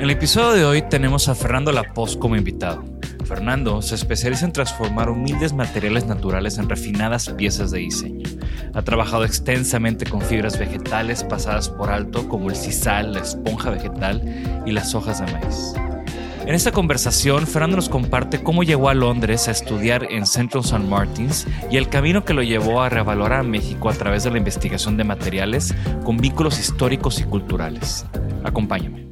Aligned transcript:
En 0.00 0.04
el 0.04 0.12
episodio 0.12 0.52
de 0.52 0.64
hoy 0.64 0.80
tenemos 0.80 1.28
a 1.28 1.34
Fernando 1.34 1.72
Lapoz 1.72 2.16
como 2.16 2.34
invitado. 2.34 2.82
Fernando 3.26 3.82
se 3.82 3.96
especializa 3.96 4.46
en 4.46 4.52
transformar 4.52 5.10
humildes 5.10 5.52
materiales 5.52 6.06
naturales 6.06 6.56
en 6.56 6.70
refinadas 6.70 7.28
piezas 7.28 7.70
de 7.70 7.80
diseño. 7.80 8.26
Ha 8.72 8.80
trabajado 8.80 9.26
extensamente 9.26 10.06
con 10.06 10.22
fibras 10.22 10.58
vegetales 10.58 11.22
pasadas 11.22 11.68
por 11.68 11.90
alto 11.90 12.26
como 12.30 12.48
el 12.48 12.56
sisal, 12.56 13.12
la 13.12 13.20
esponja 13.20 13.68
vegetal 13.68 14.22
y 14.64 14.72
las 14.72 14.94
hojas 14.94 15.18
de 15.18 15.30
maíz. 15.34 15.74
En 16.46 16.54
esta 16.54 16.72
conversación, 16.72 17.46
Fernando 17.46 17.76
nos 17.76 17.90
comparte 17.90 18.42
cómo 18.42 18.62
llegó 18.62 18.88
a 18.88 18.94
Londres 18.94 19.48
a 19.48 19.50
estudiar 19.50 20.10
en 20.10 20.24
Central 20.24 20.64
St. 20.64 20.78
Martins 20.78 21.46
y 21.70 21.76
el 21.76 21.90
camino 21.90 22.24
que 22.24 22.32
lo 22.32 22.42
llevó 22.42 22.80
a 22.80 22.88
reavalorar 22.88 23.40
a 23.40 23.42
México 23.42 23.90
a 23.90 23.92
través 23.92 24.24
de 24.24 24.30
la 24.30 24.38
investigación 24.38 24.96
de 24.96 25.04
materiales 25.04 25.74
con 26.04 26.16
vínculos 26.16 26.58
históricos 26.58 27.20
y 27.20 27.24
culturales. 27.24 28.06
Acompáñame. 28.44 29.10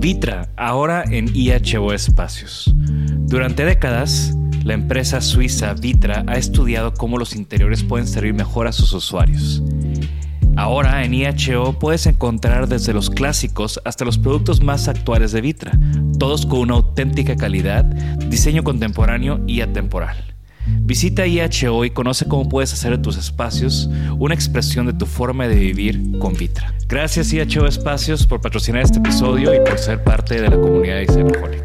Vitra, 0.00 0.48
ahora 0.56 1.04
en 1.06 1.30
IHO 1.36 1.92
Espacios. 1.92 2.72
Durante 2.74 3.66
décadas, 3.66 4.34
la 4.64 4.72
empresa 4.72 5.20
suiza 5.20 5.74
Vitra 5.74 6.24
ha 6.26 6.38
estudiado 6.38 6.94
cómo 6.94 7.18
los 7.18 7.36
interiores 7.36 7.84
pueden 7.84 8.08
servir 8.08 8.32
mejor 8.32 8.66
a 8.66 8.72
sus 8.72 8.94
usuarios. 8.94 9.62
Ahora 10.56 11.04
en 11.04 11.12
IHO 11.12 11.78
puedes 11.78 12.06
encontrar 12.06 12.66
desde 12.66 12.94
los 12.94 13.10
clásicos 13.10 13.78
hasta 13.84 14.06
los 14.06 14.16
productos 14.16 14.62
más 14.62 14.88
actuales 14.88 15.32
de 15.32 15.42
Vitra, 15.42 15.78
todos 16.18 16.46
con 16.46 16.60
una 16.60 16.76
auténtica 16.76 17.36
calidad, 17.36 17.84
diseño 17.84 18.64
contemporáneo 18.64 19.42
y 19.46 19.60
atemporal. 19.60 20.16
Visita 20.66 21.26
IHO 21.26 21.84
y 21.84 21.90
conoce 21.90 22.26
cómo 22.26 22.48
puedes 22.48 22.72
hacer 22.72 22.92
de 22.96 23.02
tus 23.02 23.16
espacios 23.16 23.88
una 24.18 24.34
expresión 24.34 24.86
de 24.86 24.92
tu 24.92 25.06
forma 25.06 25.48
de 25.48 25.56
vivir 25.56 26.00
con 26.18 26.34
Vitra. 26.34 26.74
Gracias 26.88 27.32
IHO 27.32 27.66
Espacios 27.66 28.26
por 28.26 28.40
patrocinar 28.40 28.82
este 28.82 28.98
episodio 28.98 29.54
y 29.54 29.58
por 29.60 29.78
ser 29.78 30.02
parte 30.04 30.40
de 30.40 30.48
la 30.48 30.60
comunidad 30.60 30.96
de. 30.96 31.60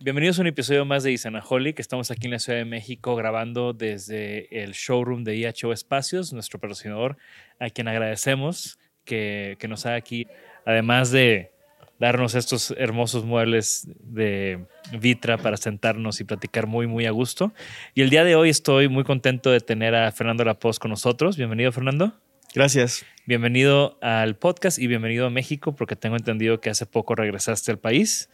Bienvenidos 0.00 0.38
a 0.38 0.42
un 0.42 0.48
episodio 0.48 0.84
más 0.84 1.02
de 1.02 1.12
Isanaholic. 1.12 1.78
Estamos 1.78 2.10
aquí 2.10 2.26
en 2.26 2.32
la 2.32 2.38
Ciudad 2.38 2.58
de 2.58 2.64
México 2.64 3.14
grabando 3.14 3.72
desde 3.72 4.62
el 4.62 4.72
showroom 4.72 5.24
de 5.24 5.36
IHO 5.36 5.72
Espacios, 5.72 6.32
nuestro 6.32 6.58
patrocinador, 6.58 7.16
a 7.58 7.70
quien 7.70 7.86
agradecemos 7.86 8.78
que, 9.04 9.56
que 9.58 9.68
nos 9.68 9.86
haga 9.86 9.96
aquí, 9.96 10.26
además 10.66 11.10
de 11.10 11.52
darnos 12.00 12.34
estos 12.34 12.74
hermosos 12.78 13.24
muebles 13.24 13.86
de 14.00 14.64
Vitra 14.98 15.36
para 15.36 15.58
sentarnos 15.58 16.20
y 16.20 16.24
platicar 16.24 16.66
muy, 16.66 16.86
muy 16.86 17.04
a 17.04 17.10
gusto. 17.10 17.52
Y 17.94 18.00
el 18.00 18.08
día 18.08 18.24
de 18.24 18.34
hoy 18.34 18.48
estoy 18.48 18.88
muy 18.88 19.04
contento 19.04 19.50
de 19.50 19.60
tener 19.60 19.94
a 19.94 20.10
Fernando 20.10 20.42
Lapoz 20.42 20.78
con 20.78 20.90
nosotros. 20.90 21.36
Bienvenido, 21.36 21.70
Fernando. 21.72 22.18
Gracias. 22.54 23.04
Bienvenido 23.26 23.98
al 24.00 24.34
podcast 24.34 24.78
y 24.78 24.86
bienvenido 24.86 25.26
a 25.26 25.30
México, 25.30 25.76
porque 25.76 25.94
tengo 25.94 26.16
entendido 26.16 26.60
que 26.60 26.70
hace 26.70 26.86
poco 26.86 27.14
regresaste 27.14 27.70
al 27.70 27.78
país. 27.78 28.30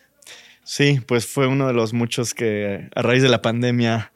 Sí, 0.62 1.00
pues 1.05 1.26
fue 1.26 1.49
uno 1.49 1.66
de 1.66 1.75
los 1.75 1.93
muchos 1.93 2.34
que 2.34 2.88
a 2.94 3.03
raíz 3.03 3.22
de 3.22 3.28
la 3.28 3.43
pandemia, 3.43 4.12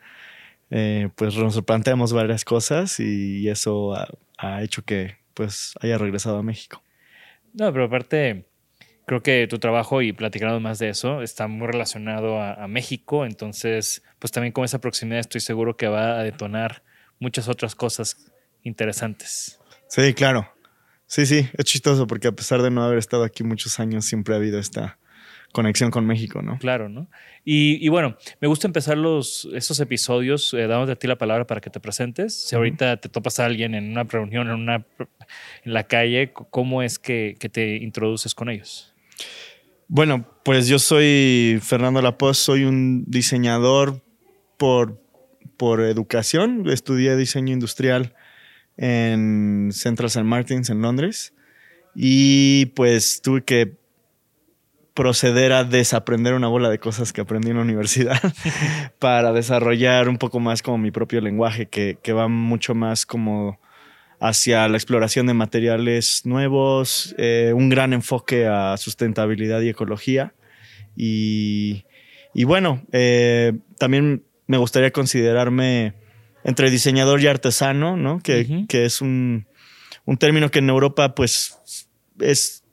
eh, 0.71 1.09
pues 1.17 1.37
nos 1.37 1.61
planteamos 1.63 2.13
varias 2.13 2.45
cosas 2.45 3.01
y 3.01 3.49
eso 3.49 3.95
ha, 3.97 4.07
ha 4.39 4.63
hecho 4.63 4.85
que 4.85 5.17
pues 5.35 5.75
haya 5.81 5.99
regresado 5.99 6.39
a 6.39 6.43
México. 6.45 6.85
No, 7.53 7.73
pero 7.73 7.87
aparte, 7.87 8.50
creo 9.11 9.25
que 9.25 9.49
tu 9.49 9.59
trabajo 9.59 10.03
y 10.03 10.13
platicando 10.13 10.61
más 10.61 10.79
de 10.79 10.89
eso 10.89 11.21
está 11.21 11.49
muy 11.49 11.67
relacionado 11.67 12.41
a, 12.41 12.55
a, 12.55 12.69
México, 12.69 13.27
entonces 13.27 14.05
pues 14.21 14.31
también 14.31 14.53
con 14.53 14.65
esa 14.65 14.81
proximidad 14.81 15.19
estoy 15.19 15.41
seguro 15.41 15.77
que 15.77 15.89
va 15.89 16.21
a 16.21 16.23
detonar 16.23 16.85
muchas 17.19 17.49
otras 17.49 17.75
cosas 17.75 18.31
interesantes. 18.63 19.59
Sí, 19.89 20.15
claro. 20.15 20.49
Sí, 21.07 21.27
sí, 21.27 21.49
es 21.59 21.65
chistoso 21.65 22.07
porque 22.07 22.29
a 22.29 22.33
pesar 22.33 22.63
de 22.63 22.71
no 22.71 22.85
haber 22.85 22.99
estado 22.99 23.25
aquí 23.25 23.43
muchos 23.43 23.81
años, 23.81 24.05
siempre 24.05 24.33
ha 24.33 24.37
habido 24.37 24.61
esta 24.61 24.97
conexión 25.51 25.91
con 25.91 26.07
México, 26.07 26.41
¿no? 26.41 26.59
Claro, 26.61 26.89
¿no? 26.89 27.09
Y, 27.45 27.85
y 27.85 27.89
bueno, 27.89 28.17
me 28.41 28.47
gusta 28.47 28.69
empezar 28.69 28.97
los, 28.97 29.49
esos 29.53 29.81
episodios 29.81 30.55
eh, 30.55 30.69
dándote 30.69 30.93
a 30.93 30.95
ti 30.95 31.09
la 31.09 31.19
palabra 31.19 31.49
para 31.49 31.61
que 31.61 31.69
te 31.69 31.81
presentes. 31.81 32.47
Si 32.47 32.55
uh 32.55 32.59
-huh. 32.59 32.61
ahorita 32.61 32.99
te 32.99 33.09
topas 33.09 33.41
a 33.41 33.47
alguien 33.47 33.75
en 33.75 33.91
una 33.91 34.05
reunión, 34.05 34.47
en, 34.47 34.55
una, 34.55 34.87
en 35.65 35.73
la 35.73 35.83
calle, 35.83 36.33
¿cómo 36.33 36.85
es 36.85 37.01
que, 37.01 37.35
que 37.41 37.49
te 37.49 37.79
introduces 37.79 38.37
con 38.37 38.49
ellos? 38.49 38.90
Bueno, 39.89 40.27
pues 40.45 40.69
yo 40.69 40.79
soy 40.79 41.59
Fernando 41.63 42.01
Lapoz, 42.01 42.39
soy 42.39 42.65
un 42.65 43.05
diseñador 43.07 44.03
por, 44.57 45.03
por 45.57 45.81
educación. 45.81 46.69
Estudié 46.69 47.17
diseño 47.17 47.53
industrial 47.53 48.15
en 48.77 49.71
Central 49.73 50.07
St. 50.07 50.23
Martins, 50.23 50.71
en 50.71 50.81
Londres. 50.81 51.35
Y 51.95 52.67
pues 52.77 53.21
tuve 53.21 53.43
que 53.43 53.81
proceder 54.95 55.53
a 55.53 55.65
desaprender 55.65 56.35
una 56.35 56.49
bola 56.49 56.69
de 56.69 56.79
cosas 56.79 57.13
que 57.13 57.21
aprendí 57.21 57.51
en 57.51 57.57
la 57.57 57.63
universidad 57.63 58.21
para 58.99 59.33
desarrollar 59.33 60.09
un 60.09 60.19
poco 60.19 60.41
más 60.41 60.63
como 60.63 60.79
mi 60.79 60.91
propio 60.91 61.21
lenguaje, 61.21 61.67
que, 61.67 61.99
que, 62.03 62.13
va 62.13 62.29
mucho 62.29 62.75
más 62.75 63.07
como 63.07 63.59
hacia 64.21 64.69
la 64.69 64.77
exploración 64.77 65.27
de 65.27 65.35
materiales 65.35 66.23
nuevos, 66.25 67.15
eh, 67.19 67.53
un 67.55 67.71
gran 67.71 67.93
enfoque 67.93 68.47
a 68.47 68.77
sustentabilidad 68.77 69.63
y 69.63 69.71
ecología. 69.71 70.35
Y, 70.97 71.85
y 72.35 72.45
bueno, 72.45 72.85
eh, 72.93 73.53
también 73.79 74.25
me 74.47 74.59
gustaría 74.59 74.91
considerarme 74.91 75.95
entre 76.45 76.71
diseñador 76.71 77.21
y 77.21 77.27
artesano, 77.29 77.97
¿no? 77.97 78.21
Que, 78.21 78.41
uh 78.41 78.45
-huh. 78.45 78.67
que 78.67 78.85
es 78.85 79.01
un, 79.01 79.47
un 80.05 80.17
término 80.19 80.51
que 80.51 80.59
en 80.59 80.69
Europa 80.69 81.15
pues 81.15 81.59
es 82.19 82.65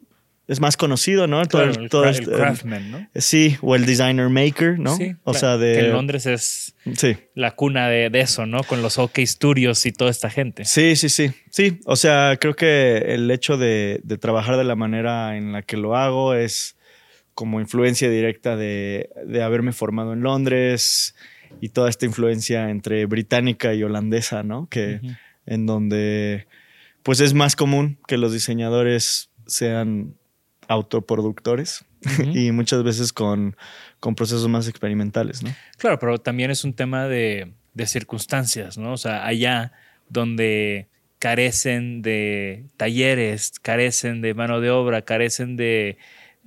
es 0.48 0.62
más 0.62 0.78
conocido, 0.78 1.28
¿no? 1.28 1.46
Todo, 1.46 1.64
el, 1.64 1.90
todo 1.90 2.06
el 2.06 2.24
craftsman, 2.26 2.92
¿no? 2.92 3.08
Sí, 3.16 3.58
o 3.62 3.76
el 3.76 3.86
designer 3.86 4.30
maker, 4.30 4.80
¿no? 4.80 4.96
Sí, 4.96 5.16
o 5.24 5.34
sea, 5.34 5.58
de... 5.58 5.74
Que 5.74 5.80
en 5.88 5.92
Londres 5.92 6.26
es 6.26 6.74
Sí. 6.94 7.18
la 7.36 7.52
cuna 7.52 7.90
de, 7.90 8.10
de 8.10 8.22
eso, 8.22 8.46
¿no? 8.46 8.64
Con 8.64 8.82
los 8.82 8.98
OK 8.98 9.20
Studios 9.26 9.86
y 9.86 9.92
toda 9.92 10.10
esta 10.10 10.30
gente. 10.30 10.64
Sí, 10.64 10.96
sí, 10.96 11.10
sí. 11.10 11.32
Sí, 11.50 11.80
o 11.86 11.98
sea, 11.98 12.38
creo 12.40 12.56
que 12.56 12.98
el 13.14 13.30
hecho 13.30 13.58
de, 13.58 14.00
de 14.04 14.18
trabajar 14.18 14.56
de 14.56 14.64
la 14.64 14.76
manera 14.76 15.36
en 15.36 15.52
la 15.52 15.64
que 15.64 15.76
lo 15.76 15.98
hago 15.98 16.34
es 16.34 16.78
como 17.34 17.60
influencia 17.60 18.10
directa 18.10 18.56
de, 18.56 19.10
de 19.26 19.44
haberme 19.44 19.74
formado 19.74 20.14
en 20.14 20.22
Londres 20.22 21.14
y 21.60 21.70
toda 21.70 21.90
esta 21.90 22.06
influencia 22.06 22.70
entre 22.70 23.06
británica 23.06 23.74
y 23.74 23.84
holandesa, 23.84 24.44
¿no? 24.44 24.68
Que 24.70 25.02
en 25.46 25.66
donde 25.66 26.48
pues 27.04 27.20
es 27.20 27.34
más 27.34 27.56
común 27.56 28.00
que 28.08 28.18
los 28.18 28.34
diseñadores 28.34 29.30
sean 29.46 30.16
autoproductores 30.68 31.86
y 32.34 32.52
muchas 32.52 32.84
veces 32.84 33.14
con, 33.14 33.56
con 34.00 34.16
procesos 34.16 34.48
más 34.48 34.68
experimentales, 34.68 35.44
¿no? 35.44 35.54
Claro, 35.78 36.00
pero 36.00 36.18
también 36.20 36.52
es 36.52 36.64
un 36.64 36.74
tema 36.74 37.08
de, 37.08 37.52
de 37.74 37.88
circunstancias, 37.88 38.78
¿no? 38.78 38.94
O 38.94 38.98
sea, 38.98 39.26
allá 39.26 39.72
donde 40.10 40.88
carecen 41.20 42.02
de 42.02 42.66
talleres, 42.78 43.60
carecen 43.60 44.22
de 44.22 44.34
mano 44.34 44.62
de 44.62 44.70
obra, 44.70 45.02
carecen 45.02 45.58
de 45.58 45.98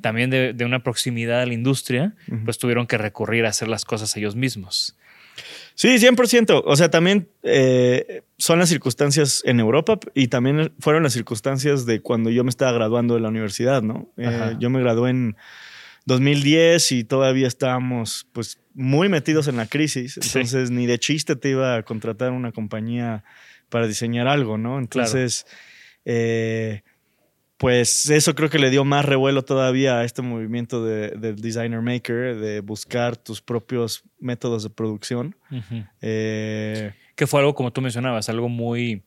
también 0.00 0.30
de, 0.30 0.54
de 0.54 0.64
una 0.64 0.82
proximidad 0.82 1.42
a 1.42 1.46
la 1.46 1.52
industria, 1.52 2.14
pues 2.44 2.58
tuvieron 2.58 2.86
que 2.86 2.96
recurrir 2.96 3.44
a 3.44 3.50
hacer 3.50 3.68
las 3.68 3.84
cosas 3.84 4.16
ellos 4.16 4.34
mismos. 4.34 4.96
Sí, 5.74 5.88
100%. 5.88 6.62
O 6.64 6.76
sea, 6.76 6.90
también 6.90 7.28
eh, 7.42 8.22
son 8.38 8.58
las 8.58 8.68
circunstancias 8.68 9.42
en 9.44 9.60
Europa 9.60 9.98
y 10.14 10.28
también 10.28 10.72
fueron 10.78 11.02
las 11.02 11.12
circunstancias 11.12 11.86
de 11.86 12.00
cuando 12.00 12.30
yo 12.30 12.44
me 12.44 12.50
estaba 12.50 12.72
graduando 12.72 13.14
de 13.14 13.20
la 13.20 13.28
universidad, 13.28 13.82
¿no? 13.82 14.10
Eh, 14.16 14.56
yo 14.58 14.70
me 14.70 14.80
gradué 14.80 15.10
en 15.10 15.36
2010 16.06 16.92
y 16.92 17.04
todavía 17.04 17.46
estábamos 17.46 18.26
pues 18.32 18.58
muy 18.74 19.08
metidos 19.08 19.48
en 19.48 19.56
la 19.56 19.66
crisis. 19.66 20.18
Sí. 20.20 20.38
Entonces 20.38 20.70
ni 20.70 20.86
de 20.86 20.98
chiste 20.98 21.36
te 21.36 21.50
iba 21.50 21.76
a 21.76 21.82
contratar 21.82 22.32
una 22.32 22.52
compañía 22.52 23.24
para 23.70 23.86
diseñar 23.86 24.28
algo, 24.28 24.58
¿no? 24.58 24.78
Entonces, 24.78 25.46
eh, 26.04 26.82
pues 27.60 28.08
eso 28.08 28.34
creo 28.34 28.48
que 28.48 28.58
le 28.58 28.70
dio 28.70 28.86
más 28.86 29.04
revuelo 29.04 29.42
todavía 29.44 29.98
a 29.98 30.04
este 30.04 30.22
movimiento 30.22 30.82
de- 30.82 31.10
del 31.10 31.36
designer 31.36 31.82
maker, 31.82 32.36
de 32.38 32.60
buscar 32.60 33.18
tus 33.18 33.42
propios 33.42 34.02
métodos 34.18 34.62
de 34.62 34.70
producción. 34.70 35.36
Eh, 36.00 36.92
Que 37.16 37.26
fue 37.26 37.40
algo, 37.40 37.54
como 37.54 37.70
tú 37.70 37.82
mencionabas, 37.82 38.30
algo 38.30 38.48
muy, 38.48 39.02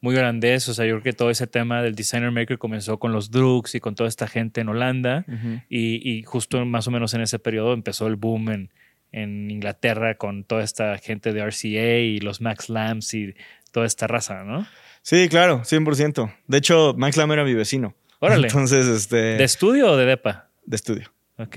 muy 0.00 0.16
holandés. 0.16 0.66
O 0.70 0.72
sea, 0.74 0.86
yo 0.86 0.92
creo 0.94 1.02
que 1.02 1.12
todo 1.12 1.28
ese 1.28 1.46
tema 1.46 1.82
del 1.82 1.94
designer 1.94 2.30
maker 2.30 2.56
comenzó 2.56 2.98
con 2.98 3.12
los 3.12 3.30
Drugs 3.30 3.74
y 3.74 3.80
con 3.80 3.94
toda 3.94 4.08
esta 4.08 4.26
gente 4.26 4.62
en 4.62 4.70
Holanda. 4.70 5.26
Y, 5.68 6.10
y 6.10 6.22
justo 6.22 6.64
más 6.64 6.88
o 6.88 6.90
menos 6.90 7.12
en 7.12 7.20
ese 7.20 7.38
periodo 7.38 7.74
empezó 7.74 8.06
el 8.06 8.16
boom 8.16 8.48
en, 8.50 8.70
en 9.12 9.50
Inglaterra 9.50 10.14
con 10.16 10.44
toda 10.44 10.62
esta 10.64 10.96
gente 10.96 11.34
de 11.34 11.40
RCA 11.42 11.98
y 11.98 12.18
los 12.20 12.40
Max 12.40 12.70
Lamps 12.70 13.12
y 13.12 13.34
toda 13.72 13.86
esta 13.86 14.06
raza, 14.06 14.44
¿no? 14.44 14.66
sí, 15.02 15.28
claro, 15.28 15.62
100%. 15.64 16.32
De 16.46 16.58
hecho, 16.58 16.94
Max 16.96 17.16
Lam 17.16 17.32
era 17.32 17.44
mi 17.44 17.54
vecino. 17.54 17.94
Órale. 18.20 18.48
Entonces, 18.48 18.86
este, 18.86 19.16
¿De 19.16 19.36
de, 19.38 19.44
estudio 19.44 19.92
o 19.92 19.96
de 19.96 20.04
depa? 20.06 20.50
estudio. 20.70 21.10
Ok, 21.38 21.56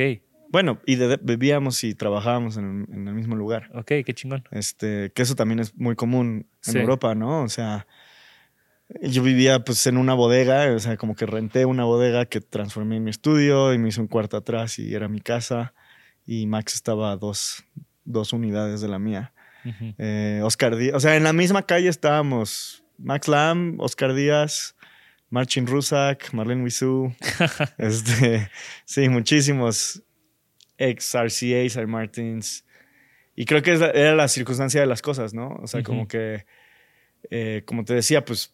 Bueno, 0.50 0.80
y 0.86 0.96
de- 0.96 1.20
vivíamos 1.22 1.84
y 1.84 1.94
trabajábamos 1.94 2.56
en, 2.58 2.88
en 2.92 3.08
el 3.08 3.14
mismo 3.16 3.36
lugar. 3.36 3.70
ok, 3.74 3.88
qué 4.06 4.14
chingón. 4.14 4.44
Este, 4.52 5.12
que 5.14 5.22
eso 5.24 5.36
también 5.36 5.60
es 5.60 5.76
muy 5.76 5.96
común 5.96 6.48
en 6.66 6.74
Sí. 6.74 6.80
Europa, 6.80 7.16
¿no? 7.16 7.44
O 7.44 7.50
sea, 7.50 7.86
yo 9.02 9.24
vivía 9.24 9.64
pues 9.64 9.86
en 9.88 9.98
una 9.98 10.14
bodega, 10.14 10.72
o 10.74 10.80
sea, 10.80 10.96
como 10.98 11.16
que 11.16 11.26
renté 11.26 11.66
una 11.66 11.84
bodega 11.84 12.26
que 12.28 12.40
transformé 12.42 12.98
en 12.98 13.04
mi 13.04 13.10
estudio 13.10 13.74
y 13.74 13.78
me 13.78 13.90
hice 13.90 14.00
un 14.02 14.08
cuarto 14.08 14.38
atrás 14.38 14.78
y 14.80 14.94
era 14.94 15.08
mi 15.08 15.20
casa 15.20 15.74
y 16.26 16.46
Max 16.48 16.76
estaba 16.76 17.12
a 17.12 17.18
dos, 17.18 17.66
dos 18.06 18.32
unidades 18.34 18.80
de 18.82 18.88
la 18.88 19.00
mía. 19.00 19.34
Eh, 19.98 20.42
Oscar 20.44 20.76
Díaz, 20.76 20.96
o 20.96 21.00
sea, 21.00 21.16
en 21.16 21.24
la 21.24 21.34
misma 21.34 21.66
calle 21.66 21.90
estábamos 21.90 22.84
Max 22.98 23.28
Lam, 23.28 23.80
Oscar 23.80 24.14
Díaz, 24.14 24.76
Marcin 25.30 25.66
Rusak, 25.66 26.34
Marlene 26.34 26.64
Wisu, 26.64 27.14
este, 27.78 28.50
sí, 28.86 29.10
muchísimos 29.10 30.04
ex 30.78 31.16
RCA, 31.16 31.70
Sir 31.70 31.88
Martins. 31.88 32.66
Y 33.36 33.46
creo 33.46 33.62
que 33.64 33.72
era 33.72 34.16
la 34.16 34.28
circunstancia 34.28 34.82
de 34.82 34.88
las 34.88 35.02
cosas, 35.02 35.34
¿no? 35.34 35.56
O 35.62 35.68
sea, 35.68 35.80
Ujú. 35.80 35.88
como 35.88 36.08
que, 36.08 36.46
eh, 37.32 37.64
como 37.66 37.84
te 37.84 37.96
decía, 37.96 38.24
pues, 38.26 38.54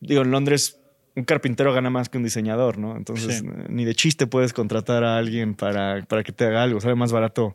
digo, 0.00 0.22
en 0.22 0.30
Londres 0.30 0.80
un 1.16 1.24
carpintero 1.24 1.72
gana 1.72 1.90
más 1.90 2.08
que 2.08 2.18
un 2.18 2.24
diseñador, 2.24 2.78
¿no? 2.78 2.96
Entonces, 2.96 3.38
Sí. 3.38 3.46
ni 3.68 3.84
de 3.84 3.94
chiste 3.94 4.26
puedes 4.26 4.52
contratar 4.52 5.04
a 5.04 5.16
alguien 5.16 5.54
para, 5.54 6.02
para 6.06 6.24
que 6.24 6.32
te 6.32 6.44
haga 6.44 6.62
algo. 6.64 6.80
Sale 6.80 6.96
más 6.96 7.12
barato 7.12 7.52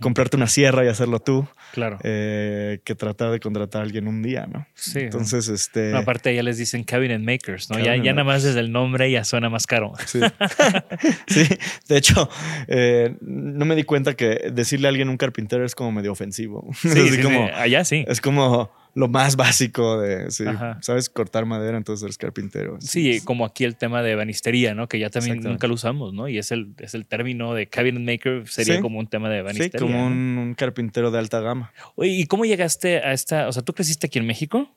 comprarte 0.00 0.36
una 0.36 0.46
sierra 0.46 0.84
y 0.84 0.88
hacerlo 0.88 1.18
tú 1.18 1.46
Claro. 1.72 1.98
eh, 2.04 2.78
que 2.84 2.94
tratar 2.94 3.32
de 3.32 3.40
contratar 3.40 3.80
a 3.80 3.84
alguien 3.84 4.06
un 4.06 4.22
día, 4.22 4.46
¿no? 4.46 4.66
Sí. 4.74 5.00
Entonces, 5.00 5.48
este... 5.48 5.90
No, 5.90 5.98
aparte 5.98 6.32
ya 6.34 6.44
les 6.44 6.58
dicen 6.58 6.84
cabinet 6.84 7.20
makers, 7.20 7.70
¿no? 7.70 7.78
Ya, 7.78 7.86
Cabinet 7.86 8.04
ya 8.06 8.12
nada 8.12 8.24
más 8.24 8.44
desde 8.44 8.60
el 8.60 8.70
nombre 8.70 9.10
ya 9.10 9.24
suena 9.24 9.50
más 9.50 9.66
caro. 9.66 9.92
Sí. 10.06 10.20
Sí. 11.26 11.44
de 11.88 11.96
hecho, 11.96 12.28
eh, 12.68 13.16
no 13.20 13.64
me 13.64 13.74
di 13.74 13.82
cuenta 13.84 14.14
que 14.14 14.50
decirle 14.52 14.86
a 14.86 14.90
alguien 14.90 15.08
un 15.08 15.16
carpintero 15.16 15.64
es 15.64 15.74
como 15.74 15.90
medio 15.92 16.12
ofensivo. 16.12 16.68
Sí, 16.82 16.88
Es 16.88 16.94
así 16.96 17.08
sí, 17.08 17.16
sí. 17.16 17.22
como, 17.22 17.48
allá 17.54 17.84
sí. 17.84 18.04
Es 18.06 18.20
como 18.20 18.70
lo 18.94 19.08
más 19.08 19.36
básico 19.36 19.98
de, 20.00 20.30
sí, 20.30 20.44
sabes 20.80 21.08
cortar 21.08 21.46
madera, 21.46 21.78
entonces 21.78 22.04
eres 22.04 22.18
carpintero. 22.18 22.76
Sí, 22.80 23.20
como 23.24 23.46
aquí 23.46 23.64
el 23.64 23.76
tema 23.76 24.02
de 24.02 24.14
banistería, 24.14 24.74
¿no? 24.74 24.86
Que 24.88 24.98
ya 24.98 25.08
también 25.08 25.40
nunca 25.40 25.66
lo 25.66 25.74
usamos, 25.74 26.12
¿no? 26.12 26.28
Y 26.28 26.36
es 26.38 26.52
el, 26.52 26.74
es 26.78 26.92
el 26.94 27.06
término 27.06 27.54
de 27.54 27.68
cabinet 27.68 28.02
maker, 28.02 28.46
sería 28.48 28.76
Sí. 28.76 28.80
como 28.82 28.98
un 28.98 29.06
tema 29.06 29.30
de 29.30 29.38
Sí, 29.38 29.44
banistería. 29.44 29.80
como 29.86 29.98
¿no? 29.98 30.06
un, 30.06 30.38
un 30.38 30.54
carpintero 30.54 31.10
de 31.10 31.18
alta 31.18 31.40
gama. 31.40 31.72
Oye, 31.94 32.10
¿y 32.10 32.26
cómo 32.26 32.44
llegaste 32.44 32.98
a 32.98 33.12
esta? 33.12 33.48
O 33.48 33.52
sea, 33.52 33.62
¿tú 33.62 33.72
creciste 33.72 34.08
aquí 34.08 34.18
en 34.18 34.26
México? 34.26 34.70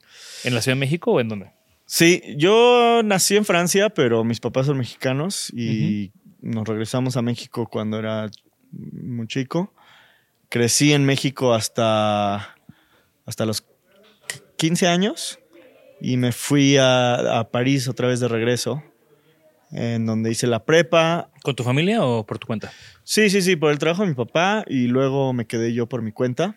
¿En 0.46 0.54
la 0.54 0.62
Ciudad 0.62 0.76
de 0.78 0.80
México 0.80 1.12
o 1.12 1.20
en 1.20 1.28
dónde? 1.28 1.52
Sí, 1.86 2.22
yo 2.38 3.02
nací 3.04 3.36
en 3.36 3.46
Francia, 3.46 3.90
pero 3.90 4.24
mis 4.24 4.40
papás 4.40 4.66
son 4.68 4.78
mexicanos 4.78 5.52
y 5.54 6.12
nos 6.42 6.68
regresamos 6.68 7.18
a 7.18 7.22
México 7.22 7.68
cuando 7.70 8.00
era 8.00 8.30
muy 8.72 9.28
chico. 9.28 9.74
Crecí 10.50 10.94
en 10.94 11.06
México 11.06 11.54
hasta, 11.54 12.56
hasta 13.26 13.46
los 13.46 13.66
15 14.58 14.88
años 14.88 15.40
y 16.02 16.18
me 16.18 16.32
fui 16.32 16.78
a, 16.78 17.40
a 17.40 17.50
París 17.52 17.88
otra 17.88 18.08
vez 18.08 18.20
de 18.20 18.28
regreso, 18.28 18.84
en 19.72 20.06
donde 20.06 20.32
hice 20.32 20.48
la 20.48 20.64
prepa. 20.66 21.30
¿Con 21.44 21.56
tu 21.56 21.64
familia 21.64 22.04
o 22.06 22.26
por 22.26 22.40
tu 22.40 22.48
cuenta? 22.48 22.72
Sí, 23.04 23.30
sí, 23.30 23.42
sí, 23.42 23.56
por 23.56 23.72
el 23.72 23.80
trabajo 23.80 24.04
de 24.04 24.10
mi 24.10 24.16
papá 24.16 24.64
y 24.68 24.88
luego 24.88 25.32
me 25.34 25.46
quedé 25.46 25.74
yo 25.74 25.88
por 25.88 26.02
mi 26.02 26.12
cuenta 26.12 26.56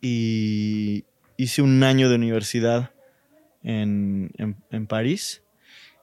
y 0.00 1.04
hice 1.36 1.62
un 1.62 1.82
año 1.82 2.08
de 2.08 2.14
universidad 2.16 2.92
en, 3.62 4.30
en- 4.38 4.56
en 4.70 4.86
París 4.86 5.42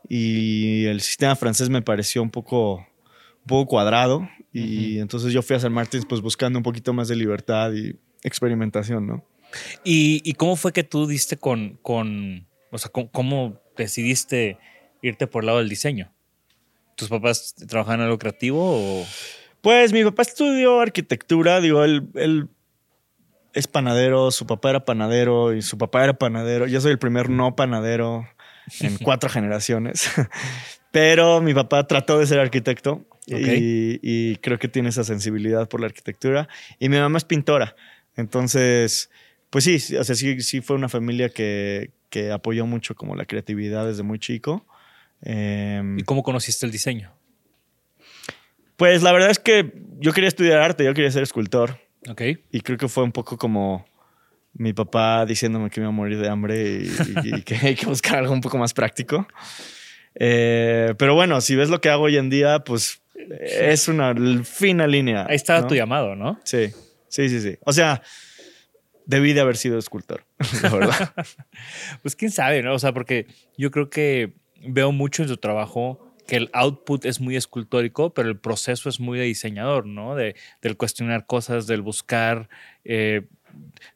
y 0.07 0.85
el 0.85 1.01
sistema 1.01 1.35
francés 1.35 1.69
me 1.69 1.81
pareció 1.81 2.21
un 2.21 2.29
poco, 2.29 2.75
un 2.75 3.47
poco 3.47 3.67
cuadrado 3.67 4.27
y 4.51 4.99
entonces 4.99 5.31
yo 5.33 5.41
fui 5.41 5.55
a 5.55 5.59
San 5.59 5.73
Martín 5.73 6.03
pues 6.07 6.21
buscando 6.21 6.59
un 6.59 6.63
poquito 6.63 6.93
más 6.93 7.07
de 7.07 7.15
libertad 7.15 7.71
y 7.73 7.95
experimentación, 8.23 9.07
¿no? 9.07 9.25
¿Y, 9.83 10.21
y 10.23 10.33
cómo 10.33 10.55
fue 10.55 10.71
que 10.73 10.83
tú 10.83 11.07
diste 11.07 11.37
con, 11.37 11.77
con 11.81 12.47
o 12.71 12.77
sea, 12.77 12.91
cómo, 12.91 13.11
cómo 13.11 13.61
decidiste 13.77 14.57
irte 15.01 15.27
por 15.27 15.43
el 15.43 15.47
lado 15.47 15.59
del 15.59 15.69
diseño? 15.69 16.11
¿Tus 16.95 17.09
papás 17.09 17.55
trabajaban 17.67 18.01
en 18.01 18.05
algo 18.05 18.17
creativo 18.17 18.59
o...? 18.61 19.05
Pues 19.61 19.93
mi 19.93 20.03
papá 20.03 20.23
estudió 20.23 20.81
arquitectura, 20.81 21.61
digo, 21.61 21.85
él, 21.85 22.09
él 22.15 22.49
es 23.53 23.67
panadero, 23.67 24.29
su 24.31 24.45
papá 24.45 24.71
era 24.71 24.83
panadero 24.83 25.53
y 25.53 25.61
su 25.61 25.77
papá 25.77 26.03
era 26.03 26.13
panadero. 26.13 26.67
Yo 26.67 26.81
soy 26.81 26.91
el 26.91 26.99
primer 26.99 27.29
no 27.29 27.55
panadero 27.55 28.27
en 28.81 28.97
cuatro 29.01 29.29
generaciones. 29.29 30.09
Pero 30.91 31.41
mi 31.41 31.53
papá 31.53 31.87
trató 31.87 32.19
de 32.19 32.27
ser 32.27 32.39
arquitecto 32.39 33.05
y, 33.25 33.99
y 34.01 34.35
creo 34.37 34.59
que 34.59 34.67
tiene 34.67 34.89
esa 34.89 35.03
sensibilidad 35.03 35.69
por 35.69 35.79
la 35.79 35.85
arquitectura. 35.85 36.49
Y 36.77 36.89
mi 36.89 36.97
mamá 36.97 37.17
es 37.17 37.23
pintora. 37.23 37.75
Entonces, 38.15 39.09
pues 39.53 39.65
sí, 39.65 39.95
o 39.95 40.03
sea, 40.03 40.15
sí, 40.15 40.41
sí 40.41 40.61
fue 40.61 40.75
una 40.75 40.89
familia 40.89 41.29
que, 41.29 41.91
que 42.09 42.31
apoyó 42.31 42.65
mucho 42.65 42.95
como 42.95 43.15
la 43.15 43.25
creatividad 43.25 43.85
desde 43.85 44.01
muy 44.01 44.17
chico. 44.17 44.65
Em, 45.21 45.99
¿Y 45.99 46.01
cómo 46.03 46.23
conociste 46.23 46.65
el 46.65 46.71
diseño? 46.71 47.13
pues 48.77 49.03
la 49.03 49.11
verdad 49.11 49.29
es 49.29 49.37
que 49.37 49.71
yo 49.99 50.11
quería 50.11 50.27
estudiar 50.27 50.57
arte, 50.59 50.83
yo 50.83 50.95
quería 50.95 51.11
ser 51.11 51.21
escultor. 51.21 51.77
Ok. 52.09 52.21
Y 52.51 52.61
creo 52.61 52.79
que 52.79 52.87
fue 52.87 53.03
un 53.03 53.11
poco 53.11 53.37
como 53.37 53.85
mi 54.53 54.73
papá 54.73 55.23
diciéndome 55.27 55.69
que 55.69 55.79
me 55.79 55.85
iba 55.85 55.89
a 55.89 55.95
morir 55.95 56.17
de 56.19 56.27
hambre 56.27 56.79
y, 56.81 56.87
y- 57.23 57.35
y 57.37 57.41
que 57.43 57.55
hay 57.61 57.75
que 57.75 57.85
buscar 57.85 58.17
algo 58.17 58.33
un 58.33 58.41
poco 58.41 58.57
más 58.57 58.73
práctico. 58.73 59.27
Eh, 60.15 60.95
pero 60.97 61.13
bueno, 61.13 61.41
si 61.41 61.55
ves 61.55 61.69
lo 61.69 61.79
que 61.79 61.89
hago 61.89 62.05
hoy 62.05 62.17
en 62.17 62.31
día, 62.31 62.63
pues 62.63 63.01
es 63.39 63.87
una 63.87 64.15
fina 64.43 64.87
línea. 64.87 65.27
Ahí 65.29 65.37
¿no? 65.47 65.67
tu 65.67 65.75
llamado, 65.75 66.15
¿no? 66.15 66.39
Sí, 66.43 66.71
sí, 67.07 67.29
sí, 67.29 67.39
sí. 67.39 67.57
O 67.65 67.71
sea, 67.71 68.01
debí 69.05 69.33
de 69.33 69.41
haber 69.41 69.57
sido 69.57 69.77
escultor, 69.77 70.25
la 70.61 70.69
verdad. 70.69 71.13
Pues 72.01 72.15
quién 72.15 72.31
sabe, 72.31 72.61
¿no? 72.61 72.73
O 72.73 72.79
sea, 72.79 72.93
porque 72.93 73.27
yo 73.57 73.71
creo 73.71 73.89
que 73.89 74.33
veo 74.65 74.91
mucho 74.91 75.23
en 75.23 75.29
tu 75.29 75.37
trabajo 75.37 76.15
que 76.27 76.37
el 76.37 76.49
output 76.53 77.05
es 77.05 77.19
muy 77.19 77.35
escultórico, 77.35 78.13
pero 78.13 78.29
el 78.29 78.37
proceso 78.37 78.89
es 78.89 78.99
muy 78.99 79.19
de 79.19 79.25
diseñador, 79.25 79.85
¿no? 79.85 80.15
De, 80.15 80.35
del 80.61 80.77
cuestionar 80.77 81.25
cosas, 81.25 81.67
del 81.67 81.81
buscar, 81.81 82.49
eh, 82.85 83.27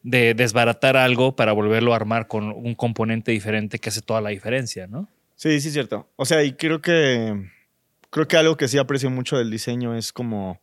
de 0.04 0.34
desbaratar 0.34 0.98
algo 0.98 1.36
para 1.36 1.54
volverlo 1.54 1.94
a 1.94 1.96
armar 1.96 2.28
con 2.28 2.52
un 2.52 2.76
componente 2.76 3.32
diferente 3.32 3.80
que 3.80 3.90
hace 3.90 4.02
toda 4.02 4.22
la 4.22 4.30
diferencia, 4.30 4.88
¿no? 4.88 5.10
Sí, 5.36 5.62
sí, 5.62 5.68
es 5.68 5.74
cierto. 5.74 6.10
O 6.16 6.26
sea, 6.26 6.44
y 6.44 6.54
creo 6.54 6.82
que 6.82 7.50
creo 8.10 8.28
que 8.28 8.38
algo 8.38 8.58
que 8.58 8.68
sí 8.68 8.78
aprecio 8.78 9.10
mucho 9.10 9.38
del 9.38 9.52
diseño 9.52 9.96
es 9.96 10.12
como 10.12 10.60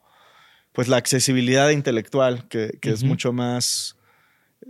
pues 0.72 0.88
la 0.88 0.96
accesibilidad 0.96 1.70
intelectual, 1.70 2.48
que, 2.48 2.78
que 2.80 2.90
es 2.90 3.04
mucho 3.04 3.32
más 3.32 3.93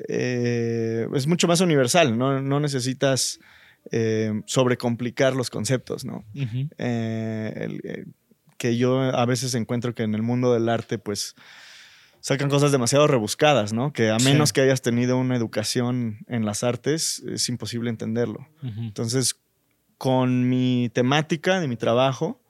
eh, 0.09 1.07
es 1.15 1.27
mucho 1.27 1.49
más 1.49 1.61
universal, 1.61 2.17
no, 2.17 2.41
no 2.41 2.61
necesitas 2.61 3.41
eh, 3.91 4.43
sobrecomplicar 4.47 5.35
los 5.35 5.51
conceptos, 5.51 6.05
¿no? 6.05 6.25
Eh, 6.79 8.07
que 8.57 8.77
yo 8.77 9.01
a 9.01 9.27
veces 9.27 9.55
encuentro 9.55 9.95
que 9.95 10.05
en 10.05 10.15
el 10.15 10.23
mundo 10.23 10.53
del 10.55 10.69
arte, 10.69 10.99
pues 10.99 11.35
sacan 12.21 12.49
cosas 12.49 12.73
demasiado 12.73 13.07
rebuscadas, 13.07 13.73
¿no? 13.73 13.93
Que 13.93 14.11
a 14.11 14.17
menos 14.19 14.53
que 14.53 14.63
hayas 14.63 14.81
tenido 14.81 15.19
una 15.19 15.37
educación 15.37 16.25
en 16.29 16.47
las 16.47 16.65
artes, 16.65 17.23
es 17.29 17.49
imposible 17.51 17.91
entenderlo. 17.91 18.49
Entonces, 18.63 19.37
con 19.99 20.49
mi 20.49 20.91
temática 20.95 21.61
de 21.61 21.69
mi 21.69 21.77
trabajo, 21.77 22.43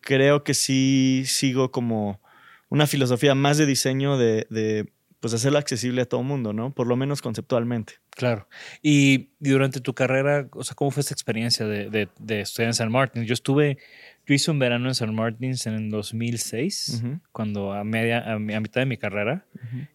creo 0.00 0.42
que 0.42 0.54
sí 0.54 1.22
sigo 1.26 1.70
como 1.70 2.20
una 2.68 2.88
filosofía 2.88 3.36
más 3.36 3.56
de 3.56 3.66
diseño 3.66 4.18
de, 4.18 4.48
de 4.50 4.92
pues 5.24 5.32
hacerlo 5.32 5.56
accesible 5.56 6.02
a 6.02 6.04
todo 6.04 6.20
el 6.20 6.26
mundo, 6.26 6.52
¿no? 6.52 6.74
Por 6.74 6.86
lo 6.86 6.96
menos 6.96 7.22
conceptualmente. 7.22 7.94
Claro. 8.10 8.46
Y, 8.82 9.30
durante 9.38 9.80
tu 9.80 9.94
carrera, 9.94 10.48
o 10.52 10.62
sea, 10.64 10.74
¿cómo 10.74 10.90
fue 10.90 11.00
esta 11.00 11.14
experiencia 11.14 11.66
de, 11.66 11.88
de, 11.88 12.10
de 12.18 12.42
estudiar 12.42 12.68
en 12.68 12.74
San 12.74 12.92
Martín? 12.92 13.24
Yo 13.24 13.32
estuve 13.32 13.78
yo 14.26 14.34
hice 14.34 14.50
un 14.50 14.58
verano 14.58 14.88
en 14.88 14.94
San 14.94 15.14
Martins 15.14 15.66
en 15.66 15.74
el 15.74 15.90
2006, 15.90 17.02
cuando 17.30 17.74
a, 17.74 17.84
media, 17.84 18.32
a, 18.32 18.38
mitad 18.38 18.80
de 18.80 18.86
mi 18.86 18.96
carrera, 18.96 19.44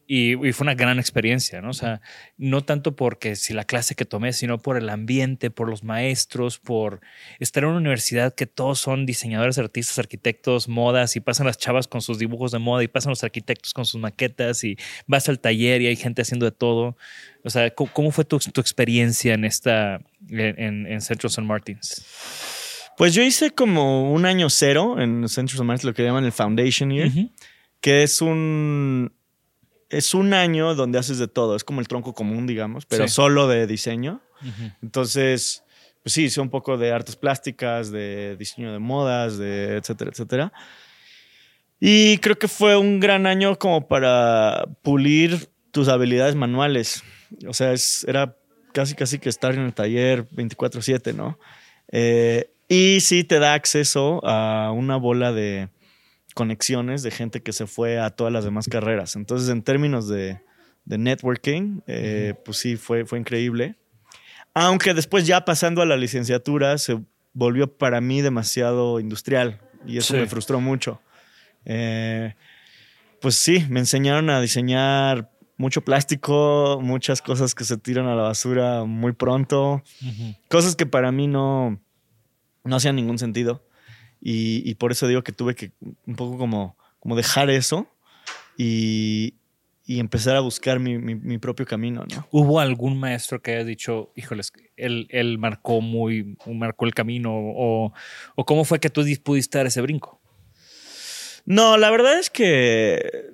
y, 0.05 0.36
fue 0.53 0.65
una 0.65 0.75
gran 0.75 1.00
experiencia, 1.00 1.62
¿no? 1.62 1.71
O 1.71 1.74
sea, 1.74 2.01
no 2.38 2.63
tanto 2.63 2.95
porque 2.95 3.36
si 3.36 3.53
la 3.53 3.63
clase 3.63 3.95
que 3.95 4.05
tomé, 4.05 4.33
sino 4.33 4.59
por 4.59 4.77
el 4.77 4.89
ambiente, 4.89 5.50
por 5.50 5.67
los 5.67 5.83
maestros, 5.83 6.59
por 6.59 7.01
estar 7.39 7.63
en 7.63 7.69
una 7.69 7.79
universidad 7.79 8.36
que 8.36 8.45
todos 8.45 8.79
son 8.79 9.07
diseñadores, 9.07 9.57
artistas, 9.57 9.98
arquitectos, 9.98 10.67
modas, 10.67 11.15
y 11.15 11.21
pasan 11.21 11.48
las 11.48 11.57
chavas 11.57 11.88
con 11.88 12.01
sus 12.01 12.19
dibujos 12.19 12.51
de 12.51 12.59
moda, 12.59 12.83
y 12.83 12.88
pasan 12.88 13.09
los 13.09 13.24
arquitectos 13.24 13.74
con 13.74 13.86
sus 13.86 14.00
maquetas, 14.00 14.63
y 14.63 14.77
vas 15.07 15.27
al 15.27 15.39
taller 15.39 15.81
y 15.81 15.88
hay 15.88 15.95
gente 15.95 16.21
haciendo 16.21 16.45
de 16.45 16.51
todo. 16.51 16.95
O 17.43 17.50
sea, 17.50 17.74
¿cómo, 17.74 18.12
fue 18.12 18.25
tu, 18.25 18.36
experiencia 18.36 19.33
en 19.33 19.43
esta, 19.43 20.01
en, 20.29 20.86
en 20.86 21.01
Central 21.01 21.31
San 21.31 21.48
Martins? 21.48 22.58
Pues 22.99 23.13
yo 23.13 23.23
hice 23.23 23.51
como 23.51 24.11
un 24.11 24.25
año 24.25 24.49
cero 24.49 24.99
en 24.99 25.29
Centros 25.29 25.63
Martins, 25.63 25.85
lo 25.85 25.93
que 25.93 26.03
llaman 26.03 26.25
el 26.25 26.33
Foundation 26.33 26.91
Year, 26.91 27.09
que 27.79 28.03
es 28.03 28.21
un, 28.21 29.13
es 29.87 30.13
un 30.13 30.33
año 30.33 30.75
donde 30.75 30.99
haces 30.99 31.17
de 31.17 31.29
todo. 31.29 31.55
Es 31.55 31.63
como 31.63 31.79
el 31.79 31.87
tronco 31.87 32.13
común, 32.13 32.45
digamos, 32.45 32.85
pero 32.85 33.07
solo 33.07 33.47
de 33.47 33.67
diseño. 33.67 34.21
Entonces, 34.83 35.63
pues 36.03 36.11
sí, 36.11 36.25
hice 36.25 36.41
un 36.41 36.49
poco 36.49 36.77
de 36.77 36.91
artes 36.91 37.15
plásticas, 37.15 37.89
de 37.89 38.35
diseño 38.35 38.73
de 38.73 38.79
modas, 38.79 39.37
de 39.37 39.77
etcétera, 39.77 40.11
etcétera. 40.11 40.53
Y 41.79 42.17
creo 42.17 42.37
que 42.37 42.49
fue 42.49 42.75
un 42.75 42.99
gran 42.99 43.27
año 43.27 43.57
como 43.57 43.87
para 43.87 44.65
pulir 44.81 45.47
tus 45.71 45.87
habilidades 45.87 46.35
manuales. 46.35 47.01
O 47.47 47.53
sea, 47.53 47.71
es, 47.71 48.03
era 48.09 48.35
casi, 48.73 48.93
casi 48.93 49.19
que 49.19 49.29
estar 49.29 49.53
en 49.53 49.61
el 49.61 49.73
taller 49.73 50.27
24/7, 50.31 51.15
¿no? 51.15 51.39
Eh, 51.93 52.51
y 52.69 53.01
sí 53.01 53.23
te 53.23 53.39
da 53.39 53.55
acceso 53.55 54.21
a 54.23 54.71
una 54.71 54.95
bola 54.95 55.33
de 55.33 55.69
conexiones 56.35 57.01
de 57.01 57.11
gente 57.11 57.41
que 57.41 57.51
se 57.51 57.65
fue 57.65 57.99
a 57.99 58.11
todas 58.11 58.31
las 58.31 58.45
demás 58.45 58.67
carreras. 58.69 59.15
Entonces, 59.15 59.49
en 59.49 59.63
términos 59.63 60.07
de, 60.07 60.39
networking, 60.85 61.81
eh, 61.88 62.35
pues 62.45 62.57
sí, 62.57 62.77
fue, 62.77 63.05
fue 63.05 63.19
increíble. 63.19 63.75
Aunque 64.53 64.93
después 64.93 65.27
ya 65.27 65.45
pasando 65.45 65.81
a 65.81 65.85
la 65.85 65.97
licenciatura 65.97 66.77
se 66.77 66.99
volvió 67.33 67.77
para 67.77 68.01
mí 68.01 68.21
demasiado 68.21 68.99
industrial 68.99 69.59
y 69.85 69.97
eso 69.97 70.15
me 70.15 70.27
frustró 70.27 70.61
mucho. 70.61 71.01
Eh, 71.65 72.35
pues 73.21 73.35
sí, 73.35 73.65
me 73.69 73.79
enseñaron 73.79 74.29
a 74.29 74.41
diseñar 74.41 75.31
mucho 75.57 75.81
plástico, 75.81 76.79
muchas 76.81 77.21
cosas 77.21 77.53
que 77.53 77.63
se 77.63 77.77
tiran 77.77 78.07
a 78.07 78.15
la 78.15 78.23
basura 78.23 78.85
muy 78.85 79.11
pronto, 79.11 79.83
cosas 80.47 80.75
que 80.75 80.85
para 80.85 81.11
mí 81.11 81.27
no, 81.27 81.79
no 82.69 82.77
hacía 82.77 82.93
ningún 82.93 83.17
sentido. 83.17 83.65
Y, 84.21 84.75
por 84.75 84.91
eso 84.91 85.07
digo 85.07 85.23
que 85.23 85.31
tuve 85.31 85.55
que 85.55 85.71
un 86.05 86.15
poco 86.15 86.38
como, 86.38 86.77
como 86.99 87.15
dejar 87.15 87.49
eso 87.49 87.88
y, 88.57 89.35
empezar 89.88 90.35
a 90.35 90.41
buscar 90.41 90.79
mi, 90.79 91.38
propio 91.39 91.65
camino. 91.65 92.05
¿no? 92.13 92.27
¿Hubo 92.31 92.59
algún 92.59 92.99
maestro 92.99 93.41
que 93.41 93.55
haya 93.55 93.63
dicho, 93.63 94.11
híjoles, 94.15 94.51
él, 94.75 95.07
él 95.09 95.38
marcó 95.39 95.81
muy, 95.81 96.38
marcó 96.45 96.85
el 96.85 96.93
camino? 96.93 97.31
O, 97.33 97.93
o 98.35 98.45
cómo 98.45 98.65
fue 98.65 98.79
que 98.79 98.89
tú 98.89 99.03
pudiste 99.23 99.57
dar 99.57 99.67
ese 99.67 99.81
brinco? 99.81 100.21
No, 101.45 101.77
la 101.77 101.89
verdad 101.89 102.19
es 102.19 102.29
que, 102.29 103.31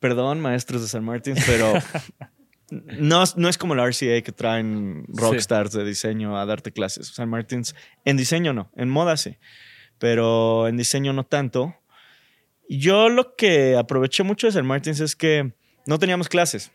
perdón, 0.00 0.40
maestros 0.40 0.82
de 0.82 0.88
San 0.88 1.04
Martín, 1.04 1.36
pero 1.46 1.74
No, 2.72 3.24
no 3.36 3.48
es 3.48 3.58
como 3.58 3.74
la 3.74 3.84
RCA 3.84 4.22
que 4.22 4.32
traen 4.32 5.04
rockstars 5.08 5.72
de 5.72 5.84
diseño 5.84 6.38
a 6.38 6.46
darte 6.46 6.72
clases. 6.72 7.08
San 7.08 7.28
Martins, 7.28 7.74
en 8.06 8.16
diseño 8.16 8.54
no, 8.54 8.70
en 8.76 8.88
moda 8.88 9.18
sí, 9.18 9.36
pero 9.98 10.66
en 10.68 10.78
diseño 10.78 11.12
no 11.12 11.24
tanto. 11.24 11.76
Yo 12.70 13.10
lo 13.10 13.36
que 13.36 13.76
aproveché 13.76 14.22
mucho 14.22 14.46
de 14.46 14.54
San 14.54 14.66
Martins 14.66 15.00
es 15.00 15.14
que 15.14 15.52
no 15.86 15.98
teníamos 15.98 16.28
clases. 16.30 16.72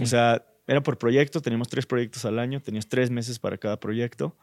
O 0.00 0.06
sea, 0.06 0.44
era 0.66 0.82
por 0.82 0.98
proyecto, 0.98 1.40
teníamos 1.40 1.68
tres 1.68 1.86
proyectos 1.86 2.24
al 2.24 2.40
año, 2.40 2.60
tenías 2.60 2.88
tres 2.88 3.10
meses 3.10 3.38
para 3.38 3.56
cada 3.56 3.78
proyecto. 3.78 4.36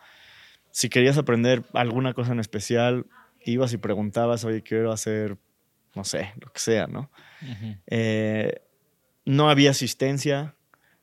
Si 0.72 0.88
querías 0.88 1.17
aprender 1.17 1.63
alguna 1.74 2.13
cosa 2.13 2.31
en 2.31 2.39
especial, 2.39 3.07
ibas 3.43 3.74
y 3.74 3.77
preguntabas, 3.77 4.45
oye, 4.45 4.63
quiero 4.63 4.93
hacer, 4.93 5.38
no 5.95 6.05
sé, 6.05 6.31
lo 6.39 6.50
que 6.53 6.60
sea, 6.62 6.88
¿no? 6.88 7.12
Eh, 7.88 8.62
no 9.25 9.50
había 9.50 9.72
asistencia, 9.72 10.55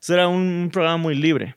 era 0.09 0.28
un 0.28 0.71
programa 0.73 0.97
muy 0.97 1.14
libre. 1.14 1.57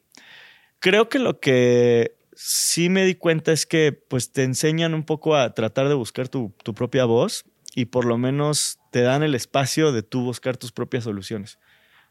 Creo 0.80 1.08
que 1.08 1.20
lo 1.20 1.40
que 1.40 2.18
sí 2.36 2.90
me 2.90 3.06
di 3.06 3.16
cuenta 3.16 3.52
es 3.52 3.66
que 3.66 3.92
pues 3.94 4.32
te 4.32 4.44
enseñan 4.44 4.94
un 4.94 5.04
poco 5.04 5.36
a 5.36 5.54
tratar 5.54 5.88
de 5.88 5.94
buscar 5.94 6.28
tu, 6.28 6.54
propia 6.76 7.06
voz 7.06 7.46
y 7.76 7.86
por 7.86 8.06
lo 8.06 8.18
menos 8.18 8.80
te 8.92 9.02
dan 9.02 9.24
el 9.24 9.36
espacio 9.36 9.92
de 9.92 10.04
tú 10.04 10.22
buscar 10.24 10.58
tus 10.58 10.72
propias 10.72 11.06
soluciones. 11.06 11.60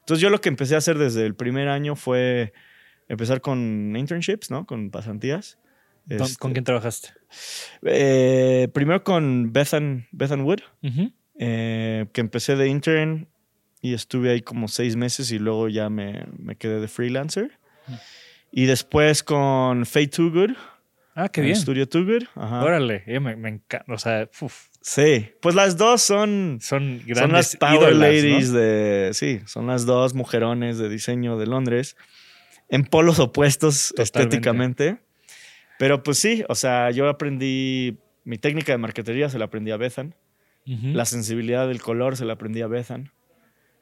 Entonces 0.01 0.23
yo 0.23 0.31
lo 0.31 0.41
que 0.41 0.49
empecé 0.49 0.75
a 0.75 0.79
hacer 0.79 0.99
desde 0.99 1.27
el 1.27 1.35
primer 1.35 1.69
año 1.69 1.97
fue 1.97 2.53
empezar 3.09 3.41
con 3.41 3.95
internships, 3.97 4.51
¿no? 4.51 4.67
Con 4.67 4.91
pasantías. 4.91 5.59
¿Con, 6.09 6.23
este, 6.23 6.53
quién 6.53 6.65
trabajaste? 6.65 7.11
Eh, 7.83 8.69
primero 8.73 9.05
con 9.05 9.53
Bethan, 9.53 10.09
Wood, 10.13 10.61
eh, 11.39 12.07
que 12.13 12.21
empecé 12.21 12.57
de 12.57 12.69
intern 12.69 13.29
y 13.83 13.95
estuve 13.95 14.31
ahí 14.31 14.41
como 14.41 14.69
seis 14.69 14.95
meses 14.95 15.33
y 15.33 15.39
luego 15.41 15.69
ya 15.69 15.91
me, 15.91 16.25
me 16.39 16.55
quedé 16.55 16.81
de 16.81 16.89
freelancer. 16.89 17.59
Y 18.53 18.67
después 18.67 19.25
con 19.25 19.85
Fate 19.85 20.07
Too 20.07 20.31
Good. 20.31 20.53
Ah, 21.15 21.29
qué 21.29 21.43
bien. 21.43 21.57
Studio 21.57 21.89
Too 21.89 22.05
Good. 22.05 22.25
Órale, 22.37 23.03
eh, 23.07 23.19
me, 23.19 23.33
encanta. 23.33 23.93
O 23.93 23.99
sea, 23.99 24.29
uf. 24.41 24.69
Sí, 24.81 25.31
pues 25.41 25.55
las 25.55 25.77
dos 25.77 26.01
son. 26.01 26.59
Son 26.63 27.03
grandes. 27.05 27.19
Son 27.19 27.33
las 27.33 27.57
Power 27.57 27.97
Ladies 27.97 28.53
de. 28.53 29.11
Sí, 29.15 29.41
son 29.47 29.67
las 29.67 29.85
dos 29.85 30.15
mujerones 30.15 30.79
de 30.79 30.89
diseño 30.89 31.37
de 31.37 31.47
Londres. 31.47 31.97
En 32.69 32.85
polos 32.85 33.19
opuestos 33.19 33.93
estéticamente. 33.99 34.99
Pero 35.79 36.03
pues 36.03 36.19
sí, 36.19 36.45
o 36.49 36.55
sea, 36.55 36.91
yo 36.93 37.09
aprendí. 37.09 37.99
Mi 38.25 38.39
técnica 38.39 38.71
de 38.71 38.79
marquetería 38.79 39.29
se 39.29 39.39
la 39.39 39.47
aprendí 39.47 39.73
a 39.73 39.77
Bethan. 39.77 40.15
La 40.65 41.05
sensibilidad 41.05 41.67
del 41.67 41.83
color 41.83 42.17
se 42.17 42.25
la 42.25 42.35
aprendí 42.35 42.63
a 42.63 42.69
Bethan. 42.69 43.11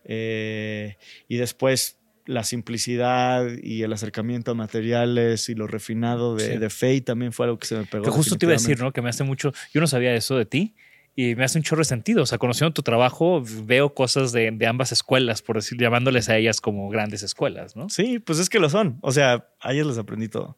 Eh, 0.04 0.96
y 1.28 1.36
después 1.36 1.98
la 2.26 2.44
simplicidad 2.44 3.46
y 3.62 3.82
el 3.82 3.92
acercamiento 3.92 4.52
a 4.52 4.54
materiales 4.54 5.48
y 5.48 5.54
lo 5.54 5.66
refinado 5.66 6.36
de, 6.36 6.58
de 6.58 6.70
Faye 6.70 7.00
también 7.00 7.32
fue 7.32 7.46
algo 7.46 7.58
que 7.58 7.66
se 7.66 7.76
me 7.76 7.86
pegó. 7.86 8.04
Que 8.04 8.10
justo 8.10 8.36
te 8.36 8.46
iba 8.46 8.52
a 8.52 8.58
decir, 8.58 8.78
¿no? 8.78 8.92
Que 8.92 9.02
me 9.02 9.08
hace 9.08 9.24
mucho. 9.24 9.52
Yo 9.72 9.80
no 9.80 9.86
sabía 9.86 10.14
eso 10.14 10.36
de 10.36 10.46
ti 10.46 10.74
y 11.16 11.34
me 11.34 11.44
hace 11.44 11.58
un 11.58 11.64
chorro 11.64 11.80
de 11.80 11.86
sentido. 11.86 12.22
O 12.22 12.26
sea, 12.26 12.38
conociendo 12.38 12.72
tu 12.72 12.82
trabajo, 12.82 13.42
veo 13.64 13.94
cosas 13.94 14.32
de, 14.32 14.50
de, 14.52 14.66
ambas 14.66 14.92
escuelas, 14.92 15.42
por 15.42 15.56
decir, 15.56 15.78
llamándoles 15.78 16.28
a 16.28 16.36
ellas 16.36 16.60
como 16.60 16.88
grandes 16.88 17.22
escuelas, 17.22 17.76
¿no? 17.76 17.88
Sí, 17.88 18.18
pues 18.20 18.38
es 18.38 18.48
que 18.48 18.60
lo 18.60 18.70
son. 18.70 18.98
O 19.02 19.12
sea, 19.12 19.48
a 19.60 19.72
ellas 19.72 19.86
les 19.86 19.98
aprendí 19.98 20.28
todo. 20.28 20.56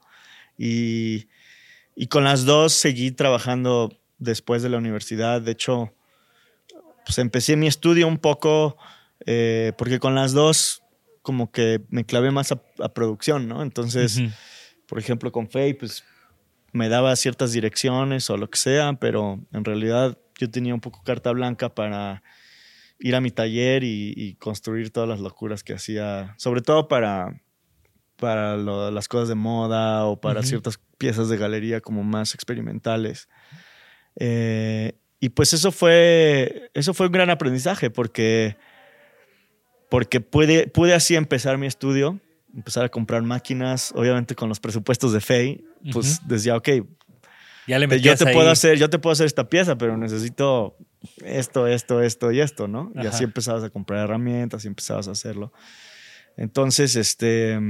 Y, 0.58 1.28
y 1.96 2.06
con 2.08 2.24
las 2.24 2.44
dos 2.44 2.72
seguí 2.74 3.12
trabajando 3.12 3.98
después 4.18 4.62
de 4.62 4.68
la 4.68 4.78
universidad. 4.78 5.40
De 5.40 5.52
hecho, 5.52 5.94
pues 7.04 7.18
empecé 7.18 7.56
mi 7.56 7.66
estudio 7.66 8.06
un 8.06 8.18
poco 8.18 8.76
eh, 9.26 9.72
porque 9.76 9.98
con 9.98 10.14
las 10.14 10.32
dos 10.32 10.82
como 11.22 11.52
que 11.52 11.80
me 11.88 12.04
clavé 12.04 12.30
más 12.30 12.52
a, 12.52 12.88
producción, 12.92 13.48
¿no? 13.48 13.62
Entonces, 13.62 14.20
por 14.86 14.98
ejemplo, 14.98 15.30
con 15.30 15.48
Faye, 15.48 15.74
pues 15.74 16.04
me 16.72 16.88
daba 16.88 17.14
ciertas 17.16 17.52
direcciones 17.52 18.28
o 18.30 18.36
lo 18.36 18.50
que 18.50 18.58
sea, 18.58 18.94
pero 18.94 19.38
en 19.52 19.64
realidad 19.64 20.18
yo 20.38 20.50
tenía 20.50 20.74
un 20.74 20.80
poco 20.80 21.02
carta 21.04 21.30
blanca 21.30 21.74
para 21.74 22.22
ir 22.98 23.14
a 23.14 23.20
mi 23.20 23.30
taller 23.30 23.84
y, 23.84 24.34
construir 24.40 24.90
todas 24.90 25.08
las 25.08 25.20
locuras 25.20 25.62
que 25.62 25.74
hacía, 25.74 26.34
sobre 26.38 26.62
todo 26.62 26.88
para, 26.88 27.40
para 28.16 28.56
las 28.56 29.08
cosas 29.08 29.28
de 29.28 29.34
moda 29.34 30.06
o 30.06 30.20
para 30.20 30.42
ciertas 30.42 30.80
piezas 30.98 31.28
de 31.28 31.36
galería 31.36 31.80
como 31.80 32.02
más 32.04 32.34
experimentales. 32.34 33.28
Eh, 34.16 34.94
y 35.20 35.30
pues 35.30 35.52
eso 35.52 35.72
fue, 35.72 36.70
eso 36.74 36.94
fue 36.94 37.06
un 37.06 37.12
gran 37.12 37.30
aprendizaje 37.30 37.90
porque, 37.90 38.56
porque 39.92 40.22
pude, 40.22 40.68
pude 40.68 40.94
así 40.94 41.16
empezar 41.16 41.58
mi 41.58 41.66
estudio, 41.66 42.18
empezar 42.56 42.82
a 42.82 42.88
comprar 42.88 43.20
máquinas, 43.20 43.92
obviamente 43.94 44.34
con 44.34 44.48
los 44.48 44.58
presupuestos 44.58 45.12
de 45.12 45.20
FEI, 45.20 45.66
pues 45.92 46.26
decía, 46.26 46.56
ok, 46.56 46.68
ya 47.66 47.78
le 47.78 48.00
yo 48.00 48.16
te 48.16 48.32
puedo 48.32 48.50
hacer, 48.50 48.78
yo 48.78 48.88
te 48.88 48.98
puedo 48.98 49.12
hacer 49.12 49.26
esta 49.26 49.50
pieza, 49.50 49.76
pero 49.76 49.98
necesito 49.98 50.78
esto, 51.22 51.66
esto, 51.66 52.00
esto 52.00 52.32
y 52.32 52.40
esto, 52.40 52.68
¿no? 52.68 52.90
Y 52.94 53.06
así 53.06 53.24
empezabas 53.24 53.64
a 53.64 53.68
comprar 53.68 54.04
herramientas 54.04 54.64
y 54.64 54.68
empezabas 54.68 55.08
a 55.08 55.10
hacerlo. 55.10 55.52
Entonces, 56.38 56.96
este, 56.96 57.60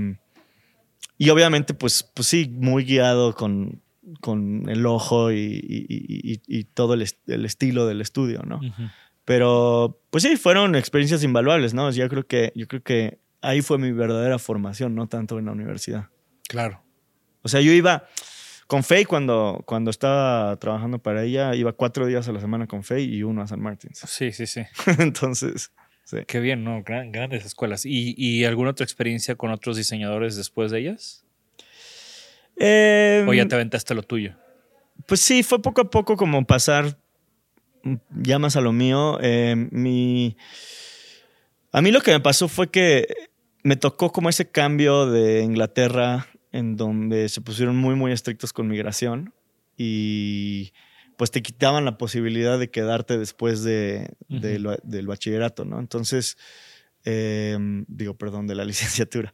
y 1.18 1.28
obviamente, 1.28 1.74
pues, 1.74 2.04
pues 2.04 2.28
sí, 2.28 2.48
muy 2.48 2.84
guiado 2.84 3.34
con, 3.34 3.82
con 4.20 4.68
el 4.68 4.86
ojo 4.86 5.32
y, 5.32 6.68
todo 6.74 6.94
el, 6.94 7.02
estilo 7.02 7.88
del 7.88 8.00
estudio, 8.00 8.44
¿no? 8.46 8.60
Pero, 9.24 10.00
pues 10.10 10.24
sí, 10.24 10.36
fueron 10.36 10.74
experiencias 10.74 11.22
invaluables, 11.22 11.74
¿no? 11.74 11.90
Yo 11.90 12.08
creo 12.08 12.26
que, 12.26 12.52
yo 12.54 12.66
creo 12.66 12.82
que 12.82 13.18
ahí 13.40 13.62
fue 13.62 13.78
mi 13.78 13.92
verdadera 13.92 14.38
formación, 14.38 14.94
no 14.94 15.06
tanto 15.08 15.38
en 15.38 15.46
la 15.46 15.52
universidad. 15.52 16.08
Claro. 16.48 16.82
O 17.42 17.48
sea, 17.48 17.60
yo 17.60 17.72
iba, 17.72 18.08
con 18.66 18.82
Faye, 18.82 19.06
cuando, 19.06 19.62
cuando 19.66 19.90
estaba 19.90 20.56
trabajando 20.56 20.98
para 20.98 21.24
ella, 21.24 21.54
iba 21.54 21.72
cuatro 21.72 22.06
días 22.06 22.28
a 22.28 22.32
la 22.32 22.40
semana 22.40 22.66
con 22.66 22.82
Faye 22.82 23.02
y 23.02 23.22
uno 23.22 23.42
a 23.42 23.46
San 23.46 23.60
Martín. 23.60 23.90
Sí, 24.06 24.32
sí, 24.32 24.46
sí. 24.46 24.62
Entonces, 24.98 25.72
sí. 26.04 26.18
Qué 26.26 26.40
bien, 26.40 26.64
¿no? 26.64 26.82
grandes 26.82 27.44
escuelas. 27.44 27.82
¿Y, 27.84 28.44
alguna 28.44 28.70
otra 28.70 28.84
experiencia 28.84 29.34
con 29.36 29.50
otros 29.50 29.76
diseñadores 29.76 30.36
después 30.36 30.70
de 30.70 30.80
ellas? 30.80 31.24
Em, 32.56 33.28
¿O 33.28 33.34
ya 33.34 33.46
te 33.46 33.54
aventaste 33.54 33.94
lo 33.94 34.02
tuyo? 34.02 34.34
Pues 35.06 35.20
sí, 35.20 35.42
fue 35.42 35.60
poco 35.60 35.80
a 35.80 35.90
poco 35.90 36.16
como 36.16 36.44
pasar 36.46 36.98
ya 38.10 38.38
más 38.38 38.56
a 38.56 38.60
lo 38.60 38.72
mío. 38.72 39.18
Em, 39.20 39.68
mi... 39.72 40.36
A 41.72 41.80
mí 41.80 41.90
lo 41.90 42.00
que 42.00 42.12
me 42.12 42.20
pasó 42.20 42.48
fue 42.48 42.70
que 42.70 43.06
me 43.62 43.76
tocó 43.76 44.12
como 44.12 44.28
ese 44.28 44.50
cambio 44.50 45.06
de 45.06 45.42
Inglaterra 45.42 46.26
en 46.52 46.76
donde 46.76 47.28
se 47.28 47.40
pusieron 47.40 47.76
muy, 47.76 47.94
muy 47.94 48.12
estrictos 48.12 48.52
con 48.52 48.68
migración 48.68 49.32
y 49.76 50.72
pues 51.16 51.30
te 51.30 51.42
quitaban 51.42 51.84
la 51.84 51.98
posibilidad 51.98 52.58
de 52.58 52.70
quedarte 52.70 53.16
después 53.16 53.62
de, 53.62 54.14
del 54.28 55.06
bachillerato, 55.06 55.64
¿no? 55.64 55.78
Entonces, 55.78 56.36
em, 57.04 57.84
digo, 57.88 58.14
perdón, 58.14 58.46
de 58.46 58.54
la 58.54 58.64
licenciatura. 58.66 59.32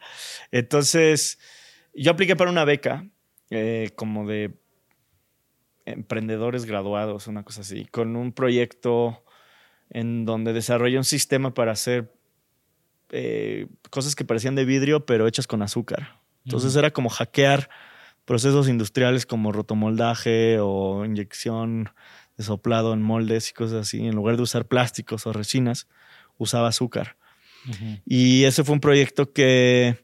Entonces, 0.53 1.39
yo 1.95 2.13
apliqué 2.13 2.37
para 2.37 2.51
una 2.51 2.65
beca 2.65 3.09
eh, 3.51 3.91
como 3.97 4.29
de 4.29 4.61
emprendedores 5.93 6.65
graduados, 6.65 7.27
una 7.27 7.45
cosa 7.45 7.63
así, 7.63 7.87
con 7.87 8.17
un 8.17 8.33
proyecto 8.33 9.25
en 9.91 10.25
donde 10.25 10.53
desarrollé 10.53 10.99
un 10.99 11.05
sistema 11.05 11.55
para 11.55 11.73
hacer 11.73 12.13
eh, 13.11 13.67
cosas 13.91 14.15
que 14.15 14.25
parecían 14.25 14.55
de 14.55 14.65
vidrio, 14.65 15.07
pero 15.07 15.27
hechas 15.27 15.47
con 15.47 15.63
azúcar. 15.63 16.21
Entonces 16.45 16.77
era 16.77 16.91
como 16.91 17.09
hackear 17.11 17.69
procesos 18.25 18.69
industriales 18.69 19.27
como 19.27 19.53
rotomoldaje 19.53 20.59
o 20.61 21.05
inyección 21.05 21.91
de 22.37 22.45
soplado 22.45 22.93
en 22.93 23.03
moldes 23.03 23.51
y 23.51 23.55
cosas 23.55 23.81
así. 23.83 24.07
En 24.07 24.15
lugar 24.15 24.37
de 24.37 24.43
usar 24.43 24.67
plásticos 24.67 25.27
o 25.27 25.33
resinas, 25.33 25.89
usaba 26.37 26.69
azúcar. 26.69 27.17
Y 28.07 28.45
ese 28.45 28.65
fue 28.65 28.75
un 28.75 28.81
proyecto 28.81 29.33
que 29.33 29.99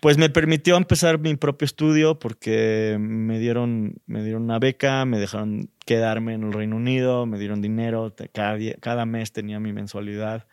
pues 0.00 0.18
me 0.18 0.30
permitió 0.30 0.76
empezar 0.76 1.18
mi 1.18 1.34
propio 1.36 1.64
estudio 1.64 2.18
porque 2.18 2.96
me 3.00 3.38
dieron, 3.38 4.00
me 4.06 4.22
dieron 4.22 4.42
una 4.42 4.58
beca, 4.58 5.04
me 5.04 5.18
dejaron 5.18 5.70
quedarme 5.84 6.34
en 6.34 6.44
el 6.44 6.52
Reino 6.52 6.76
Unido, 6.76 7.26
me 7.26 7.38
dieron 7.38 7.62
dinero, 7.62 8.14
cada, 8.32 8.58
cada 8.80 9.06
mes 9.06 9.32
tenía 9.32 9.60
mi 9.60 9.72
mensualidad 9.72 10.46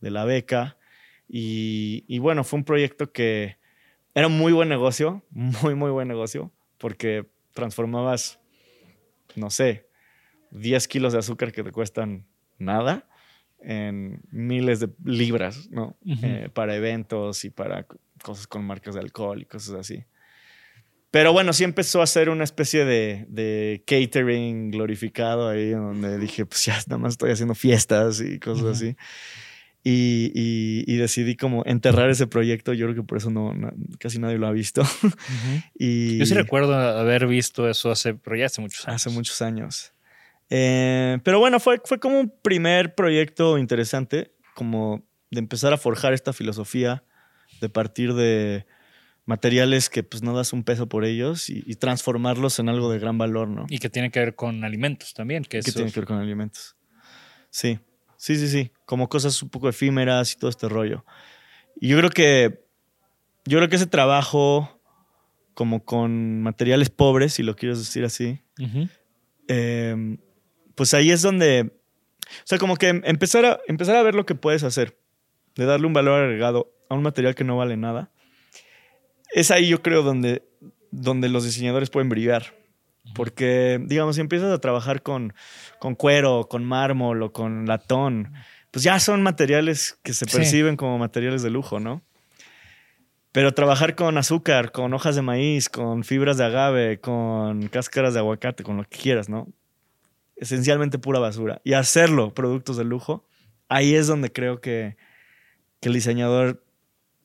de 0.00 0.10
la 0.10 0.24
beca. 0.24 0.76
y 1.28 2.18
bueno, 2.18 2.44
fue 2.44 2.58
un 2.58 2.64
proyecto 2.64 3.12
que, 3.12 3.56
era 4.14 4.28
un 4.28 4.38
muy 4.38 4.52
buen 4.52 4.68
negocio, 4.68 5.22
muy, 5.30 5.74
muy 5.74 5.90
buen 5.90 6.08
negocio, 6.08 6.52
porque 6.78 7.26
transformabas, 7.52 8.40
no 9.34 9.50
sé, 9.50 9.88
10 10.52 10.88
kilos 10.88 11.12
de 11.12 11.18
azúcar 11.18 11.52
que 11.52 11.64
te 11.64 11.72
cuestan 11.72 12.24
nada 12.58 13.08
en 13.58 14.20
miles 14.30 14.78
de 14.80 14.90
libras, 15.04 15.68
¿no? 15.70 15.96
Eh, 16.22 16.48
para 16.52 16.76
eventos 16.76 17.44
y 17.44 17.50
para 17.50 17.86
cosas 18.22 18.46
con 18.46 18.64
marcas 18.64 18.94
de 18.94 19.00
alcohol 19.00 19.42
y 19.42 19.46
cosas 19.46 19.74
así. 19.74 20.04
Pero 21.10 21.32
bueno, 21.32 21.52
sí 21.52 21.62
empezó 21.62 22.02
a 22.02 22.06
ser 22.06 22.28
una 22.28 22.42
especie 22.42 22.84
de, 22.84 23.24
de 23.28 23.84
catering 23.86 24.72
glorificado 24.72 25.48
ahí, 25.48 25.70
donde 25.70 26.18
dije, 26.18 26.44
pues 26.44 26.64
ya 26.64 26.76
nada 26.88 26.98
más 26.98 27.12
estoy 27.12 27.30
haciendo 27.30 27.54
fiestas 27.54 28.20
y 28.20 28.40
cosas 28.40 28.76
así. 28.76 28.96
Y, 29.86 30.96
decidí 30.96 31.36
como 31.36 31.62
enterrar 31.66 32.08
ese 32.08 32.26
proyecto. 32.26 32.72
Yo 32.72 32.86
creo 32.86 32.96
que 32.96 33.02
por 33.02 33.18
eso 33.18 33.30
no, 33.30 33.54
casi 33.98 34.18
nadie 34.18 34.38
lo 34.38 34.46
ha 34.46 34.52
visto. 34.52 34.82
y, 35.78 36.18
Yo 36.18 36.26
sí 36.26 36.34
recuerdo 36.34 36.74
haber 36.74 37.26
visto 37.26 37.68
eso 37.68 37.90
hace, 37.90 38.14
pero 38.14 38.36
ya 38.36 38.46
hace 38.46 38.62
muchos 38.62 38.88
años. 38.88 38.96
Hace 38.96 39.10
muchos 39.10 39.42
años. 39.42 39.92
Eh, 40.48 41.18
pero 41.22 41.38
bueno, 41.38 41.60
fue, 41.60 41.80
fue 41.84 42.00
como 42.00 42.18
un 42.18 42.32
primer 42.42 42.94
proyecto 42.94 43.58
interesante, 43.58 44.32
como 44.54 45.06
de 45.30 45.40
empezar 45.40 45.72
a 45.72 45.76
forjar 45.76 46.14
esta 46.14 46.32
filosofía, 46.32 47.04
de 47.64 47.70
partir 47.70 48.12
de 48.12 48.66
materiales 49.24 49.88
que 49.88 50.02
pues 50.02 50.22
no 50.22 50.36
das 50.36 50.52
un 50.52 50.64
peso 50.64 50.86
por 50.86 51.06
ellos 51.06 51.48
y, 51.48 51.62
transformarlos 51.76 52.58
en 52.58 52.68
algo 52.68 52.92
de 52.92 52.98
gran 52.98 53.16
valor, 53.16 53.48
¿no? 53.48 53.64
Y 53.70 53.78
que 53.78 53.88
tiene 53.88 54.10
que 54.10 54.20
ver 54.20 54.34
con 54.34 54.64
alimentos 54.64 55.14
también. 55.14 55.44
Que, 55.44 55.60
que 55.60 55.72
tiene 55.72 55.90
que 55.90 56.00
ver 56.00 56.06
con 56.06 56.18
alimentos. 56.18 56.76
Sí. 57.48 57.78
Sí, 58.18 58.36
sí, 58.36 58.48
sí. 58.48 58.70
Como 58.84 59.08
cosas 59.08 59.42
un 59.42 59.48
poco 59.48 59.70
efímeras 59.70 60.34
y 60.34 60.38
todo 60.38 60.50
este 60.50 60.68
rollo. 60.68 61.06
Y 61.80 61.88
yo 61.88 61.96
creo 61.98 62.10
que. 62.10 62.64
Yo 63.46 63.58
creo 63.58 63.68
que 63.68 63.76
ese 63.76 63.86
trabajo, 63.86 64.80
como 65.54 65.84
con 65.84 66.42
materiales 66.42 66.90
pobres, 66.90 67.34
si 67.34 67.42
lo 67.42 67.56
quieres 67.56 67.78
decir 67.78 68.04
así, 68.04 68.40
em, 69.48 70.18
pues 70.74 70.92
ahí 70.92 71.10
es 71.10 71.22
donde. 71.22 71.72
O 72.28 72.46
sea, 72.46 72.58
como 72.58 72.76
que 72.76 72.88
empezar 72.88 73.44
a, 73.46 73.60
empezar 73.68 73.96
a 73.96 74.02
ver 74.02 74.14
lo 74.14 74.26
que 74.26 74.34
puedes 74.34 74.62
hacer, 74.64 74.98
de 75.54 75.64
darle 75.64 75.86
un 75.86 75.92
valor 75.92 76.22
agregado 76.22 76.73
a 76.88 76.94
un 76.94 77.02
material 77.02 77.34
que 77.34 77.44
no 77.44 77.56
vale 77.56 77.76
nada. 77.76 78.10
Es 79.32 79.50
ahí, 79.50 79.68
yo 79.68 79.82
creo, 79.82 80.02
donde, 80.02 80.42
donde 80.90 81.28
los 81.28 81.44
diseñadores 81.44 81.90
pueden 81.90 82.08
brillar. 82.08 82.54
Porque, 83.14 83.80
digamos, 83.84 84.14
si 84.14 84.22
empiezas 84.22 84.50
a 84.50 84.60
trabajar 84.60 85.02
con, 85.02 85.34
con 85.78 85.94
cuero, 85.94 86.48
con 86.48 86.64
mármol 86.64 87.22
o 87.22 87.32
con 87.32 87.66
latón, 87.66 88.32
pues 88.70 88.82
ya 88.82 88.98
son 88.98 89.22
materiales 89.22 89.98
que 90.02 90.14
se 90.14 90.26
perciben 90.26 90.76
como 90.76 90.98
materiales 90.98 91.42
de 91.42 91.50
lujo, 91.50 91.80
¿no? 91.80 92.02
Pero 93.30 93.52
trabajar 93.52 93.94
con 93.94 94.16
azúcar, 94.16 94.72
con 94.72 94.94
hojas 94.94 95.16
de 95.16 95.22
maíz, 95.22 95.68
con 95.68 96.04
fibras 96.04 96.38
de 96.38 96.44
agave, 96.44 97.00
con 97.00 97.68
cáscaras 97.68 98.14
de 98.14 98.20
aguacate, 98.20 98.64
con 98.64 98.76
lo 98.76 98.84
que 98.84 98.96
quieras, 98.96 99.28
¿no? 99.28 99.48
Esencialmente 100.36 100.98
pura 100.98 101.18
basura. 101.18 101.60
Y 101.62 101.74
hacerlo 101.74 102.32
productos 102.32 102.76
de 102.76 102.84
lujo, 102.84 103.26
ahí 103.68 103.94
es 103.94 104.06
donde 104.06 104.32
creo 104.32 104.60
que, 104.60 104.96
que 105.80 105.88
el 105.88 105.94
diseñador 105.94 106.64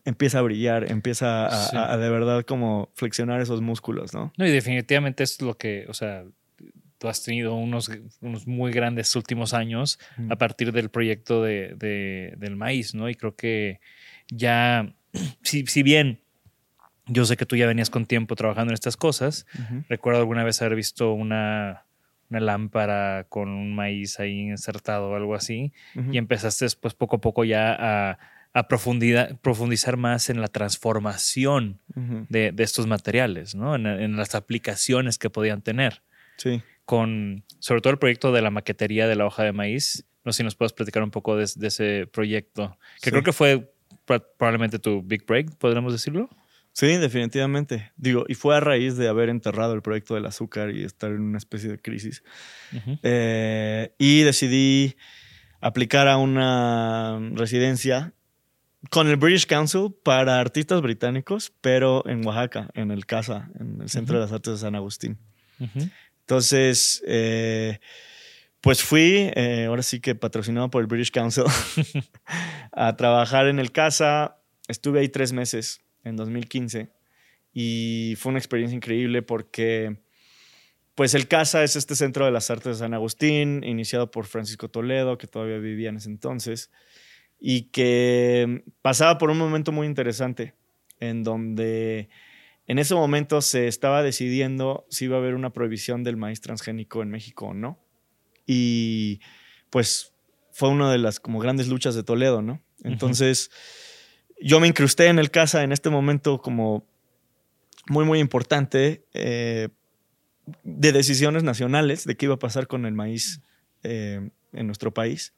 empieza 0.10 0.40
a 0.40 0.42
brillar, 0.42 0.92
empieza 0.92 1.48
a, 1.94 1.98
de 1.98 2.10
verdad 2.10 2.44
como 2.44 2.90
flexionar 2.96 3.42
esos 3.42 3.62
músculos, 3.62 4.14
¿no? 4.14 4.34
No, 4.38 4.46
y 4.46 4.52
definitivamente 4.52 5.24
es 5.24 5.42
lo 5.42 5.58
que, 5.58 5.86
o 5.88 5.94
sea, 5.94 6.26
tú 6.98 7.08
has 7.08 7.24
tenido 7.24 7.54
unos, 7.56 7.92
unos 8.22 8.48
muy 8.48 8.72
grandes 8.72 9.16
últimos 9.16 9.54
años 9.54 10.00
a 10.30 10.36
partir 10.36 10.72
del 10.72 10.90
proyecto 10.90 11.44
de, 11.44 12.36
del 12.38 12.56
maíz, 12.56 12.96
¿no? 12.96 13.08
Y 13.10 13.16
creo 13.16 13.36
que 13.36 13.80
ya, 14.30 14.94
si, 15.44 15.66
si, 15.68 15.84
bien 15.84 16.22
yo 17.06 17.26
sé 17.26 17.38
que 17.38 17.46
tú 17.46 17.56
ya 17.56 17.68
venías 17.68 17.90
con 17.90 18.06
tiempo 18.06 18.36
trabajando 18.36 18.72
en 18.72 18.76
estas 18.76 18.98
cosas, 18.98 19.46
recuerdo 19.88 20.20
alguna 20.20 20.44
vez 20.44 20.62
haber 20.62 20.76
visto 20.76 21.14
una, 21.14 21.86
una 22.30 22.40
lámpara 22.40 23.26
con 23.30 23.50
un 23.50 23.76
maíz 23.76 24.20
ahí 24.20 24.50
insertado 24.50 25.12
o 25.12 25.16
algo 25.16 25.36
así, 25.36 25.72
y 26.12 26.18
empezaste 26.18 26.66
después 26.66 26.96
poco 26.96 27.18
a 27.18 27.22
poco 27.22 27.44
ya 27.46 27.76
a 27.80 28.20
a 28.54 28.68
profundizar 28.68 29.98
más 29.98 30.30
en 30.30 30.42
la 30.42 30.48
transformación 30.48 31.80
de, 32.30 32.54
estos 32.58 32.88
materiales, 32.88 33.56
¿no? 33.56 33.76
En, 33.76 34.16
las 34.16 34.36
aplicaciones 34.36 35.18
que 35.18 35.30
podían 35.30 35.62
tener. 35.62 36.02
Sí. 36.38 36.62
Con, 36.86 37.44
sobre 37.60 37.82
todo 37.82 37.94
el 37.94 38.00
proyecto 38.00 38.32
de 38.32 38.42
la 38.42 38.50
maquetería 38.50 39.08
de 39.08 39.16
la 39.16 39.26
hoja 39.26 39.44
de 39.44 39.52
maíz. 39.52 40.06
No 40.26 40.34
sé 40.34 40.38
si 40.38 40.44
nos 40.44 40.56
puedes 40.56 40.74
platicar 40.74 41.04
un 41.04 41.12
poco 41.12 41.36
de, 41.38 41.44
ese 41.44 42.08
proyecto, 42.12 42.78
que 43.02 43.12
creo 43.12 43.24
que 43.24 43.34
fue 43.34 43.72
probablemente 44.38 44.80
tu 44.80 45.02
big 45.04 45.26
break, 45.26 45.56
podríamos 45.58 45.94
decirlo. 45.94 46.30
Sí, 46.74 46.88
definitivamente. 46.98 47.92
Digo, 47.98 48.26
y 48.28 48.36
fue 48.36 48.56
a 48.56 48.60
raíz 48.60 48.96
de 48.96 49.08
haber 49.08 49.30
enterrado 49.30 49.74
el 49.74 49.82
proyecto 49.82 50.16
del 50.16 50.26
azúcar 50.26 50.72
y 50.72 50.84
estar 50.84 51.12
en 51.12 51.22
una 51.22 51.38
especie 51.38 51.70
de 51.70 51.80
crisis. 51.80 52.24
Eh, 53.04 53.94
y 53.98 54.22
decidí 54.22 54.96
aplicar 55.62 56.08
a 56.08 56.18
una 56.18 57.20
residencia 57.34 58.14
con 58.90 59.08
el 59.08 59.18
British 59.18 59.46
Council 59.46 59.94
para 60.04 60.40
artistas 60.40 60.82
británicos, 60.82 61.52
pero 61.62 62.08
en 62.08 62.26
Oaxaca, 62.26 62.70
en 62.74 62.92
el 62.92 63.06
CASA, 63.06 63.50
en 63.60 63.82
el 63.82 63.90
Centro 63.90 64.16
de 64.16 64.22
las 64.22 64.32
Artes 64.32 64.54
de 64.54 64.60
San 64.60 64.76
Agustín. 64.76 65.18
Entonces, 66.22 67.04
eh, 67.06 67.80
pues 68.62 68.82
fui, 68.82 69.32
eh, 69.36 69.66
ahora 69.68 69.84
sí 69.84 70.00
que 70.00 70.16
patrocinado 70.16 70.70
por 70.70 70.82
el 70.82 70.88
British 70.88 71.12
Council, 71.12 71.46
a 72.72 72.96
trabajar 72.96 73.48
en 73.48 73.60
el 73.60 73.72
CASA. 73.72 74.38
Estuve 74.68 75.02
ahí 75.02 75.10
tres 75.10 75.34
meses 75.34 75.82
en 76.04 76.16
2015 76.16 76.92
y 77.54 78.16
fue 78.18 78.30
una 78.30 78.40
experiencia 78.40 78.76
increíble 78.76 79.22
porque 79.22 80.02
pues 80.96 81.14
el 81.14 81.28
CASA 81.28 81.64
es 81.64 81.76
este 81.76 81.96
centro 81.96 82.26
de 82.26 82.32
las 82.32 82.52
artes 82.52 82.74
de 82.74 82.76
San 82.76 82.94
Agustín, 82.94 83.64
iniciado 83.64 84.12
por 84.12 84.26
Francisco 84.26 84.70
Toledo, 84.70 85.18
que 85.18 85.28
todavía 85.28 85.58
vivía 85.58 85.90
en 85.90 85.98
ese 85.98 86.10
entonces, 86.10 86.72
y 87.40 87.64
que 87.70 88.64
pasaba 88.82 89.18
por 89.18 89.30
un 89.30 89.38
momento 89.38 89.72
muy 89.72 89.88
interesante, 89.88 90.56
en 91.00 91.24
donde 91.24 92.10
en 92.68 92.80
ese 92.80 92.94
momento 92.94 93.42
se 93.42 93.68
estaba 93.68 94.04
decidiendo 94.04 94.86
si 94.90 95.06
iba 95.06 95.16
a 95.16 95.20
haber 95.20 95.34
una 95.34 95.52
prohibición 95.52 96.04
del 96.04 96.18
maíz 96.18 96.42
transgénico 96.42 97.02
en 97.02 97.10
México 97.10 97.48
o 97.48 97.54
no. 97.54 97.80
Y 98.46 99.22
pues 99.70 100.14
fue 100.52 100.70
una 100.70 100.92
de 100.92 100.98
las 100.98 101.20
como 101.20 101.40
grandes 101.40 101.68
luchas 101.68 101.96
de 101.96 102.04
Toledo, 102.04 102.42
¿no? 102.42 102.62
Entonces 102.84 103.50
yo 104.42 104.60
me 104.60 104.68
incrusté 104.68 105.08
en 105.08 105.20
el 105.20 105.32
CASA 105.32 105.64
en 105.64 105.72
este 105.72 105.90
momento 105.90 106.42
como 106.42 106.86
muy, 107.88 108.06
muy 108.06 108.20
importante 108.20 109.06
eh, 109.14 109.70
de 110.64 110.92
decisiones 110.92 111.44
nacionales 111.44 112.06
de 112.06 112.16
qué 112.16 112.26
iba 112.26 112.36
a 112.36 112.40
pasar 112.40 112.68
con 112.68 112.86
el 112.86 112.94
maíz 112.94 113.42
eh, 113.84 114.30
en 114.54 114.68
nuestro 114.68 114.94
país. 114.94 115.34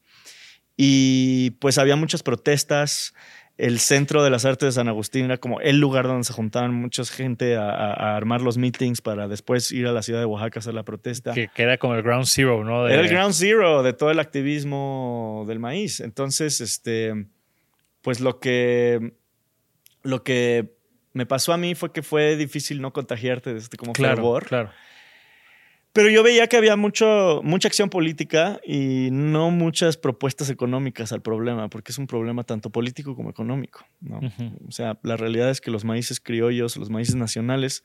Y 0.84 1.52
pues 1.60 1.78
había 1.78 1.96
muchas 1.96 2.24
protestas. 2.24 3.13
El 3.60 3.80
centro 3.80 4.24
de 4.24 4.32
las 4.32 4.46
artes 4.46 4.65
de 4.65 4.72
San 4.72 4.88
Agustín 4.88 5.26
era 5.26 5.38
como 5.38 5.62
el 5.62 5.80
lugar 5.80 6.08
donde 6.08 6.24
se 6.24 6.34
juntaban 6.34 6.74
mucha 6.74 7.06
gente 7.06 7.56
a, 7.56 8.15
armar 8.15 8.41
los 8.41 8.58
meetings 8.58 9.00
para 9.00 9.28
después 9.28 9.72
ir 9.72 9.86
a 9.86 9.91
la 9.91 10.02
ciudad 10.02 10.20
de 10.22 10.26
Oaxaca 10.26 10.58
a 10.58 10.62
hacer 10.62 10.74
la 10.74 10.82
protesta. 10.82 11.34
Que, 11.36 11.52
era 11.56 11.78
como 11.78 11.94
el 11.94 12.02
ground 12.02 12.26
zero, 12.26 12.63
¿no? 12.63 12.88
Era 12.88 13.04
el 13.04 13.10
ground 13.10 13.36
zero 13.36 13.84
de 13.84 13.94
todo 13.94 14.10
el 14.10 14.20
activismo 14.20 15.46
del 15.48 15.60
maíz. 15.60 16.00
Entonces, 16.00 16.62
este, 16.62 17.28
pues 18.02 18.20
lo 18.20 18.39
que, 18.39 19.13
lo 20.02 20.24
que 20.24 20.74
me 21.13 21.28
pasó 21.28 21.54
a 21.54 21.58
mí 21.58 21.76
fue 21.76 21.91
que 21.91 22.02
fue 22.02 22.38
difícil 22.38 22.82
no 22.82 22.91
contagiarte 22.91 23.54
de 23.54 23.60
este 23.60 23.78
como 23.78 23.94
claro, 23.94 24.15
fervor. 24.15 24.48
Claro. 24.48 24.72
Pero 25.93 26.10
yo 26.10 26.23
veía 26.23 26.47
que 26.47 26.56
había 26.56 26.77
mucho, 26.77 27.41
mucha 27.43 27.67
acción 27.67 27.89
política 27.89 28.62
y 28.65 29.10
no 29.12 29.51
muchas 29.51 29.97
propuestas 29.97 30.49
económicas 30.49 31.12
al 31.12 31.21
problema, 31.21 31.69
porque 31.69 31.91
es 31.91 31.97
un 31.97 32.08
problema 32.08 32.43
tanto 32.43 32.69
político 32.69 33.15
como 33.15 33.30
económico. 33.30 33.86
¿no? 33.99 34.21
O 34.67 34.71
sea, 34.71 34.99
la 35.04 35.17
realidad 35.17 35.49
es 35.49 35.60
que 35.60 35.69
los 35.69 35.84
maíces 35.84 36.21
criollos, 36.21 36.77
los 36.77 36.89
maíces 36.89 37.15
nacionales, 37.15 37.84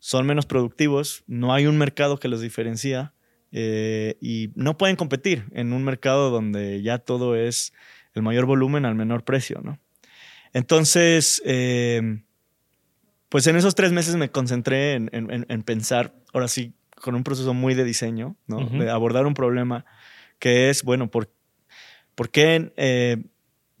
son 0.00 0.26
menos 0.26 0.44
productivos, 0.44 1.24
no 1.26 1.54
hay 1.54 1.66
un 1.66 1.78
mercado 1.78 2.18
que 2.18 2.28
los 2.28 2.42
diferencia 2.42 3.14
eh, 3.52 4.16
y 4.20 4.50
no 4.54 4.76
pueden 4.76 4.96
competir 4.96 5.46
en 5.52 5.72
un 5.72 5.82
mercado 5.82 6.30
donde 6.30 6.82
ya 6.82 6.98
todo 6.98 7.36
es 7.36 7.72
el 8.14 8.22
mayor 8.22 8.44
volumen 8.44 8.84
al 8.84 8.94
menor 8.96 9.24
precio. 9.24 9.60
¿no? 9.62 9.78
Entonces, 10.52 11.40
eh, 11.46 12.22
pues 13.30 13.46
en 13.46 13.56
esos 13.56 13.74
tres 13.74 13.92
meses 13.92 14.16
me 14.16 14.30
concentré 14.30 14.94
en, 14.94 15.10
en 15.12 15.62
pensar, 15.62 16.14
ahora 16.32 16.48
sí, 16.48 16.74
con 17.00 17.14
un 17.14 17.24
proceso 17.24 17.54
muy 17.54 17.74
de 17.74 17.84
diseño, 17.84 18.36
¿no? 18.46 18.64
De 18.66 18.90
abordar 18.90 19.26
un 19.26 19.34
problema 19.34 19.84
que 20.38 20.70
es, 20.70 20.82
bueno, 20.82 21.10
¿por, 21.10 21.30
por 22.14 22.30
qué 22.30 22.72
eh, 22.76 23.22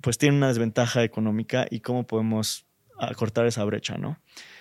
pues 0.00 0.18
tiene 0.18 0.36
una 0.36 0.48
desventaja 0.48 1.04
económica 1.04 1.66
y 1.70 1.80
cómo 1.80 2.06
podemos 2.06 2.66
acortar 2.98 3.46
esa 3.46 3.64
brecha, 3.64 3.98
¿no? 3.98 4.18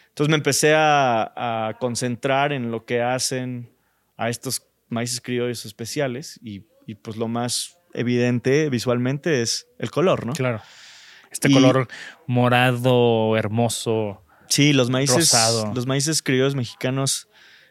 Entonces 0.09 0.29
me 0.29 0.35
empecé 0.35 0.73
a, 0.75 1.77
concentrar 1.79 2.51
en 2.51 2.71
lo 2.71 2.85
que 2.85 3.01
hacen 3.01 3.71
a 4.17 4.29
estos 4.29 4.63
maíces 4.89 5.21
criollos 5.21 5.65
especiales 5.65 6.39
y, 6.43 6.65
pues 6.95 7.15
lo 7.17 7.27
más 7.27 7.77
evidente 7.93 8.69
visualmente 8.69 9.41
es 9.41 9.67
el 9.77 9.91
color, 9.91 10.25
¿no? 10.25 10.33
Claro. 10.33 10.61
Este 11.31 11.51
color 11.51 11.87
morado, 12.25 13.37
hermoso. 13.37 14.25
Sí, 14.47 14.73
los 14.73 14.89
maíces, 14.89 15.31
los 15.73 15.85
maíces 15.85 16.23
criollos 16.23 16.55
mexicanos 16.55 17.28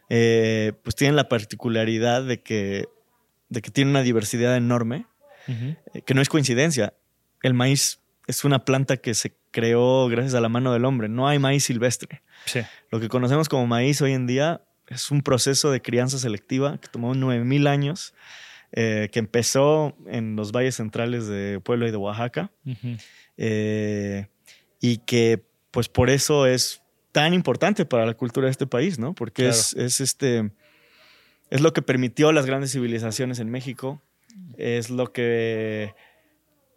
eh, 0.09 0.73
pues 0.83 0.95
tienen 0.97 1.17
la 1.17 1.29
particularidad 1.29 2.25
de 2.25 2.43
que, 2.43 2.89
de 3.49 3.63
que 3.63 3.71
tienen 3.71 3.91
una 3.91 4.03
diversidad 4.03 4.57
enorme, 4.57 5.07
eh, 5.47 5.77
que 6.05 6.15
no 6.15 6.21
es 6.21 6.29
coincidencia. 6.29 6.95
El 7.43 7.55
maíz 7.55 8.01
es 8.27 8.45
una 8.45 8.65
planta 8.65 8.99
que 8.99 9.15
se 9.15 9.35
creó 9.51 10.09
gracias 10.09 10.35
a 10.35 10.41
la 10.41 10.49
mano 10.49 10.73
del 10.73 10.85
hombre. 10.85 11.09
No 11.09 11.29
hay 11.29 11.39
maíz 11.39 11.65
silvestre. 11.65 12.23
Lo 12.91 13.01
que 13.01 13.09
conocemos 13.09 13.49
como 13.49 13.67
maíz 13.67 14.03
hoy 14.03 14.13
en 14.13 14.27
día 14.27 14.63
es 14.87 15.11
un 15.11 15.23
proceso 15.23 15.71
de 15.71 15.81
crianza 15.81 16.19
selectiva 16.19 16.79
que 16.79 16.89
tomó 16.89 17.15
9000 17.15 17.67
años, 17.67 18.15
eh, 18.73 19.09
que 19.13 19.19
empezó 19.19 19.97
en 20.07 20.37
los 20.37 20.53
valles 20.53 20.77
centrales 20.77 21.27
de 21.27 21.61
Puebla 21.61 21.89
y 21.89 21.91
de 21.91 21.97
Oaxaca, 21.97 22.51
y 24.81 24.99
que 24.99 25.43
pues 25.71 25.89
por 25.89 26.11
eso 26.11 26.47
es 26.47 26.83
tan 27.13 27.35
importante 27.35 27.85
para 27.85 28.07
la 28.07 28.15
cultura 28.15 28.47
de 28.47 28.53
este 28.53 28.67
país, 28.67 28.99
¿no? 28.99 29.15
Porque 29.15 29.49
es, 29.49 29.75
este. 29.75 30.51
Es 31.51 31.63
lo 31.63 31.73
que 31.73 31.81
permitió 31.81 32.31
las 32.33 32.45
grandes 32.45 32.73
civilizaciones 32.73 33.39
en 33.39 33.51
México. 33.51 34.03
Es 34.57 34.91
lo 34.91 35.13
que. 35.13 35.95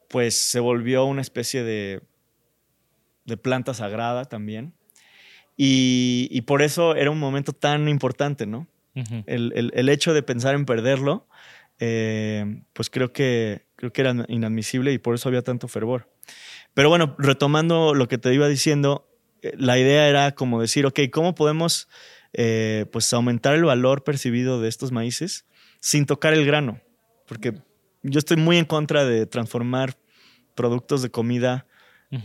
Pues 0.09 0.37
se 0.37 0.59
volvió 0.59 1.05
una 1.05 1.21
especie 1.21 1.63
de. 1.63 2.01
de 3.25 3.37
planta 3.37 3.73
sagrada 3.73 4.25
también. 4.25 4.73
Y, 5.57 6.41
por 6.47 6.63
eso 6.63 6.95
era 6.95 7.11
un 7.11 7.19
momento 7.19 7.53
tan 7.53 7.87
importante, 7.87 8.47
¿no? 8.47 8.67
el, 8.95 9.89
hecho 9.89 10.11
de 10.11 10.23
pensar 10.23 10.55
en 10.55 10.65
perderlo, 10.65 11.27
eh, 11.79 12.63
pues 12.73 12.89
creo 12.89 13.13
que, 13.13 13.67
creo 13.75 13.93
que 13.93 14.01
era 14.01 14.25
inadmisible 14.27 14.91
y 14.91 14.97
por 14.97 15.13
eso 15.13 15.29
había 15.29 15.43
tanto 15.43 15.67
fervor. 15.67 16.09
Pero 16.73 16.89
bueno, 16.89 17.15
retomando 17.19 17.93
lo 17.93 18.07
que 18.07 18.17
te 18.17 18.33
iba 18.33 18.47
diciendo, 18.47 19.10
la 19.41 19.77
idea 19.77 20.07
era 20.07 20.33
como 20.33 20.61
decir, 20.61 20.85
ok, 20.85 20.99
¿cómo 21.11 21.35
podemos 21.35 21.87
eh, 22.33 22.85
pues 22.91 23.11
aumentar 23.13 23.55
el 23.55 23.63
valor 23.63 24.03
percibido 24.03 24.61
de 24.61 24.69
estos 24.69 24.91
maíces 24.91 25.45
sin 25.79 26.05
tocar 26.05 26.33
el 26.33 26.45
grano? 26.45 26.79
Porque 27.27 27.53
yo 28.03 28.19
estoy 28.19 28.37
muy 28.37 28.57
en 28.57 28.65
contra 28.65 29.05
de 29.05 29.25
transformar 29.25 29.97
productos 30.55 31.01
de 31.01 31.09
comida, 31.09 31.65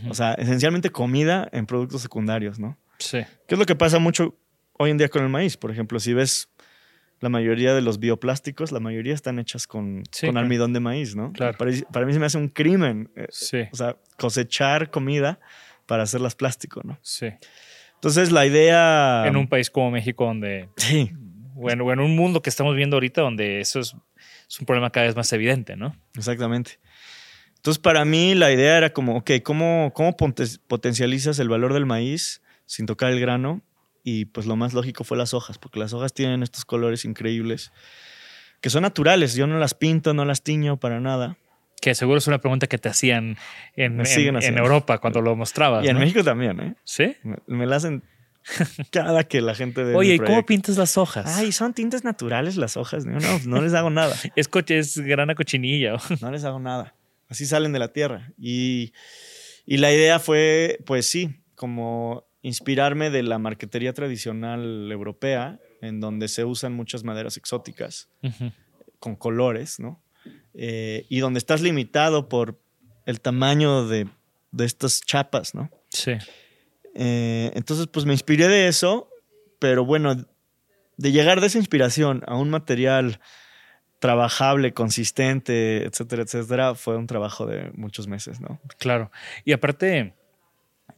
o 0.09 0.13
sea, 0.13 0.33
esencialmente 0.33 0.89
comida 0.89 1.47
en 1.53 1.65
productos 1.65 2.01
secundarios, 2.01 2.59
¿no? 2.59 2.77
Sí. 2.99 3.19
¿Qué 3.47 3.55
es 3.55 3.59
lo 3.59 3.65
que 3.65 3.75
pasa 3.75 3.99
mucho 3.99 4.35
hoy 4.73 4.91
en 4.91 4.97
día 4.97 5.07
con 5.07 5.23
el 5.23 5.29
maíz? 5.29 5.55
Por 5.55 5.71
ejemplo, 5.71 5.99
si 5.99 6.13
ves 6.13 6.49
la 7.19 7.29
mayoría 7.29 7.73
de 7.73 7.81
los 7.81 7.99
bioplásticos, 7.99 8.71
la 8.71 8.79
mayoría 8.79 9.13
están 9.13 9.39
hechas 9.39 9.65
con, 9.65 10.03
con 10.21 10.37
almidón 10.37 10.73
de 10.73 10.81
maíz, 10.81 11.15
¿no? 11.15 11.31
Claro. 11.31 11.57
Para, 11.57 11.71
para, 11.91 12.05
mí 12.05 12.13
se 12.13 12.19
me 12.19 12.25
hace 12.25 12.37
un 12.37 12.49
crimen. 12.49 13.09
Eh, 13.15 13.27
sí. 13.29 13.59
O 13.71 13.75
sea, 13.75 13.95
cosechar 14.17 14.91
comida 14.91 15.39
para 15.87 16.03
hacerlas 16.03 16.35
plástico, 16.35 16.81
¿no? 16.83 16.99
Sí. 17.01 17.29
Entonces 17.95 18.31
la 18.31 18.45
idea... 18.45 19.23
En 19.25 19.35
un 19.35 19.47
país 19.47 19.71
como 19.71 19.89
México 19.89 20.25
donde... 20.25 20.69
Sí. 20.77 21.11
Bueno, 21.55 21.91
en 21.91 21.99
un 21.99 22.15
mundo 22.15 22.43
que 22.43 22.51
estamos 22.51 22.75
viendo 22.75 22.97
ahorita 22.97 23.21
donde 23.21 23.59
eso 23.59 23.79
es, 23.79 23.95
un 24.59 24.65
problema 24.67 24.91
cada 24.91 25.07
vez 25.07 25.15
más 25.15 25.33
evidente, 25.33 25.75
¿no? 25.75 25.95
Exactamente. 26.15 26.79
Entonces 27.55 27.79
para 27.81 28.05
mí 28.05 28.35
la 28.35 28.51
idea 28.51 28.77
era 28.77 28.93
como, 28.93 29.17
ok, 29.17 29.31
¿cómo, 29.43 29.91
cómo 29.95 30.15
potencializas 30.67 31.39
el 31.39 31.49
valor 31.49 31.73
del 31.73 31.87
maíz 31.87 32.43
sin 32.67 32.85
tocar 32.85 33.11
el 33.11 33.19
grano? 33.19 33.63
Y 34.03 34.25
pues 34.25 34.45
lo 34.45 34.55
más 34.55 34.73
lógico 34.73 35.03
fue 35.03 35.17
las 35.17 35.33
hojas, 35.33 35.57
porque 35.57 35.79
las 35.79 35.93
hojas 35.93 36.13
tienen 36.13 36.43
estos 36.43 36.63
colores 36.63 37.03
increíbles 37.05 37.71
que 38.61 38.69
son 38.69 38.83
naturales. 38.83 39.35
Yo 39.35 39.47
no 39.47 39.57
las 39.57 39.73
pinto, 39.73 40.13
no 40.13 40.25
las 40.25 40.43
tiño 40.43 40.77
para 40.77 40.99
nada. 40.99 41.37
Que 41.79 41.93
seguro 41.93 42.17
es 42.17 42.27
una 42.27 42.39
pregunta 42.39 42.67
que 42.67 42.77
te 42.77 42.89
hacían 42.89 43.37
en, 43.75 44.01
en, 44.01 44.57
Europa 44.57 44.97
cuando 44.97 45.21
lo 45.21 45.35
mostrabas. 45.35 45.85
Y 45.85 45.89
en 45.89 45.97
México 45.97 46.23
también, 46.23 46.59
¿eh? 46.59 46.75
Sí. 46.83 47.15
Me, 47.45 47.67
la 47.67 47.75
hacen 47.75 48.03
cada 48.91 49.23
que 49.25 49.41
la 49.41 49.53
gente 49.53 49.83
ve. 49.83 49.95
Oye, 49.95 50.15
¿y 50.15 50.19
cómo 50.19 50.45
pintas 50.45 50.77
las 50.77 50.97
hojas? 50.97 51.37
Ay, 51.37 51.51
son 51.51 51.73
tintes 51.73 52.03
naturales 52.03 52.57
las 52.57 52.77
hojas. 52.77 53.05
No, 53.05 53.19
no, 53.45 53.61
les 53.61 53.73
hago 53.73 53.89
nada. 53.89 54.15
es, 54.35 54.47
coche, 54.47 54.79
es 54.79 54.97
grana 54.97 55.35
cochinilla. 55.35 55.97
no 56.21 56.31
les 56.31 56.43
hago 56.45 56.59
nada. 56.59 56.95
Así 57.29 57.45
salen 57.45 57.73
de 57.73 57.79
la 57.79 57.93
tierra. 57.93 58.31
Y, 58.39 58.93
y 59.65 59.77
la 59.77 59.93
idea 59.93 60.17
fue, 60.19 60.79
pues 60.85 61.09
sí, 61.09 61.41
como 61.55 62.25
inspirarme 62.41 63.09
de 63.09 63.23
la 63.23 63.37
marquetería 63.39 63.93
tradicional 63.93 64.91
europea, 64.91 65.59
en 65.81 65.99
donde 65.99 66.27
se 66.27 66.45
usan 66.45 66.73
muchas 66.73 67.03
maderas 67.03 67.37
exóticas 67.37 68.09
con 68.99 69.15
colores, 69.15 69.79
¿no? 69.79 70.01
Eh, 70.59 71.05
y 71.07 71.19
donde 71.19 71.37
estás 71.37 71.61
limitado 71.61 72.29
por 72.29 72.59
el 73.05 73.21
tamaño 73.21 73.87
de, 73.87 74.07
estas 74.57 75.01
chapas, 75.01 75.53
¿no? 75.53 75.69
Sí. 75.89 76.13
Eh, 76.95 77.51
entonces, 77.53 77.85
pues 77.85 78.07
me 78.07 78.13
inspiré 78.13 78.47
de 78.47 78.67
eso, 78.67 79.07
pero 79.59 79.85
bueno, 79.85 80.15
de 80.97 81.11
llegar 81.11 81.41
de 81.41 81.47
esa 81.47 81.59
inspiración 81.59 82.23
a 82.25 82.35
un 82.35 82.49
material 82.49 83.19
trabajable, 83.99 84.73
consistente, 84.73 85.85
etcétera, 85.85 86.23
etcétera, 86.23 86.73
fue 86.73 86.97
un 86.97 87.05
trabajo 87.05 87.45
de 87.45 87.71
muchos 87.75 88.07
meses, 88.07 88.41
¿no? 88.41 88.59
Claro. 88.79 89.11
Y 89.45 89.53
aparte, 89.53 90.15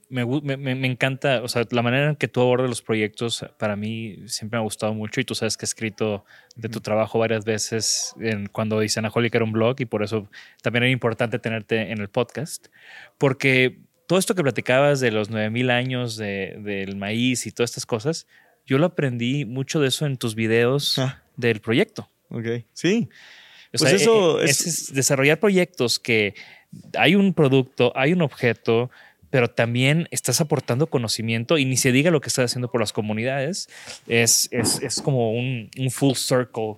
me, 0.10 0.26
me, 0.26 0.58
me, 0.76 0.88
encanta, 0.88 1.42
o 1.44 1.48
sea, 1.48 1.66
la 1.70 1.82
manera 1.84 2.10
en 2.10 2.16
que 2.16 2.28
tú 2.28 2.42
abordas 2.42 2.68
los 2.68 2.82
proyectos, 2.82 3.46
para 3.58 3.76
mí 3.76 4.18
siempre 4.28 4.58
me 4.58 4.62
ha 4.62 4.64
gustado 4.64 4.94
mucho 4.94 5.22
y 5.22 5.24
tú 5.24 5.36
sabes 5.36 5.56
que 5.56 5.66
he 5.66 5.68
escrito 5.68 6.26
de 6.56 6.68
tu 6.68 6.82
trabajo 6.82 7.20
varias 7.20 7.46
veces 7.46 8.14
en, 8.20 8.48
cuando 8.48 8.82
Isanaholic 8.84 9.36
era 9.36 9.46
un 9.46 9.52
blog 9.52 9.76
y 9.80 9.86
por 9.86 10.02
eso 10.04 10.28
también 10.64 10.84
era 10.84 10.92
importante 10.92 11.38
tenerte 11.40 11.92
en 11.92 12.00
el 12.00 12.10
podcast, 12.10 12.68
porque 13.18 13.80
todo 14.08 14.18
esto 14.20 14.34
que 14.36 14.42
platicabas 14.44 15.00
de 15.00 15.12
los 15.12 15.30
9000 15.30 15.70
años 15.70 16.18
de, 16.18 16.58
del 16.60 16.96
maíz 16.96 17.46
y 17.46 17.52
todas 17.52 17.70
estas 17.70 17.86
cosas, 17.86 18.26
yo 18.66 18.78
lo 18.80 18.88
aprendí 18.88 19.46
mucho 19.46 19.80
de 19.80 19.90
eso 19.90 20.06
en 20.06 20.18
tus 20.18 20.34
videos 20.36 20.98
Ah. 20.98 21.22
del 21.38 21.62
proyecto. 21.62 22.10
Ok, 22.30 22.66
sí. 22.74 23.10
O 23.12 23.78
Pues 23.78 23.82
sea, 23.82 23.92
eso 23.92 24.42
eh, 24.42 24.46
es- 24.46 24.66
es 24.66 24.94
desarrollar 24.94 25.40
proyectos 25.40 26.00
que 26.00 26.34
hay 26.98 27.14
un 27.16 27.34
producto, 27.36 27.92
hay 27.96 28.14
un 28.14 28.22
objeto, 28.24 28.90
pero 29.30 29.50
también 29.50 30.08
estás 30.12 30.42
aportando 30.42 30.88
conocimiento 30.88 31.58
y 31.58 31.66
ni 31.66 31.78
se 31.78 31.92
diga 31.92 32.12
lo 32.12 32.22
que 32.22 32.30
estás 32.30 32.46
haciendo 32.46 32.72
por 32.72 32.82
las 32.82 32.94
comunidades. 32.94 33.70
Es, 34.08 34.50
es, 34.52 34.82
es 34.82 35.02
como 35.02 35.32
un, 35.32 35.70
un 35.78 35.92
full 35.92 36.16
circle 36.16 36.78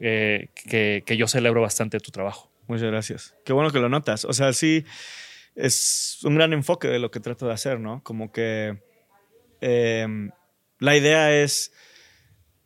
eh, 0.00 0.48
que, 0.54 1.02
que 1.06 1.16
yo 1.16 1.28
celebro 1.28 1.60
bastante 1.62 2.00
tu 2.00 2.10
trabajo. 2.10 2.50
Muchas 2.66 2.88
gracias. 2.88 3.34
Qué 3.44 3.52
bueno 3.52 3.70
que 3.70 3.78
lo 3.78 3.88
notas. 3.88 4.24
O 4.24 4.32
sea, 4.32 4.52
sí, 4.52 4.84
es 5.54 6.18
un 6.24 6.36
gran 6.36 6.52
enfoque 6.52 6.88
de 6.88 6.98
lo 6.98 7.10
que 7.10 7.20
trato 7.20 7.46
de 7.46 7.52
hacer, 7.52 7.80
¿no? 7.80 8.02
Como 8.02 8.32
que 8.32 8.78
eh, 9.60 10.06
la 10.78 10.96
idea 10.96 11.32
es, 11.34 11.72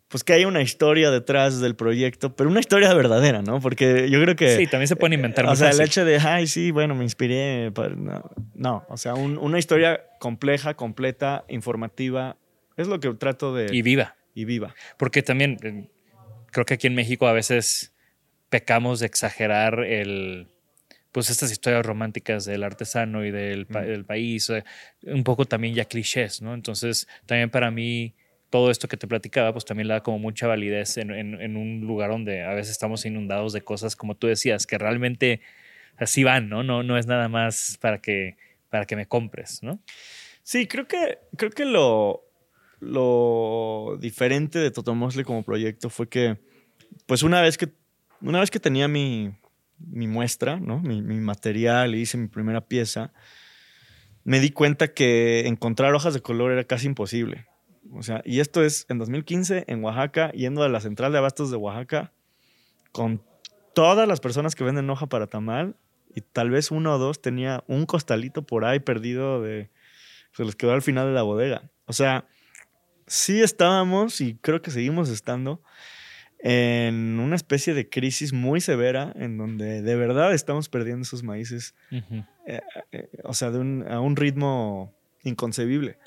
pues 0.09 0.23
que 0.23 0.33
haya 0.35 0.47
una 0.47 0.63
historia 0.63 1.11
detrás 1.11 1.61
del 1.61 1.75
proyecto, 1.75 2.37
pero 2.37 2.49
una 2.49 2.61
historia 2.61 2.93
verdadera, 2.95 3.43
¿no? 3.43 3.61
Porque 3.61 4.09
yo 4.09 4.21
creo 4.23 4.37
que... 4.37 4.57
Sí, 4.57 4.67
también 4.67 4.87
se 4.89 4.95
pueden 4.97 5.15
inventar 5.15 5.45
O 5.45 5.49
muy 5.49 5.57
sea, 5.57 5.67
el 5.69 5.73
fácil. 5.73 5.87
hecho 5.87 6.05
de, 6.05 6.19
ay, 6.19 6.47
sí, 6.47 6.71
bueno, 6.71 6.95
me 6.95 7.03
inspiré. 7.05 7.71
pa- 7.73 7.89
No, 7.89 8.31
no, 8.55 8.87
o 8.89 8.97
sea, 8.97 9.15
un- 9.15 9.37
una 9.39 9.59
historia 9.59 10.05
compleja, 10.21 10.75
completa, 10.75 11.45
informativa, 11.49 12.37
es 12.77 12.87
lo 12.87 13.01
que 13.01 13.13
trato 13.15 13.53
de... 13.55 13.75
y 13.75 13.83
viva. 13.83 14.15
y 14.35 14.45
viva. 14.45 14.75
Porque 14.97 15.23
también 15.23 15.59
eh, 15.65 15.89
creo 16.53 16.65
que 16.65 16.75
aquí 16.75 16.87
en 16.87 16.95
México 16.95 17.27
a 17.27 17.33
veces 17.33 17.93
pecamos 18.49 19.01
de 19.01 19.07
exagerar 19.07 19.81
el 19.81 20.49
pues 21.11 21.31
estas 21.31 21.51
historias 21.51 21.85
románticas 21.87 22.45
del 22.45 22.63
artesano 22.63 23.25
y 23.25 23.31
del, 23.31 23.65
pa- 23.67 23.81
Mm. 23.81 23.87
del 23.87 24.05
país, 24.05 24.51
eh, 24.51 24.63
un 25.05 25.25
poco 25.25 25.47
también 25.47 25.75
ya 25.75 25.87
clichés, 25.87 26.43
¿no? 26.43 26.53
Entonces, 26.53 27.09
también 27.25 27.49
para 27.49 27.71
mí 27.71 28.15
todo 28.51 28.71
esto 28.71 28.89
que 28.89 28.97
te 28.97 29.07
platicaba, 29.07 29.53
pues 29.53 29.65
también 29.65 29.89
le 29.89 29.95
da 29.95 30.03
como 30.03 30.19
mucha 30.19 30.47
validez 30.47 30.97
en, 30.99 31.11
un 31.11 31.81
lugar 31.81 32.11
donde 32.11 32.43
a 32.45 32.55
veces 32.55 32.73
estamos 32.73 33.05
inundados 33.05 33.53
de 33.53 33.63
cosas, 33.63 33.97
como 33.97 34.17
tú 34.17 34.27
decías, 34.27 34.67
que 34.67 34.79
realmente 34.79 35.41
así 35.97 36.25
van, 36.25 36.49
¿no? 36.49 36.63
No, 36.63 36.83
no 36.83 36.99
es 36.99 37.07
nada 37.07 37.29
más 37.29 37.79
para 37.81 38.01
que, 38.01 38.37
para 38.71 38.87
que 38.87 38.97
me 38.97 39.07
compres, 39.07 39.63
¿no? 39.63 39.81
Sí, 40.43 40.67
creo 40.67 40.87
que, 40.87 41.19
creo 41.37 41.51
que 41.51 41.65
lo, 41.65 42.25
lo 42.81 43.99
diferente 44.01 44.59
de 44.59 44.71
Totomosle 44.71 45.25
como 45.25 45.43
proyecto 45.43 45.91
fue 45.91 46.09
que, 46.09 46.39
pues 47.07 47.23
una 47.23 47.41
vez 47.41 47.59
que, 47.59 47.71
una 48.21 48.41
vez 48.41 48.51
que 48.51 48.61
tenía 48.61 48.87
mi, 48.87 49.33
mi 49.79 50.07
muestra, 50.07 50.61
¿no? 50.61 50.81
mi, 50.81 51.03
mi 51.03 51.19
material 51.21 51.95
hice 51.95 52.17
mi 52.17 52.29
primera 52.29 52.61
pieza, 52.61 53.13
me 54.25 54.41
di 54.41 54.51
cuenta 54.51 54.93
que 54.93 55.47
encontrar 55.47 55.95
hojas 55.95 56.15
de 56.15 56.21
color 56.21 56.53
era 56.53 56.65
casi 56.65 56.87
imposible. 56.87 57.47
O 57.93 58.03
sea, 58.03 58.23
y 58.25 58.41
esto 58.41 58.63
es 58.63 58.87
en 58.89 58.99
2015 58.99 59.65
en 59.69 59.83
Oaxaca, 59.85 60.31
yendo 60.33 60.63
a 60.63 60.69
la 60.69 60.81
central 60.81 61.13
de 61.13 61.19
abastos 61.19 61.51
de 61.51 61.57
Oaxaca, 61.57 62.13
con 62.93 63.23
todas 63.75 64.09
las 64.09 64.21
personas 64.21 64.55
que 64.55 64.65
venden 64.65 64.89
hoja 64.91 65.07
para 65.07 65.27
tamal, 65.27 65.77
y 66.15 66.21
tal 66.23 66.51
vez 66.51 66.71
uno 66.71 66.95
o 66.95 66.99
dos 66.99 67.21
tenía 67.21 67.63
un 67.67 67.85
costalito 67.87 68.43
por 68.43 68.65
ahí 68.65 68.81
perdido 68.81 69.43
de, 69.43 69.71
se 70.33 70.45
les 70.45 70.57
quedó 70.57 70.73
al 70.73 70.83
final 70.83 71.07
de 71.09 71.13
la 71.13 71.23
bodega. 71.23 71.71
O 71.85 71.93
sea, 71.93 72.27
sí 73.07 73.43
estábamos 73.43 74.21
y 74.23 74.35
creo 74.37 74.63
que 74.63 74.71
seguimos 74.71 75.11
estando 75.11 75.61
en 76.39 77.19
una 77.21 77.37
especie 77.37 77.75
de 77.75 77.89
crisis 77.89 78.33
muy 78.33 78.61
severa 78.61 79.13
en 79.17 79.37
donde 79.39 79.83
de 79.83 79.97
verdad 79.97 80.33
estamos 80.35 80.69
perdiendo 80.69 81.03
esos 81.03 81.23
maíces, 81.23 81.75
Ujú. 81.91 82.25
eh, 82.47 82.61
o 83.25 83.35
sea, 83.35 83.51
de 83.51 83.59
un- 83.59 83.87
a 83.89 84.01
un 84.01 84.17
ritmo 84.17 84.95
inconcebible. 85.27 85.99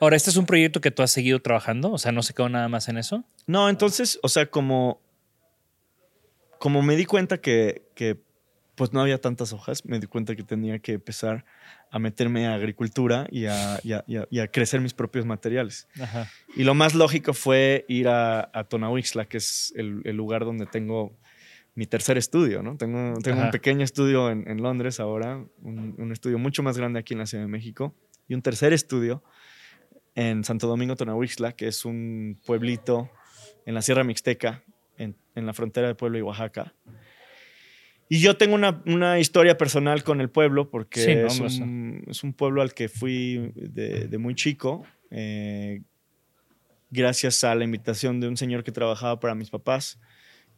Ahora, 0.00 0.16
¿este 0.16 0.30
es 0.30 0.36
un 0.36 0.46
proyecto 0.46 0.80
que 0.80 0.90
tú 0.90 1.02
has 1.02 1.10
seguido 1.10 1.40
trabajando? 1.40 1.92
O 1.92 1.98
sea, 1.98 2.12
¿no 2.12 2.22
se 2.22 2.32
quedó 2.34 2.48
nada 2.48 2.68
más 2.68 2.88
en 2.88 2.96
eso? 2.98 3.24
No, 3.46 3.68
entonces, 3.68 4.18
o 4.22 4.28
sea, 4.28 4.46
como, 4.46 5.00
como 6.58 6.82
me 6.82 6.96
di 6.96 7.04
cuenta 7.04 7.40
que, 7.40 7.82
que 7.94 8.20
pues 8.74 8.92
no 8.92 9.00
había 9.00 9.20
tantas 9.20 9.52
hojas, 9.52 9.84
me 9.84 9.98
di 9.98 10.06
cuenta 10.06 10.36
que 10.36 10.42
tenía 10.44 10.78
que 10.78 10.92
empezar 10.94 11.44
a 11.90 11.98
meterme 11.98 12.46
a 12.46 12.54
agricultura 12.54 13.26
y 13.30 13.46
a, 13.46 13.80
y 13.82 13.92
a- 13.92 14.04
y 14.06 14.16
a- 14.16 14.28
y 14.30 14.38
a 14.40 14.48
crecer 14.48 14.80
mis 14.80 14.94
propios 14.94 15.24
materiales. 15.26 15.88
Ajá. 16.00 16.28
Y 16.56 16.62
lo 16.64 16.74
más 16.74 16.94
lógico 16.94 17.32
fue 17.34 17.84
ir 17.88 18.08
a, 18.08 18.50
a 18.52 18.64
Tonahuixla, 18.64 19.24
que 19.26 19.38
es 19.38 19.72
el, 19.76 20.02
el 20.04 20.16
lugar 20.16 20.44
donde 20.44 20.66
tengo 20.66 21.16
mi 21.74 21.86
tercer 21.86 22.18
estudio, 22.18 22.62
¿no? 22.62 22.76
Tengo, 22.76 23.14
tengo 23.20 23.38
Ajá. 23.38 23.46
un 23.46 23.50
pequeño 23.52 23.84
estudio 23.84 24.30
en, 24.30 24.48
en 24.48 24.62
Londres 24.62 25.00
ahora, 25.00 25.44
un, 25.62 25.94
un 25.98 26.12
estudio 26.12 26.38
mucho 26.38 26.62
más 26.62 26.76
grande 26.76 26.98
aquí 26.98 27.14
en 27.14 27.20
la 27.20 27.26
Ciudad 27.26 27.44
de 27.44 27.48
México, 27.48 27.94
y 28.28 28.34
un 28.34 28.42
tercer 28.42 28.72
estudio 28.72 29.24
en 30.14 30.44
Santo 30.44 30.66
Domingo, 30.66 30.96
Tonahuixla, 30.96 31.52
que 31.52 31.68
es 31.68 31.84
un 31.84 32.40
pueblito 32.44 33.10
en 33.66 33.74
la 33.74 33.82
Sierra 33.82 34.04
Mixteca, 34.04 34.62
en, 34.96 35.16
en 35.34 35.46
la 35.46 35.54
frontera 35.54 35.88
de 35.88 35.94
Puebla 35.94 36.18
y 36.18 36.22
Oaxaca. 36.22 36.74
Y 38.08 38.20
yo 38.20 38.36
tengo 38.36 38.54
una, 38.54 38.82
una 38.86 39.18
historia 39.18 39.56
personal 39.58 40.02
con 40.02 40.20
el 40.20 40.30
pueblo 40.30 40.70
porque 40.70 41.00
Sí, 41.00 41.14
no, 41.14 41.46
es, 41.46 41.58
un, 41.58 42.04
es 42.08 42.24
un 42.24 42.32
pueblo 42.32 42.62
al 42.62 42.74
que 42.74 42.88
fui 42.88 43.52
de, 43.54 44.08
de 44.08 44.18
muy 44.18 44.34
chico, 44.34 44.86
eh, 45.10 45.82
gracias 46.90 47.44
a 47.44 47.54
la 47.54 47.64
invitación 47.64 48.18
de 48.18 48.28
un 48.28 48.36
señor 48.36 48.64
que 48.64 48.72
trabajaba 48.72 49.20
para 49.20 49.34
mis 49.34 49.50
papás, 49.50 50.00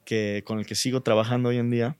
que, 0.04 0.42
con 0.46 0.58
el 0.58 0.66
que 0.66 0.74
sigo 0.74 1.02
trabajando 1.02 1.48
hoy 1.48 1.58
en 1.58 1.70
día. 1.70 1.96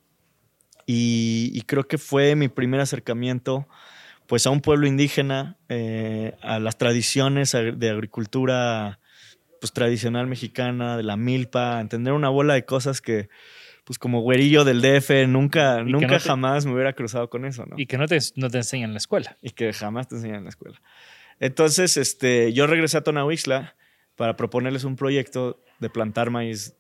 Y, 0.87 1.51
y 1.53 1.63
creo 1.63 1.87
que 1.87 1.99
fue 1.99 2.35
mi 2.37 2.49
primer 2.49 2.81
acercamiento 2.81 3.69
pues 4.31 4.47
a 4.47 4.51
un 4.51 4.61
pueblo 4.61 4.87
indígena, 4.87 5.57
eh, 5.69 6.35
a 6.41 6.61
las 6.61 6.79
tradiciones 6.79 7.51
de 7.53 7.91
agricultura 7.91 9.01
pues 9.61 9.73
tradicional 9.73 10.29
mexicana, 10.29 10.97
de 10.97 11.03
la 11.03 11.17
milpa, 11.17 11.79
a 11.79 11.81
entender 11.81 12.13
una 12.13 12.29
bola 12.29 12.55
de 12.55 12.65
cosas 12.65 13.01
que 13.01 13.29
pues 13.85 13.99
como 13.99 14.21
güerillo 14.21 14.65
del 14.65 14.81
DF 14.83 15.27
nunca, 15.27 15.83
nunca 15.83 16.07
no 16.07 16.13
te- 16.19 16.21
jamás 16.21 16.65
me 16.65 16.73
hubiera 16.73 16.93
cruzado 16.93 17.29
con 17.29 17.45
eso, 17.45 17.67
¿no? 17.67 17.75
Y 17.77 17.87
que 17.87 17.99
no 17.99 18.07
te, 18.07 18.19
no 18.37 18.49
te 18.49 18.59
enseñan 18.59 18.91
en 18.91 18.95
la 18.95 18.99
escuela. 18.99 19.37
y 19.43 19.51
que 19.51 19.73
jamás 19.73 20.07
te 20.07 20.15
enseñan 20.15 20.37
en 20.39 20.45
la 20.45 20.51
escuela. 20.51 20.81
Entonces, 21.41 21.97
este, 21.97 22.53
yo 22.53 22.69
regresé 22.69 22.99
a 22.99 23.01
Tonahuixla 23.03 23.75
para 24.15 24.37
proponerles 24.37 24.85
un 24.85 24.95
proyecto 24.95 25.61
de 25.81 25.91
plantar 25.91 26.31
maíz 26.31 26.77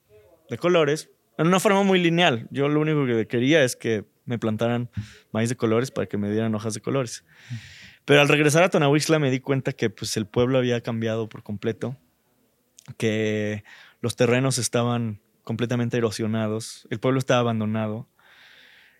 de 0.48 0.56
colores 0.56 1.10
en 1.36 1.48
una 1.48 1.58
forma 1.58 1.82
muy 1.82 1.98
lineal. 2.00 2.46
Yo 2.52 2.68
lo 2.68 2.80
único 2.80 3.04
que 3.06 3.26
quería 3.26 3.64
es 3.64 3.74
que 3.74 4.04
me 4.30 4.38
plantaran 4.38 4.88
maíz 5.32 5.50
de 5.50 5.56
colores 5.56 5.90
para 5.90 6.06
que 6.06 6.16
me 6.16 6.30
dieran 6.30 6.54
hojas 6.54 6.72
de 6.72 6.80
colores. 6.80 7.24
Pero 8.06 8.22
al 8.22 8.28
regresar 8.28 8.62
a 8.62 8.70
Tonahuixla 8.70 9.18
me 9.18 9.30
di 9.30 9.40
cuenta 9.40 9.72
que 9.72 9.90
pues, 9.90 10.16
el 10.16 10.26
pueblo 10.26 10.56
había 10.56 10.80
cambiado 10.80 11.28
por 11.28 11.42
completo, 11.42 11.96
que 12.96 13.62
los 14.00 14.16
terrenos 14.16 14.56
estaban 14.58 15.20
completamente 15.44 15.96
erosionados, 15.96 16.86
el 16.90 17.00
pueblo 17.00 17.18
estaba 17.18 17.40
abandonado. 17.40 18.08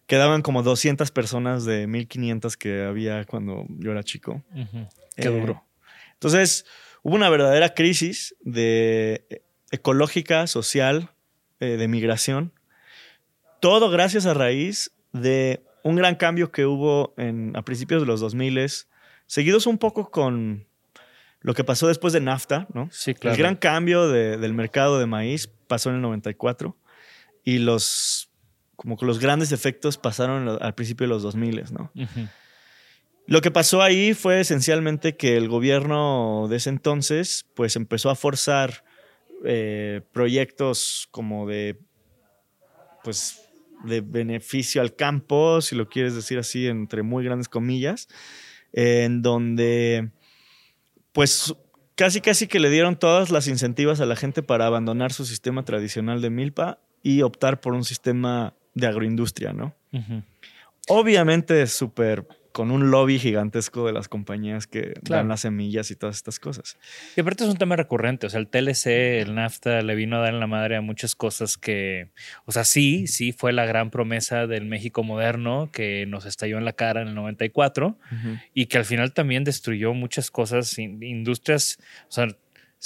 Quedaban 0.07 0.43
como 0.43 0.63
200 0.63 1.11
personas 1.13 1.65
de 1.65 1.87
1500 1.87 2.57
que 2.57 2.83
había 2.83 3.25
cuando 3.25 3.65
yo 3.79 3.93
era 3.93 4.03
chico. 4.03 4.43
Ujú. 4.53 4.89
Qué 5.17 5.29
Eh, 5.29 5.41
duro. 5.41 5.65
Entonces, 6.15 6.67
hubo 7.03 7.15
una 7.15 7.31
verdadera 7.31 7.75
crisis 7.75 8.35
de 8.41 9.43
ecológica, 9.71 10.47
social, 10.49 11.11
eh, 11.61 11.77
de 11.77 11.87
migración. 11.89 12.53
Todo 13.61 13.91
gracias 13.91 14.27
a 14.27 14.35
raíz 14.35 14.91
de 15.13 15.63
un 15.83 15.97
gran 15.97 16.15
cambio 16.17 16.51
que 16.53 16.67
hubo 16.67 17.15
en, 17.17 17.57
a 17.57 17.63
principios 17.63 18.03
de 18.03 18.07
los 18.07 18.21
2000, 18.21 18.69
seguidos 19.27 19.67
un 19.67 19.79
poco 19.79 20.11
con 20.11 20.67
lo 21.41 21.55
que 21.55 21.65
pasó 21.65 21.89
después 21.89 22.13
de 22.13 22.21
NAFTA, 22.21 22.67
¿no? 22.75 22.89
Sí, 22.93 23.15
claro. 23.15 23.35
El 23.35 23.39
gran 23.43 23.57
cambio 23.57 24.09
de- 24.09 24.37
del 24.37 24.53
mercado 24.53 24.99
de 24.99 25.07
maíz 25.07 25.49
pasó 25.67 25.89
en 25.89 25.97
el 25.97 26.03
94 26.03 26.77
y 27.45 27.59
los 27.59 28.27
como 28.77 28.97
que 28.97 29.05
los 29.07 29.19
grandes 29.19 29.53
efectos 29.53 29.99
pasaron 29.99 30.49
al 30.49 30.75
principio 30.75 31.05
de 31.07 31.09
los 31.09 31.23
2000, 31.23 31.65
¿no? 31.73 31.91
Lo 33.27 33.41
que 33.43 33.51
pasó 33.51 33.83
ahí 33.83 34.15
fue 34.15 34.41
esencialmente 34.41 35.17
que 35.17 35.37
el 35.37 35.49
gobierno 35.49 36.47
de 36.49 36.57
ese 36.57 36.71
entonces 36.71 37.47
pues 37.55 37.77
empezó 37.77 38.11
a 38.11 38.15
forzar 38.17 38.83
eh, 39.45 40.01
proyectos 40.13 41.09
como 41.11 41.47
de 41.47 41.79
pues 43.05 43.41
de 43.85 44.01
beneficio 44.01 44.81
al 44.81 44.95
campo, 44.95 45.61
si 45.61 45.75
lo 45.75 45.89
quieres 45.89 46.15
decir 46.15 46.39
así, 46.39 46.67
entre 46.67 47.03
muy 47.03 47.25
grandes 47.25 47.49
comillas, 47.49 48.09
en 48.73 49.23
donde 49.23 50.11
pues 51.13 51.55
casi 51.95 52.21
casi 52.21 52.47
que 52.47 52.61
le 52.61 52.71
dieron 52.71 52.99
todas 52.99 53.31
las 53.31 53.49
incentivas 53.49 54.01
a 54.01 54.07
la 54.07 54.17
gente 54.17 54.43
para 54.43 54.67
abandonar 54.67 55.13
su 55.13 55.25
sistema 55.25 55.65
tradicional 55.65 56.23
de 56.23 56.31
milpa 56.31 56.79
y 57.03 57.23
optar 57.23 57.61
por 57.61 57.75
un 57.75 57.85
sistema 57.85 58.55
de 58.75 58.87
agroindustria, 58.87 59.53
¿no? 59.53 59.75
Obviamente 60.89 61.63
es 61.63 61.73
súper 61.73 62.27
con 62.53 62.71
un 62.71 62.91
lobby 62.91 63.19
gigantesco 63.19 63.87
de 63.87 63.93
las 63.93 64.09
compañías 64.09 64.67
que 64.67 64.95
dan 65.03 65.29
las 65.29 65.41
semillas 65.41 65.91
y 65.91 65.97
todas 65.97 66.17
estas 66.17 66.39
cosas. 66.39 66.77
Y 67.17 67.21
aparte 67.21 67.45
es 67.45 67.51
un 67.51 67.57
tema 67.57 67.77
recurrente, 67.77 68.27
o 68.27 68.31
sea, 68.31 68.41
el 68.41 68.49
TLC, 68.49 68.87
el 69.21 69.35
NAFTA 69.35 69.83
le 69.83 69.95
vino 69.95 70.17
a 70.17 70.21
dar 70.21 70.35
en 70.35 70.41
la 70.41 70.47
madre 70.47 70.77
a 70.77 70.81
muchas 70.81 71.15
cosas 71.15 71.57
que, 71.57 72.11
o 72.45 72.53
sea, 72.53 72.65
sí, 72.65 73.07
sí 73.07 73.33
fue 73.33 73.53
la 73.53 73.65
gran 73.67 73.91
promesa 73.91 74.47
del 74.47 74.67
México 74.67 75.03
moderno 75.03 75.71
que 75.73 76.07
nos 76.07 76.27
estalló 76.27 76.59
en 76.59 76.65
la 76.65 76.73
cara 76.73 77.03
en 77.03 77.09
el 77.09 77.15
94 77.15 77.99
y 78.55 78.67
que 78.67 78.79
al 78.79 78.85
final 78.85 79.13
también 79.13 79.45
destruyó 79.45 79.95
muchas 79.95 80.31
cosas, 80.31 80.79
industrias, 80.79 81.79
o 82.09 82.13
sea, 82.13 82.27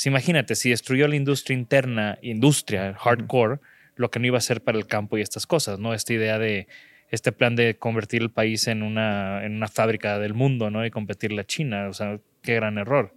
imagínate, 0.05 0.55
si 0.55 0.70
destruyó 0.70 1.09
la 1.09 1.16
industria 1.16 1.57
interna, 1.57 2.18
industria, 2.22 2.94
hardcore, 2.94 3.61
lo 3.96 4.11
que 4.11 4.18
no 4.18 4.27
iba 4.27 4.38
a 4.38 4.40
ser 4.40 4.61
para 4.62 4.79
el 4.79 4.87
campo 4.87 5.16
y 5.18 5.22
estas 5.22 5.46
cosas, 5.46 5.79
¿no? 5.79 5.94
Esta 5.94 6.12
idea 6.12 6.38
de 6.38 6.66
este 7.14 7.33
plan 7.33 7.57
de 7.57 7.77
convertir 7.77 8.22
el 8.22 8.31
país 8.31 8.66
en 8.66 8.83
una, 8.83 9.44
en 9.44 9.55
una 9.55 9.68
fábrica 9.68 10.18
del 10.18 10.35
mundo, 10.35 10.70
¿no? 10.70 10.85
Y 10.85 10.90
competir 10.90 11.33
la 11.33 11.44
China. 11.44 11.88
O 11.88 11.92
sea, 11.92 12.18
qué 12.42 12.55
gran 12.55 12.79
error. 12.79 13.14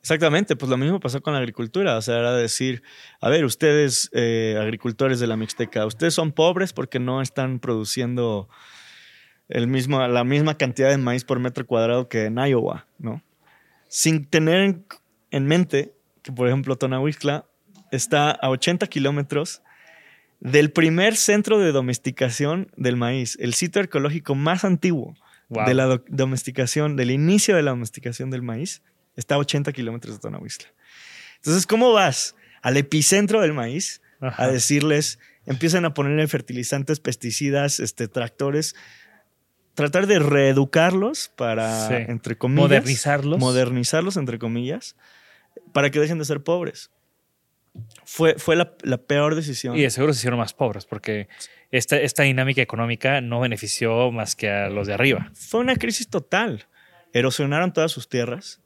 Exactamente, 0.00 0.54
pues 0.54 0.70
lo 0.70 0.76
mismo 0.76 1.00
pasó 1.00 1.20
con 1.20 1.32
la 1.32 1.40
agricultura, 1.40 1.96
o 1.96 2.00
sea, 2.00 2.18
era 2.18 2.32
decir, 2.32 2.84
a 3.20 3.28
ver, 3.28 3.44
ustedes, 3.44 4.08
eh, 4.12 4.56
agricultores 4.56 5.18
de 5.18 5.26
la 5.26 5.36
Mixteca, 5.36 5.84
ustedes 5.84 6.14
son 6.14 6.30
pobres 6.30 6.72
porque 6.72 7.00
no 7.00 7.20
están 7.20 7.58
produciendo 7.58 8.48
el 9.48 9.66
mismo, 9.66 10.06
la 10.06 10.22
misma 10.22 10.56
cantidad 10.56 10.90
de 10.90 10.98
maíz 10.98 11.24
por 11.24 11.40
metro 11.40 11.66
cuadrado 11.66 12.08
que 12.08 12.26
en 12.26 12.36
Iowa, 12.36 12.86
¿no? 12.98 13.20
Sin 13.88 14.26
tener 14.26 14.60
en, 14.60 14.86
en 15.32 15.46
mente 15.46 15.92
que, 16.22 16.30
por 16.30 16.46
ejemplo, 16.46 16.76
Tonahuixla 16.76 17.46
está 17.90 18.30
a 18.30 18.50
80 18.50 18.86
kilómetros 18.86 19.62
del 20.40 20.70
primer 20.70 21.16
centro 21.16 21.58
de 21.58 21.72
domesticación 21.72 22.70
del 22.76 22.96
maíz, 22.96 23.36
el 23.40 23.54
sitio 23.54 23.80
arqueológico 23.80 24.34
más 24.34 24.64
antiguo 24.64 25.14
de 25.48 25.74
la 25.74 26.00
domesticación, 26.08 26.96
del 26.96 27.10
inicio 27.10 27.56
de 27.56 27.62
la 27.62 27.70
domesticación 27.70 28.30
del 28.30 28.42
maíz, 28.42 28.82
está 29.16 29.36
a 29.36 29.38
80 29.38 29.72
kilómetros 29.72 30.16
de 30.16 30.20
Tonahuistla. 30.20 30.68
Entonces, 31.36 31.66
¿cómo 31.66 31.92
vas 31.92 32.34
al 32.62 32.76
epicentro 32.76 33.40
del 33.40 33.52
maíz 33.52 34.00
a 34.20 34.48
decirles, 34.48 35.18
empiezan 35.44 35.84
a 35.84 35.94
ponerle 35.94 36.26
fertilizantes, 36.26 37.00
pesticidas, 37.00 37.80
este, 37.80 38.08
tractores, 38.08 38.74
tratar 39.74 40.06
de 40.06 40.18
reeducarlos 40.18 41.30
para, 41.36 41.96
entre 42.08 42.36
comillas, 42.36 42.62
modernizarlos. 42.62 43.38
Modernizarlos, 43.38 44.16
entre 44.16 44.38
comillas, 44.38 44.96
para 45.72 45.90
que 45.90 46.00
dejen 46.00 46.18
de 46.18 46.24
ser 46.24 46.42
pobres 46.42 46.90
fue, 48.04 48.34
fue 48.38 48.56
la, 48.56 48.96
peor 49.06 49.34
decisión. 49.34 49.76
Y 49.76 49.82
de 49.82 49.90
seguro 49.90 50.12
se 50.12 50.18
hicieron 50.18 50.38
más 50.38 50.54
pobres 50.54 50.86
porque 50.86 51.28
esta, 51.70 51.96
esta 51.96 52.22
dinámica 52.22 52.62
económica 52.62 53.20
no 53.20 53.40
benefició 53.40 54.10
más 54.12 54.36
que 54.36 54.50
a 54.50 54.68
los 54.68 54.86
de 54.86 54.94
arriba. 54.94 55.30
Fue 55.34 55.60
una 55.60 55.76
crisis 55.76 56.08
total. 56.08 56.66
Erosionaron 57.12 57.72
todas 57.72 57.92
sus 57.92 58.08
tierras. 58.08 58.60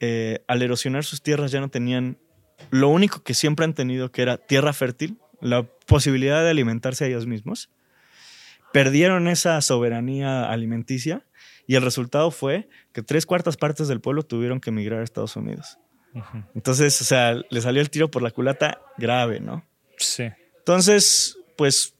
Eh, 0.00 0.42
al 0.48 0.62
erosionar 0.62 1.04
sus 1.04 1.22
tierras 1.22 1.52
ya 1.52 1.60
no 1.60 1.68
tenían 1.68 2.18
lo 2.70 2.88
único 2.88 3.22
que 3.22 3.34
siempre 3.34 3.64
han 3.64 3.74
tenido, 3.74 4.10
que 4.10 4.22
era 4.22 4.36
tierra 4.36 4.72
fértil, 4.72 5.18
la 5.40 5.62
posibilidad 5.86 6.42
de 6.42 6.50
alimentarse 6.50 7.04
a 7.04 7.08
ellos 7.08 7.26
mismos. 7.26 7.70
Perdieron 8.72 9.28
esa 9.28 9.60
soberanía 9.60 10.50
alimenticia 10.50 11.24
y 11.66 11.74
el 11.74 11.82
resultado 11.82 12.30
fue 12.30 12.68
que 12.92 13.02
tres 13.02 13.26
cuartas 13.26 13.56
partes 13.56 13.88
del 13.88 14.00
pueblo 14.00 14.22
tuvieron 14.22 14.60
que 14.60 14.70
emigrar 14.70 15.00
a 15.00 15.04
Estados 15.04 15.36
Unidos. 15.36 15.78
Entonces, 16.54 17.00
o 17.00 17.04
sea, 17.04 17.40
le 17.48 17.60
salió 17.60 17.80
el 17.80 17.90
tiro 17.90 18.10
por 18.10 18.22
la 18.22 18.30
culata 18.30 18.80
grave, 18.98 19.40
¿no? 19.40 19.64
Sí. 19.96 20.24
Entonces, 20.58 21.38
pues, 21.56 21.94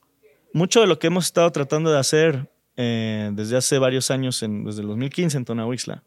mucho 0.53 0.81
de 0.81 0.87
lo 0.87 0.99
que 0.99 1.07
hemos 1.07 1.27
estado 1.27 1.51
tratando 1.53 1.93
de 1.93 1.99
hacer 1.99 2.51
eh, 2.77 3.31
desde 3.35 3.57
hace 3.57 3.79
varios 3.79 4.11
años, 4.11 4.43
en, 4.43 4.65
desde 4.65 4.83
el 4.83 4.89
2015 4.89 5.37
en 5.37 5.45
Tonahuixla, 5.45 6.03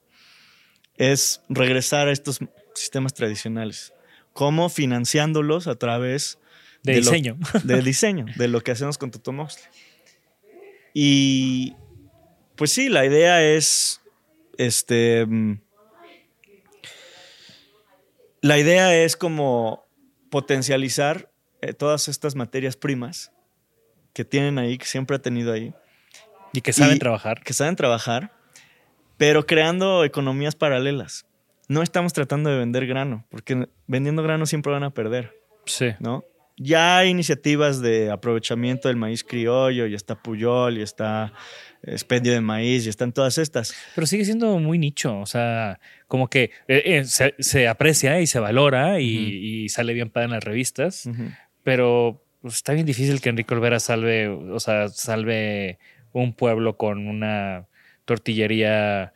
es 0.98 1.42
regresar 1.50 2.08
a 2.08 2.12
estos 2.12 2.40
sistemas 2.76 3.14
tradicionales. 3.14 3.94
¿Cómo? 4.34 4.70
Financiándolos 4.70 5.68
a 5.68 5.76
través 5.76 6.40
de, 6.84 6.96
diseño. 6.96 7.38
de 7.64 7.82
diseño, 7.82 8.26
de 8.36 8.48
lo 8.48 8.62
que 8.62 8.72
hacemos 8.72 8.98
con 8.98 9.12
Totomoxle. 9.12 9.64
Y 10.94 11.76
pues 12.56 12.72
sí, 12.72 12.90
la 12.90 13.06
idea 13.06 13.44
es 13.44 14.02
este 14.58 15.26
mm, 15.26 15.60
la 18.44 18.60
idea 18.60 18.94
es 18.94 19.16
como 19.16 19.88
potencializar 20.30 21.32
eh, 21.62 21.74
todas 21.74 22.10
estas 22.10 22.36
materias 22.36 22.76
primas 22.76 23.32
que 24.12 24.26
tienen 24.26 24.60
ahí, 24.60 24.78
que 24.78 24.86
siempre 24.86 25.16
ha 25.16 25.22
tenido 25.22 25.54
ahí. 25.54 25.74
Y 26.52 26.60
que 26.60 26.74
saben 26.74 27.00
trabajar. 27.00 27.42
Que 27.42 27.54
saben 27.54 27.78
trabajar, 27.78 28.32
pero 29.16 29.46
creando 29.46 30.04
economías 30.04 30.56
paralelas. 30.56 31.26
No 31.70 31.82
estamos 31.82 32.12
tratando 32.12 32.50
de 32.50 32.58
vender 32.58 32.86
grano, 32.86 33.26
porque 33.30 33.70
vendiendo 33.88 34.22
grano 34.22 34.46
siempre 34.46 34.74
van 34.74 34.84
a 34.84 34.90
perder. 34.90 35.34
Sí. 35.66 35.92
¿No? 36.00 36.26
Ya 36.58 37.00
hay 37.00 37.10
iniciativas 37.10 37.82
de 37.82 38.12
aprovechamiento 38.12 38.88
del 38.88 38.98
maíz 38.98 39.24
criollo, 39.24 39.88
y 39.88 39.96
está 39.96 40.22
Puyol, 40.22 40.78
y 40.78 40.82
está 40.82 41.34
expendio 41.84 42.32
de 42.32 42.42
maíz 42.42 42.86
y 42.86 42.90
están 42.90 43.12
todas 43.12 43.38
estas. 43.38 43.76
Pero 43.96 44.08
sigue 44.08 44.26
siendo 44.26 44.58
muy 44.60 44.78
nicho, 44.78 45.20
o 45.20 45.26
sea, 45.26 45.80
como 46.08 46.30
que 46.30 46.52
eh, 46.68 47.04
eh, 47.04 47.06
se, 47.06 47.68
aprecia 47.68 48.22
y 48.22 48.28
se 48.28 48.40
valora 48.40 49.00
y, 49.00 49.68
sale 49.70 49.94
bien 49.94 50.10
para 50.10 50.26
en 50.26 50.32
las 50.32 50.44
revistas, 50.44 51.10
pero 51.64 52.24
pues, 52.42 52.56
está 52.56 52.74
bien 52.74 52.86
difícil 52.86 53.22
que 53.22 53.30
Enrique 53.30 53.54
Olvera 53.54 53.80
salve, 53.80 54.28
o 54.28 54.60
sea, 54.60 54.90
salve 54.90 55.80
un 56.14 56.34
pueblo 56.34 56.78
con 56.78 57.08
una 57.08 57.68
tortillería 58.06 59.14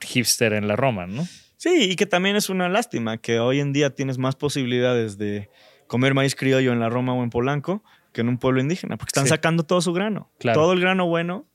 hipster 0.00 0.52
en 0.52 0.68
la 0.68 0.76
Roma, 0.76 1.06
¿no? 1.06 1.26
Sí, 1.56 1.90
y 1.90 1.96
que 1.96 2.06
también 2.06 2.36
es 2.36 2.50
una 2.50 2.68
lástima 2.68 3.18
que 3.18 3.38
hoy 3.38 3.60
en 3.60 3.72
día 3.72 3.94
tienes 3.94 4.18
más 4.18 4.36
posibilidades 4.36 5.16
de 5.16 5.48
comer 5.86 6.14
maíz 6.14 6.34
criollo 6.34 6.72
en 6.72 6.80
la 6.80 6.88
Roma 6.88 7.14
o 7.14 7.22
en 7.22 7.30
Polanco 7.30 7.82
que 8.12 8.20
en 8.20 8.28
un 8.28 8.38
pueblo 8.38 8.60
indígena, 8.60 8.96
porque 8.96 9.10
están 9.10 9.26
sacando 9.26 9.64
todo 9.64 9.80
su 9.80 9.92
grano. 9.92 10.30
Todo 10.38 10.72
el 10.72 10.80
grano 10.80 11.06
bueno 11.06 11.46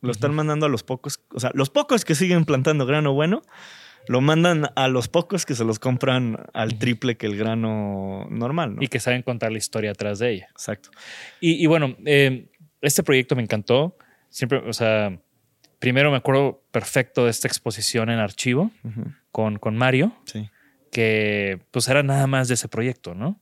lo 0.00 0.10
están 0.10 0.34
mandando 0.34 0.66
a 0.66 0.68
los 0.68 0.82
pocos, 0.82 1.20
o 1.30 1.40
sea, 1.40 1.50
los 1.54 1.70
pocos 1.70 2.04
que 2.04 2.14
siguen 2.14 2.44
plantando 2.44 2.84
grano 2.86 3.12
bueno, 3.12 3.42
lo 4.06 4.20
mandan 4.20 4.70
a 4.76 4.88
los 4.88 5.08
pocos 5.08 5.46
que 5.46 5.54
se 5.54 5.64
los 5.64 5.78
compran 5.78 6.46
al 6.52 6.78
triple 6.78 7.16
que 7.16 7.26
el 7.26 7.36
grano 7.36 8.26
normal, 8.30 8.76
¿no? 8.76 8.82
Y 8.82 8.88
que 8.88 9.00
saben 9.00 9.22
contar 9.22 9.50
la 9.50 9.58
historia 9.58 9.92
atrás 9.92 10.18
de 10.18 10.32
ella. 10.32 10.48
Exacto. 10.50 10.90
Y, 11.40 11.64
bueno, 11.66 11.96
eh, 12.04 12.50
este 12.82 13.02
proyecto 13.02 13.34
me 13.34 13.42
encantó. 13.42 13.96
Siempre, 14.28 14.58
o 14.58 14.72
sea, 14.74 15.18
primero 15.78 16.10
me 16.10 16.18
acuerdo 16.18 16.62
perfecto 16.70 17.24
de 17.24 17.30
esta 17.30 17.48
exposición 17.48 18.10
en 18.10 18.18
archivo 18.18 18.70
con, 19.32 19.58
con 19.58 19.76
Mario. 19.76 20.12
Sí. 20.26 20.50
Que 20.94 21.60
pues 21.72 21.88
era 21.88 22.02
nada 22.02 22.26
más 22.26 22.48
de 22.48 22.54
ese 22.54 22.68
proyecto, 22.68 23.14
¿no? 23.14 23.40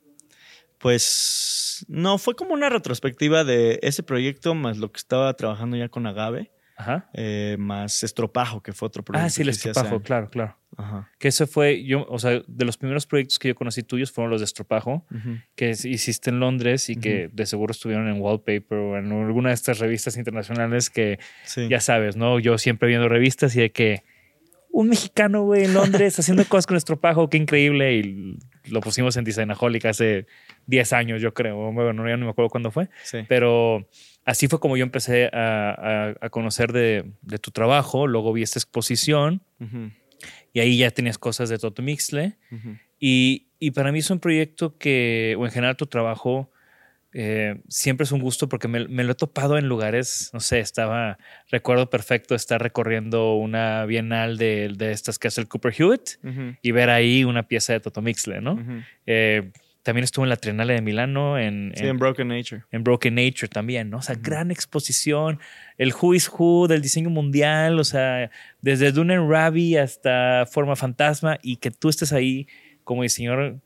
Pues 0.79 1.85
no, 1.87 2.19
fue 2.19 2.35
como 2.35 2.55
una 2.55 2.71
retrospectiva 2.71 3.45
de 3.45 3.79
ese 3.83 4.03
proyecto 4.03 4.55
más 4.55 4.79
lo 4.79 4.91
que 4.91 4.99
estaba 4.99 5.33
trabajando 5.35 5.77
ya 5.77 5.89
con 5.89 6.07
Agave. 6.07 6.51
Ajá. 6.77 7.11
Eh, 7.13 7.57
más 7.59 8.03
Estropajo, 8.03 8.63
que 8.63 8.73
fue 8.73 8.87
otro 8.87 9.05
proyecto. 9.05 9.27
Ah, 9.27 9.31
sí, 9.31 9.43
el 9.43 9.51
Estropajo, 9.51 10.01
claro, 10.01 10.31
claro. 10.31 10.57
Ajá. 10.77 11.11
Que 11.19 11.29
ese 11.29 11.47
fue, 11.47 11.85
yo, 11.85 12.07
o 12.09 12.19
sea, 12.19 12.43
de 12.47 12.65
los 12.65 12.79
primeros 12.79 13.07
proyectos 13.07 13.39
que 13.39 13.49
yo 13.49 13.55
conocí 13.55 13.83
tuyos 13.83 14.11
fueron 14.11 14.31
los 14.31 14.41
de 14.41 14.47
Estropajo, 14.47 15.07
que 15.55 15.71
hiciste 15.71 16.31
en 16.31 16.41
Londres 16.41 16.89
y 16.89 16.97
que 16.97 17.29
de 17.31 17.47
seguro 17.47 17.73
estuvieron 17.73 18.09
en 18.09 18.21
Wallpaper 18.21 18.79
o 18.79 18.97
en 18.97 19.13
alguna 19.13 19.51
de 19.51 19.55
estas 19.55 19.79
revistas 19.79 20.17
internacionales 20.17 20.89
que 20.89 21.19
ya 21.69 21.81
sabes, 21.81 22.17
¿no? 22.17 22.39
Yo 22.39 22.57
siempre 22.57 22.89
viendo 22.89 23.09
revistas 23.09 23.55
y 23.55 23.61
de 23.61 23.71
que 23.71 24.03
un 24.73 24.89
mexicano, 24.89 25.45
güey, 25.45 25.65
en 25.65 25.75
Londres 25.75 26.19
haciendo 26.19 26.45
cosas 26.47 26.67
con 26.67 26.77
Estropajo, 26.77 27.29
qué 27.29 27.37
increíble. 27.37 27.95
Y 27.95 28.39
lo 28.71 28.81
pusimos 28.81 29.17
en 29.17 29.25
Designaholic 29.25 29.85
hace 29.85 30.27
10 30.67 30.93
años, 30.95 31.23
yo 31.23 31.35
creo. 31.35 31.71
Bueno, 31.73 32.09
ya 32.09 32.17
no 32.17 32.25
me 32.25 32.31
acuerdo 32.31 32.49
cuándo 32.49 32.71
fue. 32.71 32.89
Pero 33.29 33.87
así 34.25 34.49
fue 34.49 34.59
como 34.59 34.77
yo 34.77 34.83
empecé 34.83 35.31
a, 35.33 36.15
conocer 36.31 36.73
de, 36.73 37.13
tu 37.41 37.51
trabajo. 37.51 38.07
Luego 38.07 38.33
vi 38.33 38.43
esta 38.43 38.59
exposición 38.59 39.43
y 40.53 40.61
ahí 40.61 40.79
ya 40.79 40.91
tenías 40.91 41.19
cosas 41.19 41.49
de 41.51 41.59
Toto 41.59 41.83
Mixle. 41.83 42.39
y, 42.99 43.49
y, 43.59 43.71
para 43.73 43.93
mí 43.93 43.99
es 43.99 44.11
un 44.11 44.21
proyecto 44.21 44.79
que, 44.79 45.37
o 45.39 45.45
en 45.45 45.53
general 45.53 45.77
tu 45.77 45.87
trabajo, 45.87 46.51
eh, 47.15 47.61
siempre 47.69 48.05
es 48.05 48.13
un 48.13 48.21
gusto 48.21 48.49
porque 48.49 48.69
me, 48.69 48.81
lo 48.81 49.13
he 49.13 49.15
topado 49.15 49.59
en 49.59 49.69
lugares, 49.69 50.31
no 50.33 50.41
sé, 50.41 50.61
estaba, 50.61 51.19
recuerdo 51.51 51.91
perfecto 51.91 52.35
estar 52.35 52.63
recorriendo 52.63 53.35
una 53.35 53.85
bienal 53.85 54.39
de, 54.39 54.73
de 54.75 54.93
estas 54.93 55.19
que 55.19 55.29
hace 55.29 55.41
el 55.41 55.49
Cooper 55.49 55.75
Hewitt 55.77 56.13
y 56.63 56.71
ver 56.71 56.89
ahí 56.89 57.25
una 57.25 57.43
pieza 57.43 57.75
de 57.75 57.81
Toto 57.81 58.01
Mixle, 58.01 58.41
¿no? 58.41 58.59
Eh, 59.07 59.53
también 59.83 60.05
estuvo 60.05 60.25
en 60.25 60.31
la 60.31 60.37
Triennale 60.37 60.75
de 60.75 60.81
Milano, 60.81 61.39
en, 61.39 61.73
Sí, 61.75 61.85
en 61.85 61.99
Broken 61.99 62.29
Nature. 62.29 62.63
en 62.71 62.85
Broken 62.85 63.15
Nature 63.17 63.49
también, 63.49 63.91
¿no? 63.91 63.99
O 63.99 64.03
sea, 64.03 64.15
gran 64.15 64.51
exposición, 64.51 65.41
el 65.77 65.93
Who 65.93 66.15
is 66.15 66.31
Who 66.33 66.69
del 66.69 66.81
diseño 66.81 67.11
mundial, 67.11 67.79
o 67.79 67.85
sea, 67.85 68.31
desde 68.61 68.93
Dune 68.93 69.17
and 69.17 69.29
Ravi 69.29 69.77
hasta 69.77 70.47
Forma 70.51 70.77
Fantasma 70.77 71.39
y 71.43 71.57
que 71.57 71.71
tú 71.71 71.89
estés 71.89 72.13
ahí 72.13 72.47
como 72.85 73.03
diseñador, 73.03 73.59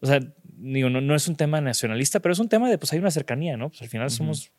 o 0.00 0.06
sea, 0.06 0.20
digo, 0.56 0.90
no, 0.90 1.00
no 1.00 1.14
es 1.14 1.28
un 1.28 1.36
tema 1.36 1.60
nacionalista, 1.60 2.20
pero 2.20 2.32
es 2.32 2.38
un 2.38 2.48
tema 2.48 2.68
de, 2.70 2.78
pues 2.78 2.92
hay 2.92 2.98
una 2.98 3.10
cercanía, 3.10 3.56
¿no? 3.56 3.68
Pues 3.70 3.82
al 3.82 3.88
final 3.88 4.10
somos 4.10 4.50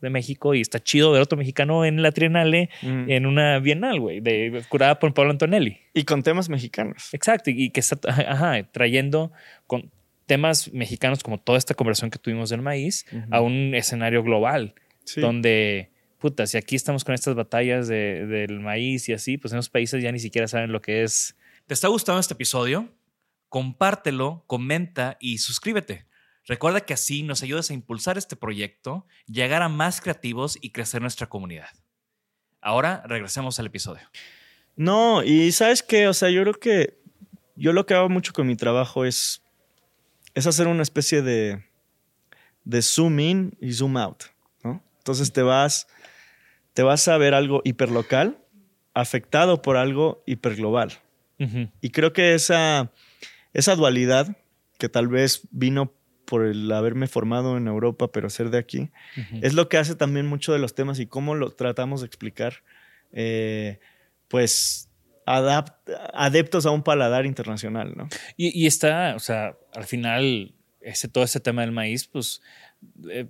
de 0.00 0.08
México 0.10 0.54
y 0.54 0.60
está 0.62 0.78
chido 0.82 1.12
ver 1.12 1.20
otro 1.20 1.36
mexicano 1.36 1.84
en 1.84 2.00
la 2.02 2.10
Triennale, 2.12 2.70
Ujú. 2.82 3.04
en 3.08 3.26
una 3.26 3.58
bienal, 3.58 4.00
güey, 4.00 4.20
de, 4.20 4.62
curada 4.70 4.98
por 4.98 5.12
Pablo 5.12 5.30
Antonelli. 5.32 5.78
Y 5.92 6.04
con 6.04 6.22
temas 6.22 6.48
mexicanos. 6.48 7.12
Exacto, 7.12 7.50
y 7.50 7.68
que 7.70 7.80
está 7.80 7.98
ajá, 8.08 8.62
trayendo 8.72 9.30
con 9.66 9.90
temas 10.26 10.72
mexicanos 10.72 11.22
como 11.22 11.38
toda 11.38 11.58
esta 11.58 11.74
conversación 11.74 12.10
que 12.10 12.18
tuvimos 12.18 12.48
del 12.50 12.62
maíz 12.62 13.04
a 13.30 13.40
un 13.40 13.74
escenario 13.74 14.22
global, 14.22 14.74
Sí. 15.04 15.20
donde, 15.20 15.90
puta, 16.18 16.46
si 16.46 16.56
aquí 16.56 16.76
estamos 16.76 17.04
con 17.04 17.14
estas 17.14 17.34
batallas 17.34 17.88
de- 17.88 18.26
del 18.26 18.60
maíz 18.60 19.08
y 19.08 19.12
así, 19.12 19.36
pues 19.38 19.52
en 19.52 19.58
esos 19.58 19.70
países 19.70 20.02
ya 20.02 20.12
ni 20.12 20.18
siquiera 20.20 20.46
saben 20.48 20.70
lo 20.72 20.80
que 20.80 21.02
es. 21.02 21.36
¿Te 21.66 21.74
está 21.74 21.88
gustando 21.88 22.20
este 22.20 22.34
episodio? 22.34 22.88
Compártelo, 23.50 24.44
comenta 24.46 25.18
y 25.20 25.38
suscríbete. 25.38 26.06
Recuerda 26.46 26.80
que 26.80 26.94
así 26.94 27.22
nos 27.22 27.42
ayudas 27.42 27.68
a 27.68 27.74
impulsar 27.74 28.16
este 28.16 28.36
proyecto, 28.36 29.06
llegar 29.26 29.60
a 29.62 29.68
más 29.68 30.00
creativos 30.00 30.56
y 30.62 30.70
crecer 30.70 31.02
nuestra 31.02 31.28
comunidad. 31.28 31.68
Ahora 32.62 33.02
regresemos 33.06 33.58
al 33.58 33.66
episodio. 33.66 34.08
No, 34.76 35.22
y 35.22 35.52
sabes 35.52 35.82
qué, 35.82 36.08
o 36.08 36.14
sea, 36.14 36.30
yo 36.30 36.40
creo 36.42 36.54
que 36.54 36.98
yo 37.56 37.74
lo 37.74 37.84
que 37.84 37.92
hago 37.92 38.08
mucho 38.08 38.32
con 38.32 38.46
mi 38.46 38.56
trabajo 38.56 39.04
es, 39.04 39.42
es 40.34 40.46
hacer 40.46 40.66
una 40.66 40.82
especie 40.82 41.20
de, 41.20 41.62
de 42.64 42.80
zoom 42.80 43.20
in 43.20 43.56
y 43.60 43.72
zoom 43.72 43.98
out, 43.98 44.24
¿no? 44.62 44.82
Entonces 44.98 45.32
te 45.32 45.42
vas, 45.42 45.86
te 46.72 46.82
vas 46.82 47.06
a 47.08 47.18
ver 47.18 47.34
algo 47.34 47.60
hiperlocal 47.64 48.38
afectado 48.94 49.60
por 49.60 49.76
algo 49.76 50.22
hiperglobal. 50.26 50.92
Ujú. 51.38 51.68
Y 51.80 51.90
creo 51.90 52.12
que 52.12 52.34
esa, 52.34 52.90
esa 53.52 53.76
dualidad, 53.76 54.36
que 54.78 54.88
tal 54.88 55.08
vez 55.08 55.42
vino 55.50 55.94
por 56.24 56.44
el 56.46 56.70
haberme 56.72 57.08
formado 57.08 57.56
en 57.56 57.66
Europa, 57.66 58.12
pero 58.12 58.30
ser 58.30 58.50
de 58.50 58.58
aquí, 58.58 58.90
es 59.42 59.54
lo 59.54 59.68
que 59.68 59.78
hace 59.78 59.96
también 59.96 60.26
mucho 60.26 60.52
de 60.52 60.58
los 60.58 60.74
temas 60.74 61.00
y 61.00 61.06
cómo 61.06 61.34
lo 61.34 61.50
tratamos 61.50 62.00
de 62.00 62.06
explicar, 62.06 62.62
eh, 63.12 63.80
pues, 64.28 64.88
adapt- 65.26 65.74
adeptos 66.14 66.66
a 66.66 66.70
un 66.70 66.82
paladar 66.82 67.26
internacional, 67.26 67.94
¿no? 67.96 68.08
Y, 68.36 68.58
y 68.58 68.66
está, 68.66 69.14
o 69.16 69.18
sea, 69.18 69.56
al 69.74 69.84
final, 69.84 70.54
ese, 70.80 71.08
todo 71.08 71.24
este 71.24 71.40
tema 71.40 71.62
del 71.62 71.72
maíz, 71.72 72.06
pues 72.06 72.40
eh, 73.10 73.26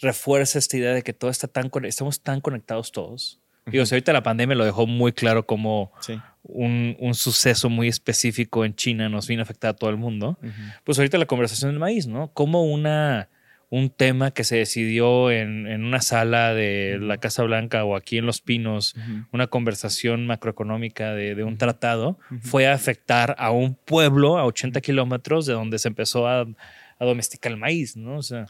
refuerza 0.00 0.58
esta 0.58 0.76
idea 0.76 0.92
de 0.92 1.02
que 1.02 1.12
todo 1.12 1.30
está 1.30 1.48
tan, 1.48 1.70
estamos 1.84 2.22
tan 2.22 2.40
conectados 2.40 2.92
todos. 2.92 3.39
Digo, 3.66 3.84
si 3.86 3.94
ahorita 3.94 4.12
la 4.12 4.22
pandemia 4.22 4.56
lo 4.56 4.64
dejó 4.64 4.86
muy 4.86 5.12
claro 5.12 5.46
como 5.46 5.92
Sí. 6.00 6.18
un, 6.42 6.96
un 6.98 7.14
suceso 7.14 7.68
muy 7.68 7.88
específico 7.88 8.64
en 8.64 8.74
China 8.74 9.08
nos 9.08 9.28
vino 9.28 9.42
a 9.42 9.44
afectar 9.44 9.70
a 9.70 9.74
todo 9.74 9.90
el 9.90 9.96
mundo. 9.96 10.38
Pues 10.84 10.98
ahorita 10.98 11.18
la 11.18 11.26
conversación 11.26 11.70
del 11.70 11.78
maíz, 11.78 12.06
¿no? 12.06 12.32
Como 12.32 12.64
una, 12.64 13.28
un 13.68 13.90
tema 13.90 14.30
que 14.32 14.42
se 14.42 14.56
decidió 14.56 15.30
en, 15.30 15.66
en 15.68 15.84
una 15.84 16.00
sala 16.00 16.54
de 16.54 16.98
la 17.00 17.18
Casa 17.18 17.42
Blanca 17.44 17.84
o 17.84 17.94
aquí 17.94 18.16
en 18.18 18.26
Los 18.26 18.40
Pinos, 18.40 18.96
una 19.32 19.46
conversación 19.46 20.26
macroeconómica 20.26 21.14
de, 21.14 21.34
de 21.36 21.44
un 21.44 21.56
tratado, 21.58 22.18
fue 22.40 22.66
a 22.66 22.72
afectar 22.72 23.36
a 23.38 23.50
un 23.52 23.74
pueblo 23.76 24.38
a 24.38 24.44
80 24.46 24.80
kilómetros 24.80 25.46
de 25.46 25.52
donde 25.52 25.78
se 25.78 25.88
empezó 25.88 26.26
a, 26.26 26.40
a 26.40 27.04
domesticar 27.04 27.52
el 27.52 27.58
maíz, 27.58 27.96
¿no? 27.96 28.16
O 28.16 28.22
sea, 28.22 28.46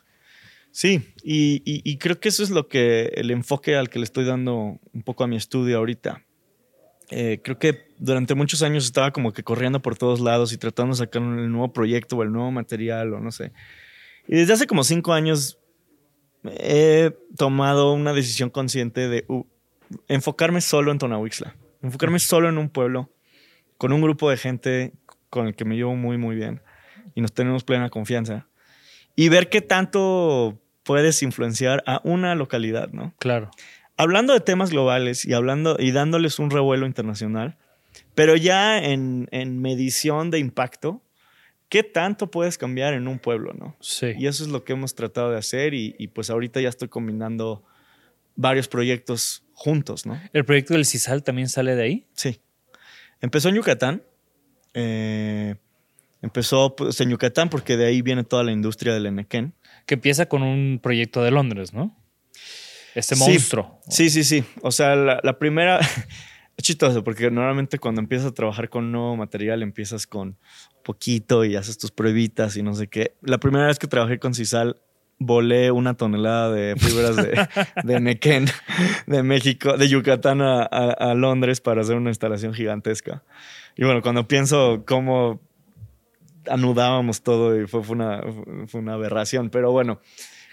Sí, 0.73 1.03
y, 1.23 1.63
y- 1.65 1.83
y 1.85 1.99
creo 1.99 2.21
que 2.21 2.29
eso 2.29 2.43
es 2.43 2.51
lo 2.51 2.69
que 2.69 3.13
el 3.17 3.31
enfoque 3.31 3.77
al 3.77 3.89
que 3.91 3.99
le 3.99 4.05
estoy 4.05 4.25
dando 4.25 4.79
un 4.93 5.03
poco 5.05 5.25
a 5.25 5.27
mi 5.27 5.37
estudio 5.37 5.79
ahorita. 5.79 6.25
Eh, 7.11 7.41
creo 7.43 7.59
que 7.59 7.89
durante 7.99 8.35
muchos 8.37 8.63
años 8.63 8.85
estaba 8.85 9.11
como 9.11 9.33
que 9.33 9.43
corriendo 9.43 9.83
por 9.83 9.97
todos 9.99 10.21
lados 10.21 10.53
y 10.53 10.59
tratando 10.59 10.93
de 10.93 10.99
sacar 10.99 11.23
un- 11.23 11.41
el 11.41 11.51
nuevo 11.51 11.73
proyecto 11.73 12.17
o 12.17 12.23
el 12.23 12.31
nuevo 12.31 12.53
material 12.53 13.13
o 13.15 13.21
no 13.21 13.33
sé. 13.33 13.53
Y 14.29 14.37
desde 14.37 14.53
hace 14.53 14.67
como 14.69 14.85
cinco 14.85 15.13
años 15.13 15.59
he 16.45 17.13
tomado 17.37 17.93
una 17.93 18.13
decisión 18.13 18.49
consciente 18.51 19.09
de 19.09 19.25
uh, 19.29 19.43
enfocarme 20.09 20.61
solo 20.61 20.93
en 20.93 20.99
Tonahuixla, 20.99 21.57
enfocarme 21.83 22.19
solo 22.21 22.49
en 22.49 22.59
un 22.59 22.69
pueblo, 22.71 23.11
con 23.77 23.93
un 23.93 24.01
grupo 24.01 24.31
de 24.31 24.37
gente 24.37 24.93
con 25.31 25.49
el 25.49 25.55
que 25.57 25.65
me 25.65 25.75
llevo 25.77 25.97
muy, 25.97 26.17
muy 26.17 26.37
bien 26.37 26.63
y 27.15 27.21
nos 27.23 27.33
tenemos 27.33 27.65
plena 27.65 27.91
confianza 27.91 28.47
y 29.21 29.29
ver 29.29 29.49
qué 29.51 29.61
tanto 29.61 30.59
puedes 30.83 31.23
influenciar 31.23 31.83
a 31.87 32.01
una 32.05 32.35
localidad, 32.35 32.89
¿no? 32.93 33.13
claro. 33.19 33.51
Hablando 33.97 34.33
de 34.33 34.41
temas 34.41 34.71
globales 34.71 35.27
y 35.27 35.35
hablando 35.35 35.77
y 35.79 35.91
dándoles 35.93 36.39
un 36.39 36.51
revuelo 36.51 36.87
internacional, 36.87 37.59
pero 38.15 38.35
ya 38.35 38.83
en, 38.83 39.29
en 39.31 39.61
medición 39.61 40.31
de 40.31 40.39
impacto, 40.39 41.03
¿qué 41.69 41.83
tanto 41.83 42.31
puedes 42.31 42.57
cambiar 42.57 42.95
en 42.95 43.09
un 43.09 43.19
pueblo, 43.19 43.53
no? 43.53 43.77
Sí. 43.81 44.15
Y 44.19 44.27
eso 44.27 44.43
es 44.43 44.49
lo 44.49 44.65
que 44.65 44.73
hemos 44.73 44.95
tratado 44.95 45.31
de 45.33 45.37
hacer 45.37 45.75
y, 45.75 45.97
y 45.99 46.09
pues 46.09 46.31
ahorita 46.31 46.63
ya 46.63 46.71
estoy 46.71 46.89
combinando 46.89 47.63
varios 48.37 48.69
proyectos 48.69 49.45
juntos, 49.53 50.07
¿no? 50.07 50.19
¿El 50.33 50.47
proyecto 50.47 50.73
del 50.73 50.87
CISAL 50.87 51.23
también 51.23 51.51
sale 51.51 51.77
de 51.77 51.83
ahí? 51.83 52.07
Sí. 52.15 52.41
Empezó 53.21 53.51
en 53.51 53.57
Yucatán. 53.57 54.03
eh, 54.73 55.57
empezó 56.23 56.77
pues, 56.77 57.01
en 57.01 57.11
Yucatán 57.11 57.49
porque 57.49 57.77
de 57.77 57.87
ahí 57.87 58.03
viene 58.03 58.25
toda 58.25 58.43
la 58.45 58.53
industria 58.53 58.93
del 58.95 59.07
enequén. 59.07 59.55
Que 59.87 59.95
empieza 59.95 60.27
con 60.27 60.43
un 60.43 60.79
proyecto 60.83 61.23
de 61.23 61.31
Londres, 61.31 61.73
¿no? 61.73 61.97
Este 62.95 63.15
Sí, 63.17 63.21
monstruo. 63.23 63.81
Sí, 63.89 64.11
sí, 64.11 64.25
sí. 64.25 64.45
O 64.63 64.71
sea, 64.73 64.95
la, 64.97 65.21
la 65.23 65.39
primera. 65.39 65.79
es 66.57 66.65
chistoso 66.65 67.03
porque 67.05 67.31
normalmente 67.31 67.79
cuando 67.79 68.01
empiezas 68.01 68.29
a 68.29 68.35
trabajar 68.35 68.69
con 68.69 68.93
nuevo 68.93 69.17
material 69.17 69.63
empiezas 69.63 70.07
con 70.07 70.37
poquito 70.85 71.45
y 71.45 71.57
haces 71.57 71.79
tus 71.79 71.91
pruebitas 71.91 72.57
y 72.57 72.63
no 72.63 72.75
sé 72.75 72.89
qué. 72.89 73.15
La 73.23 73.39
primera 73.39 73.67
vez 73.67 73.79
que 73.79 73.87
trabajé 73.87 74.19
con 74.19 74.35
Cisal 74.35 74.81
volé 75.19 75.71
una 75.71 75.95
tonelada 75.95 76.51
de 76.51 76.75
fibras 76.77 77.17
de, 77.17 77.47
de 77.85 78.01
nequén 78.01 78.47
de 79.07 79.23
México, 79.23 79.77
de 79.77 79.89
Yucatán 79.89 80.41
a, 80.43 80.63
a- 80.63 80.93
a 80.93 81.15
Londres 81.15 81.61
para 81.61 81.83
hacer 81.83 81.97
una 81.97 82.11
instalación 82.11 82.55
gigantesca. 82.55 83.23
Y 83.77 83.85
bueno, 83.85 84.03
cuando 84.03 84.27
pienso 84.27 84.83
cómo 84.87 85.41
anudábamos 86.49 87.23
todo 87.23 87.61
y 87.61 87.67
fue, 87.67 87.83
fue 87.83 87.97
una, 87.97 88.23
fue 88.67 88.81
una 88.81 88.95
aberración, 88.95 89.51
pero 89.51 89.73
bueno, 89.73 90.01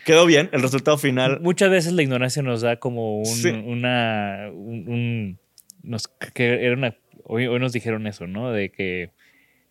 quedó 0.06 0.26
bien. 0.26 0.50
El 0.54 0.62
resultado 0.62 0.98
final 0.98 1.40
Muchas 1.42 1.70
veces 1.70 1.94
la 1.94 2.04
ignorancia 2.04 2.42
nos 2.42 2.62
da 2.62 2.78
como 2.78 3.20
un, 3.20 3.26
Sí. 3.26 3.50
una. 3.50 4.50
Un, 4.54 4.88
un- 4.90 5.40
nos, 5.84 6.08
que 6.34 6.66
era 6.66 6.74
una. 6.76 6.96
Hoy, 7.24 7.48
hoy 7.48 7.60
nos 7.60 7.74
dijeron 7.74 8.08
eso, 8.08 8.26
¿no? 8.28 8.52
De 8.52 8.72
que 8.72 9.12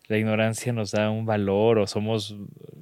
la 0.07 0.17
ignorancia 0.17 0.71
nos 0.71 0.91
da 0.91 1.09
un 1.09 1.25
valor 1.25 1.79
o 1.79 1.85
somos 1.87 2.35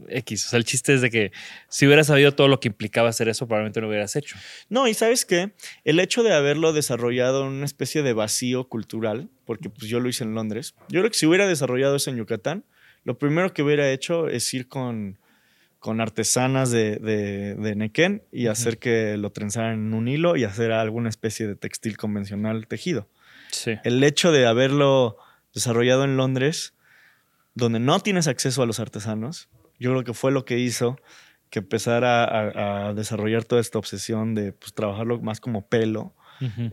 X. 0.10 0.46
O 0.46 0.50
sea, 0.50 0.58
el 0.58 0.66
chiste 0.66 0.94
es 0.94 1.02
de 1.02 1.10
que 1.10 1.32
si 1.70 1.88
hubieras 1.88 2.08
sabido 2.08 2.34
todo 2.34 2.48
lo 2.48 2.60
que 2.60 2.68
implicaba 2.68 3.10
hacer 3.10 3.28
eso, 3.30 3.48
probablemente 3.48 3.82
lo 3.82 3.88
hubieras 3.88 4.16
hecho. 4.16 4.38
No, 4.70 4.88
y 4.88 4.94
sabes 4.94 5.26
qué, 5.26 5.54
el 5.86 6.00
hecho 6.00 6.22
de 6.24 6.34
haberlo 6.34 6.72
desarrollado 6.72 7.48
en 7.48 7.54
una 7.54 7.66
especie 7.66 8.04
de 8.04 8.14
vacío 8.14 8.68
cultural, 8.70 9.30
porque 9.46 9.70
pues 9.70 9.88
yo 9.90 10.00
lo 10.00 10.08
hice 10.08 10.24
en 10.24 10.36
Londres, 10.36 10.76
yo 10.90 11.00
creo 11.00 11.10
que 11.10 11.18
si 11.18 11.26
hubiera 11.26 11.48
desarrollado 11.48 11.96
eso 11.96 12.12
en 12.12 12.18
Yucatán, 12.18 12.64
lo 13.06 13.18
primero 13.18 13.54
que 13.54 13.64
hubiera 13.64 13.90
hecho 13.90 14.28
es 14.28 14.54
ir 14.54 14.68
con, 14.68 15.18
con 15.80 16.02
artesanas 16.02 16.72
de, 16.72 16.98
de, 16.98 17.56
de 17.56 17.76
nequén 17.76 18.24
y 18.32 18.48
hacer 18.48 18.80
que 18.80 19.16
lo 19.16 19.32
trenzaran 19.32 19.74
en 19.74 19.94
un 19.94 20.08
hilo 20.08 20.36
y 20.36 20.44
hacer 20.44 20.72
alguna 20.74 21.08
especie 21.08 21.48
de 21.48 21.56
textil 21.56 21.96
convencional 21.96 22.68
tejido. 22.68 23.08
Sí. 23.52 23.76
El 23.84 24.04
hecho 24.04 24.32
de 24.32 24.48
haberlo 24.48 25.18
desarrollado 25.54 26.04
en 26.04 26.18
Londres, 26.18 26.74
donde 27.54 27.80
no 27.80 28.00
tienes 28.02 28.28
acceso 28.28 28.64
a 28.64 28.66
los 28.66 28.80
artesanos, 28.80 29.48
yo 29.80 29.92
creo 29.92 30.04
que 30.04 30.14
fue 30.14 30.32
lo 30.32 30.44
que 30.44 30.60
hizo 30.60 30.98
que 31.50 31.60
empezara 31.60 32.24
a, 32.24 32.88
a 32.88 32.94
desarrollar 32.94 33.46
toda 33.46 33.62
esta 33.62 33.78
obsesión 33.78 34.36
de 34.36 34.52
pues, 34.52 34.74
trabajarlo 34.74 35.22
más 35.22 35.40
como 35.40 35.68
pelo, 35.68 36.16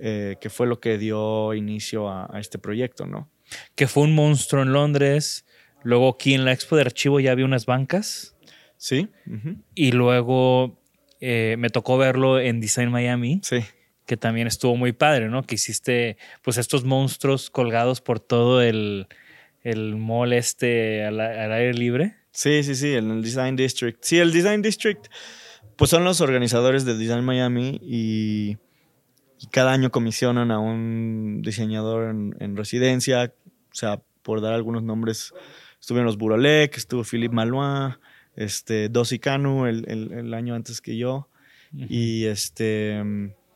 eh, 0.00 0.36
que 0.40 0.50
fue 0.50 0.66
lo 0.66 0.80
que 0.80 0.98
dio 0.98 1.54
inicio 1.54 2.08
a, 2.08 2.28
a 2.34 2.40
este 2.40 2.58
proyecto, 2.58 3.06
¿no? 3.06 3.30
Que 3.76 3.86
fue 3.86 4.02
un 4.02 4.14
monstruo 4.14 4.62
en 4.62 4.72
Londres. 4.72 5.44
Luego 5.82 6.08
aquí 6.10 6.34
en 6.34 6.44
la 6.44 6.52
expo 6.52 6.76
de 6.76 6.82
archivo 6.82 7.20
ya 7.20 7.32
había 7.32 7.44
unas 7.44 7.66
bancas. 7.66 8.36
Sí. 8.76 9.08
Y 9.74 9.92
luego 9.92 10.80
eh, 11.20 11.56
me 11.58 11.70
tocó 11.70 11.98
verlo 11.98 12.40
en 12.40 12.60
Design 12.60 12.90
Miami. 12.90 13.40
sí, 13.42 13.60
que 14.06 14.16
también 14.16 14.48
estuvo 14.48 14.76
muy 14.76 14.92
padre, 14.92 15.28
¿no? 15.28 15.44
Que 15.44 15.54
hiciste 15.54 16.16
pues 16.42 16.58
estos 16.58 16.84
monstruos 16.84 17.50
colgados 17.50 18.00
por 18.00 18.18
todo 18.18 18.60
el, 18.60 19.06
el 19.62 19.94
mall 19.96 20.32
este 20.32 21.04
al, 21.04 21.20
al 21.20 21.52
aire 21.52 21.72
libre. 21.74 22.16
sí, 22.32 22.64
sí, 22.64 22.74
sí, 22.74 22.94
en 22.94 23.10
el 23.10 23.22
Design 23.22 23.54
District. 23.54 24.02
Sí, 24.02 24.18
el 24.18 24.32
Design 24.32 24.60
District, 24.60 25.06
pues 25.76 25.90
son 25.90 26.02
los 26.02 26.20
organizadores 26.20 26.84
de 26.84 26.98
Design 26.98 27.24
Miami 27.24 27.80
y, 27.82 28.58
y 29.38 29.46
cada 29.52 29.72
año 29.72 29.90
comisionan 29.90 30.50
a 30.50 30.58
un 30.58 31.40
diseñador 31.42 32.10
en, 32.10 32.34
en 32.40 32.56
residencia, 32.56 33.32
o 33.46 33.74
sea, 33.74 34.00
por 34.22 34.40
dar 34.40 34.52
algunos 34.52 34.82
nombres, 34.82 35.32
estuvieron 35.82 36.06
los 36.06 36.16
Burolek, 36.16 36.76
estuvo 36.78 37.02
Philippe 37.04 37.34
Malois, 37.34 37.96
este, 38.36 38.88
Dosi 38.88 39.18
Canu 39.18 39.66
el, 39.66 39.84
el- 39.90 40.12
el 40.12 40.32
año 40.32 40.54
antes 40.54 40.80
que 40.80 40.96
yo. 40.96 41.28
Y 41.74 42.24
este. 42.26 42.96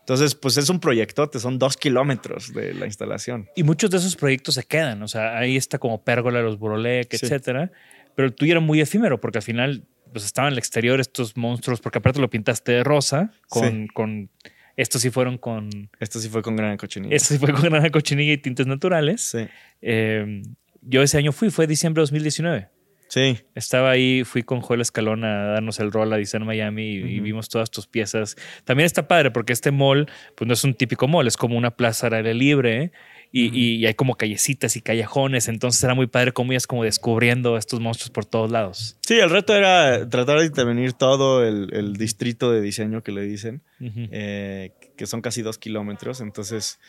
Entonces, 0.00 0.34
pues 0.34 0.56
es 0.56 0.68
un 0.70 0.78
proyectote, 0.80 1.38
son 1.38 1.58
dos 1.58 1.76
kilómetros 1.76 2.52
de 2.54 2.74
la 2.74 2.86
instalación. 2.86 3.48
Y 3.56 3.62
muchos 3.62 3.90
de 3.90 3.96
esos 3.98 4.14
proyectos 4.16 4.54
se 4.54 4.62
quedan, 4.64 5.02
o 5.02 5.08
sea, 5.08 5.36
ahí 5.38 5.56
está 5.56 5.78
como 5.78 6.02
Pérgola, 6.04 6.40
los 6.42 6.58
Burolec, 6.58 7.08
Sí. 7.14 7.26
etcétera. 7.26 7.70
Pero 8.14 8.26
el 8.28 8.34
tuyo 8.34 8.52
era 8.52 8.60
muy 8.60 8.80
efímero 8.80 9.20
porque 9.20 9.38
al 9.38 9.42
final 9.42 9.84
pues 10.12 10.24
estaban 10.24 10.48
en 10.48 10.52
el 10.52 10.58
exterior 10.58 11.00
estos 11.00 11.36
monstruos, 11.36 11.80
porque 11.80 11.98
aparte 11.98 12.20
lo 12.20 12.30
pintaste 12.30 12.72
de 12.72 12.84
rosa, 12.84 13.32
con, 13.48 13.68
Sí. 13.68 13.88
con 13.92 14.30
estos 14.76 15.02
sí 15.02 15.10
fueron 15.10 15.36
con, 15.38 15.68
Esto 16.00 16.20
sí 16.20 16.28
fue 16.28 16.40
con 16.42 16.54
gran 16.56 16.76
cochinilla. 16.76 17.14
estos 17.14 17.36
sí 17.36 17.38
fue 17.38 17.52
con 17.52 17.62
grana 17.62 17.90
cochinilla 17.90 18.32
y 18.32 18.38
tintes 18.38 18.66
naturales. 18.66 19.20
Sí. 19.22 19.46
Eh, 19.82 20.42
yo 20.86 21.02
ese 21.02 21.18
año 21.18 21.32
fui, 21.32 21.50
fue 21.50 21.66
diciembre 21.66 22.00
de 22.00 22.04
2019. 22.04 22.68
Sí. 23.08 23.38
Estaba 23.54 23.90
ahí, 23.92 24.24
fui 24.24 24.42
con 24.42 24.60
Joel 24.60 24.80
Escalona 24.80 25.42
a 25.42 25.46
darnos 25.52 25.78
el 25.78 25.92
rol 25.92 26.12
a 26.12 26.16
Design 26.16 26.44
Miami 26.44 26.82
y, 26.82 26.96
y 26.96 27.20
vimos 27.20 27.48
todas 27.48 27.70
tus 27.70 27.86
piezas. 27.86 28.34
También 28.64 28.84
está 28.86 29.06
padre 29.06 29.30
porque 29.30 29.52
este 29.52 29.70
mall, 29.70 30.08
pues 30.34 30.48
no 30.48 30.54
es 30.54 30.64
un 30.64 30.74
típico 30.74 31.06
mall, 31.06 31.28
es 31.28 31.36
como 31.36 31.56
una 31.56 31.70
plaza 31.70 32.08
al 32.08 32.14
aire 32.14 32.34
libre 32.34 32.90
y, 33.30 33.44
y- 33.56 33.76
y 33.76 33.86
hay 33.86 33.94
como 33.94 34.16
callecitas 34.16 34.74
y 34.74 34.80
callejones. 34.82 35.46
Entonces 35.46 35.82
era 35.84 35.94
muy 35.94 36.08
padre 36.08 36.32
como 36.32 36.52
ibas 36.52 36.66
como 36.66 36.82
descubriendo 36.82 37.56
estos 37.56 37.78
monstruos 37.78 38.10
por 38.10 38.24
todos 38.24 38.50
lados. 38.50 38.96
Sí, 39.06 39.14
el 39.14 39.30
reto 39.30 39.54
era 39.54 40.08
tratar 40.08 40.40
de 40.40 40.46
intervenir 40.46 40.92
todo 40.92 41.44
el, 41.46 41.68
el 41.74 41.92
distrito 41.92 42.50
de 42.50 42.60
diseño 42.60 43.04
que 43.04 43.12
le 43.12 43.22
dicen, 43.22 43.62
eh, 43.80 44.72
que 44.96 45.06
son 45.06 45.20
casi 45.22 45.42
dos 45.42 45.58
kilómetros. 45.58 46.20
Entonces, 46.20 46.80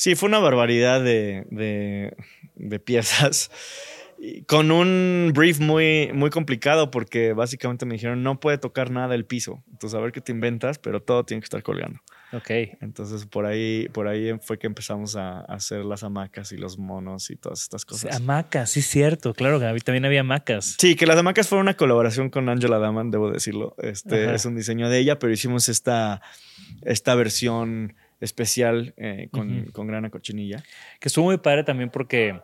sí, 0.00 0.14
fue 0.14 0.28
una 0.28 0.38
barbaridad 0.38 1.02
de, 1.04 1.44
de- 1.50 2.16
de 2.54 2.78
piezas. 2.80 3.50
Y 4.22 4.42
Con 4.42 4.70
un 4.70 5.32
brief 5.34 5.60
muy, 5.60 6.10
muy 6.12 6.28
complicado 6.28 6.90
porque 6.90 7.32
básicamente 7.32 7.86
me 7.86 7.94
dijeron 7.94 8.22
no 8.22 8.38
puede 8.38 8.58
tocar 8.58 8.90
nada 8.90 9.14
el 9.14 9.24
piso. 9.24 9.62
Entonces 9.72 9.98
a 9.98 10.02
ver 10.02 10.12
qué 10.12 10.20
te 10.20 10.30
inventas, 10.30 10.78
pero 10.78 11.00
todo 11.02 11.24
tiene 11.24 11.40
que 11.40 11.46
estar 11.46 11.62
colgando. 11.62 12.00
Ok. 12.34 12.50
Entonces 12.82 13.24
por 13.24 13.46
ahí, 13.46 13.88
por 13.94 14.08
ahí 14.08 14.32
fue 14.42 14.58
que 14.58 14.66
empezamos 14.66 15.16
a, 15.16 15.38
a 15.40 15.54
hacer 15.54 15.86
las 15.86 16.02
hamacas 16.02 16.52
y 16.52 16.58
los 16.58 16.76
monos 16.78 17.30
y 17.30 17.36
todas 17.36 17.62
estas 17.62 17.86
cosas. 17.86 18.14
Hamacas, 18.14 18.70
sí, 18.70 18.82
cierto. 18.82 19.32
Claro, 19.32 19.58
Gaby, 19.58 19.80
también 19.80 20.04
había 20.04 20.20
hamacas. 20.20 20.76
Sí, 20.78 20.96
que 20.96 21.06
las 21.06 21.16
hamacas 21.16 21.48
fue 21.48 21.56
una 21.58 21.74
colaboración 21.78 22.28
con 22.28 22.48
Angela 22.50 22.78
Daman, 22.78 23.10
debo 23.10 23.30
decirlo. 23.30 23.74
Este 23.78 24.24
Ajá. 24.26 24.34
es 24.34 24.44
un 24.44 24.54
diseño 24.54 24.90
de 24.90 24.98
ella, 24.98 25.18
pero 25.18 25.32
hicimos 25.32 25.70
esta, 25.70 26.20
esta 26.82 27.14
versión 27.14 27.94
especial 28.20 28.94
eh, 28.96 29.28
con, 29.30 29.66
con 29.72 29.86
grana 29.86 30.10
cochinilla. 30.10 30.62
Que 31.00 31.08
estuvo 31.08 31.26
muy 31.26 31.38
padre 31.38 31.64
también 31.64 31.90
porque 31.90 32.38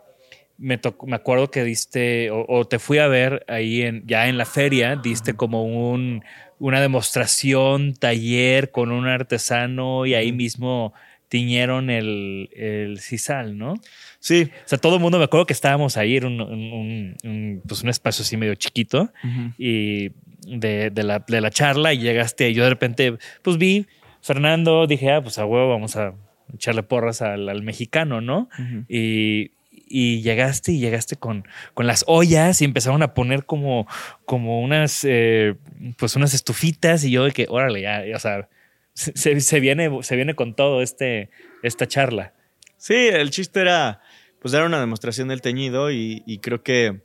me 0.59 0.79
tocó, 0.79 1.07
me 1.07 1.16
acuerdo 1.16 1.51
que 1.51 1.64
diste 1.64 2.31
o, 2.31 2.45
o 2.49 2.64
te 2.66 2.79
fui 2.79 2.99
a 2.99 3.09
ver 3.09 3.45
ahí 3.49 3.83
en 3.83 4.07
ya 4.07 4.29
en 4.29 4.39
la 4.39 4.47
feria, 4.47 4.97
diste 4.97 5.35
como 5.35 5.64
un 5.64 6.24
una 6.59 6.81
demostración, 6.81 7.93
taller 7.95 8.70
con 8.70 8.91
un 8.91 9.07
artesano 9.07 10.07
y 10.07 10.14
ahí 10.14 10.33
mismo 10.33 10.95
tiñeron 11.29 11.91
el, 11.91 12.49
el 12.55 12.99
sisal, 13.01 13.59
¿no? 13.59 13.72
O 13.74 13.81
Sí. 14.20 14.49
sea, 14.64 14.79
todo 14.79 14.95
el 14.97 15.03
mundo 15.03 15.18
me 15.18 15.24
acuerdo 15.24 15.45
que 15.45 15.53
estábamos 15.53 15.97
ahí, 15.99 16.16
era 16.16 16.27
un, 16.29 16.41
un- 16.41 16.72
un- 16.72 17.16
un, 17.24 17.62
pues 17.68 17.83
un 17.83 17.91
espacio 17.91 18.22
así 18.22 18.37
medio 18.39 18.55
chiquito 18.55 19.12
y 19.59 20.11
de, 20.47 20.91
de 20.91 21.03
la, 21.03 21.18
de 21.18 21.41
la 21.41 21.51
charla 21.51 21.93
y 21.93 21.99
llegaste 21.99 22.49
y 22.49 22.55
yo 22.55 22.64
de 22.64 22.70
repente 22.70 23.18
pues 23.43 23.59
vi 23.59 23.87
Fernando, 24.27 24.89
dije, 24.89 25.12
ah, 25.12 25.22
pues 25.22 25.39
a 25.39 25.47
huevo 25.47 25.68
vamos 25.68 25.95
a 25.95 26.14
echarle 26.53 26.83
porras 26.83 27.22
al, 27.22 27.49
al 27.49 27.62
mexicano, 27.62 28.20
¿no? 28.20 28.49
y, 28.89 29.53
y 29.70 30.20
llegaste 30.22 30.72
y 30.72 30.81
llegaste 30.81 31.14
con, 31.14 31.47
con 31.74 31.87
las 31.87 32.03
ollas 32.09 32.61
y 32.61 32.64
empezaron 32.64 33.05
a 33.05 33.14
poner 33.14 33.45
como, 33.45 33.87
como 34.24 34.62
unas, 34.62 35.05
eh, 35.05 35.55
pues 35.97 36.16
unas 36.16 36.35
estufitas 36.35 37.05
y 37.05 37.12
yo 37.12 37.22
de 37.22 37.31
que, 37.31 37.47
órale, 37.49 37.83
ya, 37.83 38.03
o 38.16 38.18
sea, 38.18 38.49
se, 38.95 39.41
se 39.41 39.61
viene, 39.61 39.91
se 40.03 40.16
viene 40.16 40.35
con 40.35 40.57
todo 40.57 40.83
este, 40.83 41.31
esta 41.62 41.87
charla. 41.87 42.33
Sí, 42.79 42.97
el 42.97 43.31
chiste 43.31 43.61
era, 43.61 44.01
pues 44.41 44.53
era 44.55 44.66
una 44.66 44.81
demostración 44.81 45.29
del 45.29 45.41
teñido 45.41 45.93
y, 45.93 46.24
y 46.27 46.39
creo 46.39 46.64
que, 46.64 47.01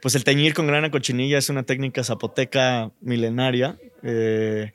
pues 0.00 0.14
el 0.14 0.22
teñir 0.22 0.54
con 0.54 0.68
grana 0.68 0.92
cochinilla 0.92 1.38
es 1.38 1.48
una 1.48 1.64
técnica 1.64 2.04
zapoteca 2.04 2.92
milenaria. 3.00 3.78
Eh, 4.04 4.74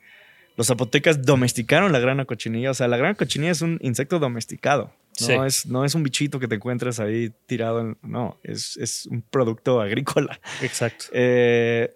los 0.56 0.68
zapotecas 0.68 1.26
domesticaron 1.26 1.92
la 1.92 2.00
grana 2.00 2.26
cochinilla, 2.26 2.72
o 2.72 2.74
sea, 2.74 2.88
la 2.88 2.98
grana 2.98 3.16
cochinilla 3.16 3.52
es 3.52 3.62
un 3.62 3.78
insecto 3.82 4.20
domesticado. 4.20 4.94
No, 5.22 5.28
Sí. 5.28 5.34
es, 5.46 5.66
no 5.68 5.86
es 5.86 5.94
un 5.94 6.02
bichito 6.04 6.40
que 6.40 6.48
te 6.48 6.56
encuentras 6.56 7.00
ahí 7.00 7.32
tirado, 7.46 7.82
en- 7.82 7.98
no, 8.02 8.40
es, 8.44 8.78
es 8.78 9.06
un 9.06 9.22
producto 9.22 9.80
agrícola. 9.82 10.40
Exacto. 10.62 11.06
Eh, 11.14 11.94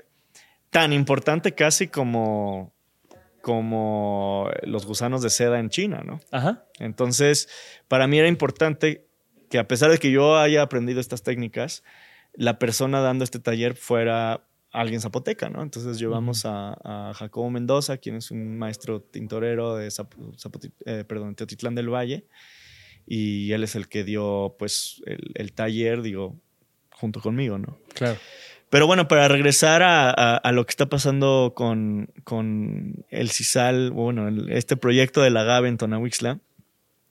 tan 0.69 0.91
importante 0.93 1.53
casi 1.53 1.87
como, 1.87 2.73
como 3.41 4.49
los 4.63 4.85
gusanos 4.85 5.21
de 5.21 5.29
seda 5.29 5.59
en 5.59 5.69
China, 5.69 6.03
¿no? 6.05 6.19
Ajá. 6.31 6.65
Entonces, 6.79 7.49
para 7.87 8.05
mí 8.07 8.19
era 8.19 8.27
importante 8.27 9.07
que 9.49 9.57
a 9.59 9.67
pesar 9.67 9.89
de 9.89 9.97
que 9.97 10.11
yo 10.11 10.37
haya 10.37 10.61
aprendido 10.61 10.99
estas 10.99 11.23
técnicas, 11.23 11.83
la 12.33 12.59
persona 12.59 12.99
dando 12.99 13.23
este 13.23 13.39
taller 13.39 13.75
fuera 13.75 14.41
alguien 14.72 15.01
zapoteca, 15.01 15.49
¿no? 15.49 15.63
Entonces 15.63 15.97
llevamos 15.99 16.45
a, 16.45 16.78
a 16.84 17.13
Jacobo 17.13 17.49
Mendoza, 17.49 17.97
quien 17.97 18.15
es 18.18 18.32
un 18.32 18.57
maestro 18.57 19.01
tintorero 19.01 19.76
de 19.76 19.88
Zap- 19.89 20.72
eh, 20.86 21.03
perdón, 21.07 21.36
Teotitlán 21.36 21.76
del 21.76 21.89
Valle, 21.89 22.26
y 23.05 23.51
él 23.53 23.63
es 23.63 23.76
el 23.76 23.88
que 23.88 24.03
dio, 24.03 24.55
pues, 24.59 25.01
el, 25.05 25.32
el 25.36 25.53
taller, 25.53 26.01
digo, 26.01 26.36
junto 26.91 27.22
conmigo, 27.22 27.57
¿no? 27.57 27.80
Claro. 27.93 28.18
Pero 28.70 28.86
bueno, 28.86 29.07
para 29.07 29.30
regresar 29.30 29.82
a, 29.82 30.09
a- 30.09 30.36
a 30.38 30.51
lo 30.51 30.65
que 30.65 30.72
está 30.72 30.88
pasando 30.88 31.53
con, 31.55 32.11
con 32.26 33.05
el 33.09 33.30
CISAL, 33.30 33.91
bueno, 33.91 34.28
el- 34.28 34.51
este 34.51 34.76
proyecto 34.76 35.22
del 35.22 35.38
agave 35.38 35.70
en 35.70 35.78
Tonahuixla, 35.78 36.39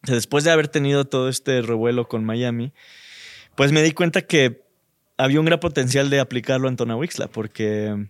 después 0.02 0.44
de 0.44 0.50
haber 0.50 0.68
tenido 0.68 1.06
todo 1.06 1.30
este 1.30 1.62
revuelo 1.62 2.06
con 2.08 2.24
Miami, 2.24 2.72
pues 3.54 3.72
me 3.72 3.82
di 3.82 3.92
cuenta 3.92 4.20
que 4.22 4.65
había 5.16 5.40
un 5.40 5.46
gran 5.46 5.60
potencial 5.60 6.10
de 6.10 6.20
aplicarlo 6.20 6.68
en 6.68 6.76
Tonahuixla, 6.76 7.28
porque 7.28 8.08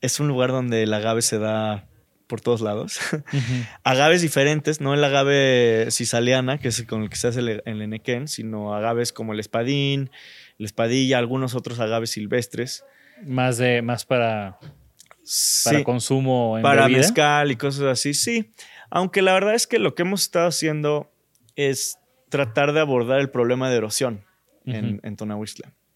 es 0.00 0.20
un 0.20 0.28
lugar 0.28 0.50
donde 0.50 0.82
el 0.82 0.92
agave 0.92 1.22
se 1.22 1.38
da 1.38 1.88
por 2.26 2.40
todos 2.40 2.60
lados. 2.60 3.00
agaves 3.84 4.22
diferentes, 4.22 4.80
no 4.80 4.94
el 4.94 5.02
agave 5.02 5.88
cisaliana, 5.90 6.58
que 6.58 6.68
es 6.68 6.82
con 6.84 7.02
el 7.02 7.10
que 7.10 7.16
se 7.16 7.28
hace 7.28 7.40
el, 7.40 7.62
el 7.64 7.82
enequén, 7.82 8.28
sino 8.28 8.74
agaves 8.74 9.12
como 9.12 9.32
el 9.32 9.40
espadín, 9.40 10.10
el 10.58 10.66
espadilla, 10.66 11.18
algunos 11.18 11.54
otros 11.54 11.80
agaves 11.80 12.10
silvestres. 12.10 12.84
Más 13.24 13.58
de, 13.58 13.82
más 13.82 14.04
para, 14.04 14.58
para 14.60 15.78
Sí, 15.78 15.84
consumo 15.84 16.56
en 16.58 16.62
para 16.62 16.82
bebida. 16.82 16.98
mezcal 16.98 17.50
y 17.50 17.56
cosas 17.56 17.84
así, 17.84 18.14
sí. 18.14 18.52
Aunque 18.90 19.22
la 19.22 19.32
verdad 19.32 19.54
es 19.54 19.66
que 19.66 19.78
lo 19.78 19.94
que 19.94 20.02
hemos 20.02 20.22
estado 20.22 20.48
haciendo 20.48 21.10
es 21.56 21.98
tratar 22.28 22.72
de 22.72 22.80
abordar 22.80 23.20
el 23.20 23.30
problema 23.30 23.68
de 23.70 23.76
erosión 23.76 24.24
en, 24.64 25.00
en. 25.02 25.16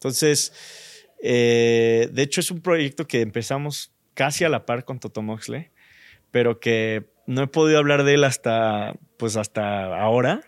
Entonces, 0.02 0.52
eh, 1.22 2.08
de 2.12 2.22
hecho 2.22 2.40
es 2.40 2.50
un 2.50 2.60
proyecto 2.60 3.06
que 3.06 3.20
empezamos 3.20 3.92
casi 4.14 4.42
a 4.42 4.48
la 4.48 4.66
par 4.66 4.84
con 4.84 4.98
Totomoxle, 4.98 5.70
pero 6.32 6.58
que 6.58 7.06
no 7.28 7.44
he 7.44 7.46
podido 7.46 7.78
hablar 7.78 8.02
de 8.02 8.14
él 8.14 8.24
hasta, 8.24 8.94
pues 9.16 9.36
hasta 9.36 9.96
ahora, 9.96 10.40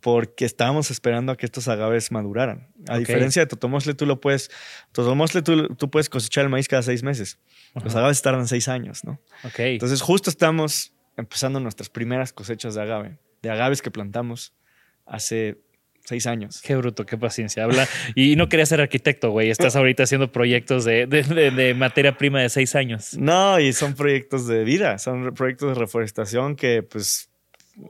porque 0.00 0.44
estábamos 0.44 0.92
esperando 0.92 1.32
a 1.32 1.36
que 1.36 1.44
estos 1.44 1.66
agaves 1.66 2.12
maduraran. 2.12 2.68
A 2.86 2.98
diferencia 2.98 3.42
de 3.42 3.46
Totomoxle, 3.46 3.94
tú 3.94 4.06
lo 4.06 4.20
puedes, 4.20 4.48
Totomoxle 4.92 5.42
tú, 5.42 5.74
tú 5.74 5.90
puedes 5.90 6.08
cosechar 6.08 6.44
el 6.44 6.50
maíz 6.50 6.68
cada 6.68 6.82
seis 6.82 7.02
meses. 7.02 7.40
Los 7.82 7.96
agaves 7.96 8.22
tardan 8.22 8.46
seis 8.46 8.68
años, 8.68 9.02
¿no? 9.02 9.20
Ok. 9.42 9.58
Entonces, 9.58 10.02
justo 10.02 10.30
estamos 10.30 10.94
empezando 11.16 11.58
nuestras 11.58 11.88
primeras 11.88 12.32
cosechas 12.32 12.76
de 12.76 12.82
agave, 12.82 13.18
de 13.42 13.50
agaves 13.50 13.82
que 13.82 13.90
plantamos 13.90 14.54
hace 15.04 15.63
seis 16.04 16.26
años. 16.26 16.60
Qué 16.62 16.76
bruto, 16.76 17.06
qué 17.06 17.16
paciencia. 17.16 17.64
Habla. 17.64 17.88
Y 18.14 18.36
no 18.36 18.48
quería 18.48 18.66
ser 18.66 18.80
arquitecto, 18.80 19.30
güey. 19.30 19.50
Estás 19.50 19.74
ahorita 19.76 20.02
haciendo 20.04 20.30
proyectos 20.30 20.84
de, 20.84 21.06
de- 21.06 21.22
de- 21.22 21.50
de 21.50 21.74
materia 21.74 22.16
prima 22.16 22.40
de 22.42 22.48
seis 22.50 22.74
años. 22.74 23.16
No, 23.18 23.58
y 23.58 23.72
son 23.72 23.94
proyectos 23.94 24.46
de 24.46 24.64
vida, 24.64 24.98
son 24.98 25.32
proyectos 25.34 25.70
de 25.70 25.74
reforestación 25.80 26.56
que, 26.56 26.82
pues, 26.82 27.30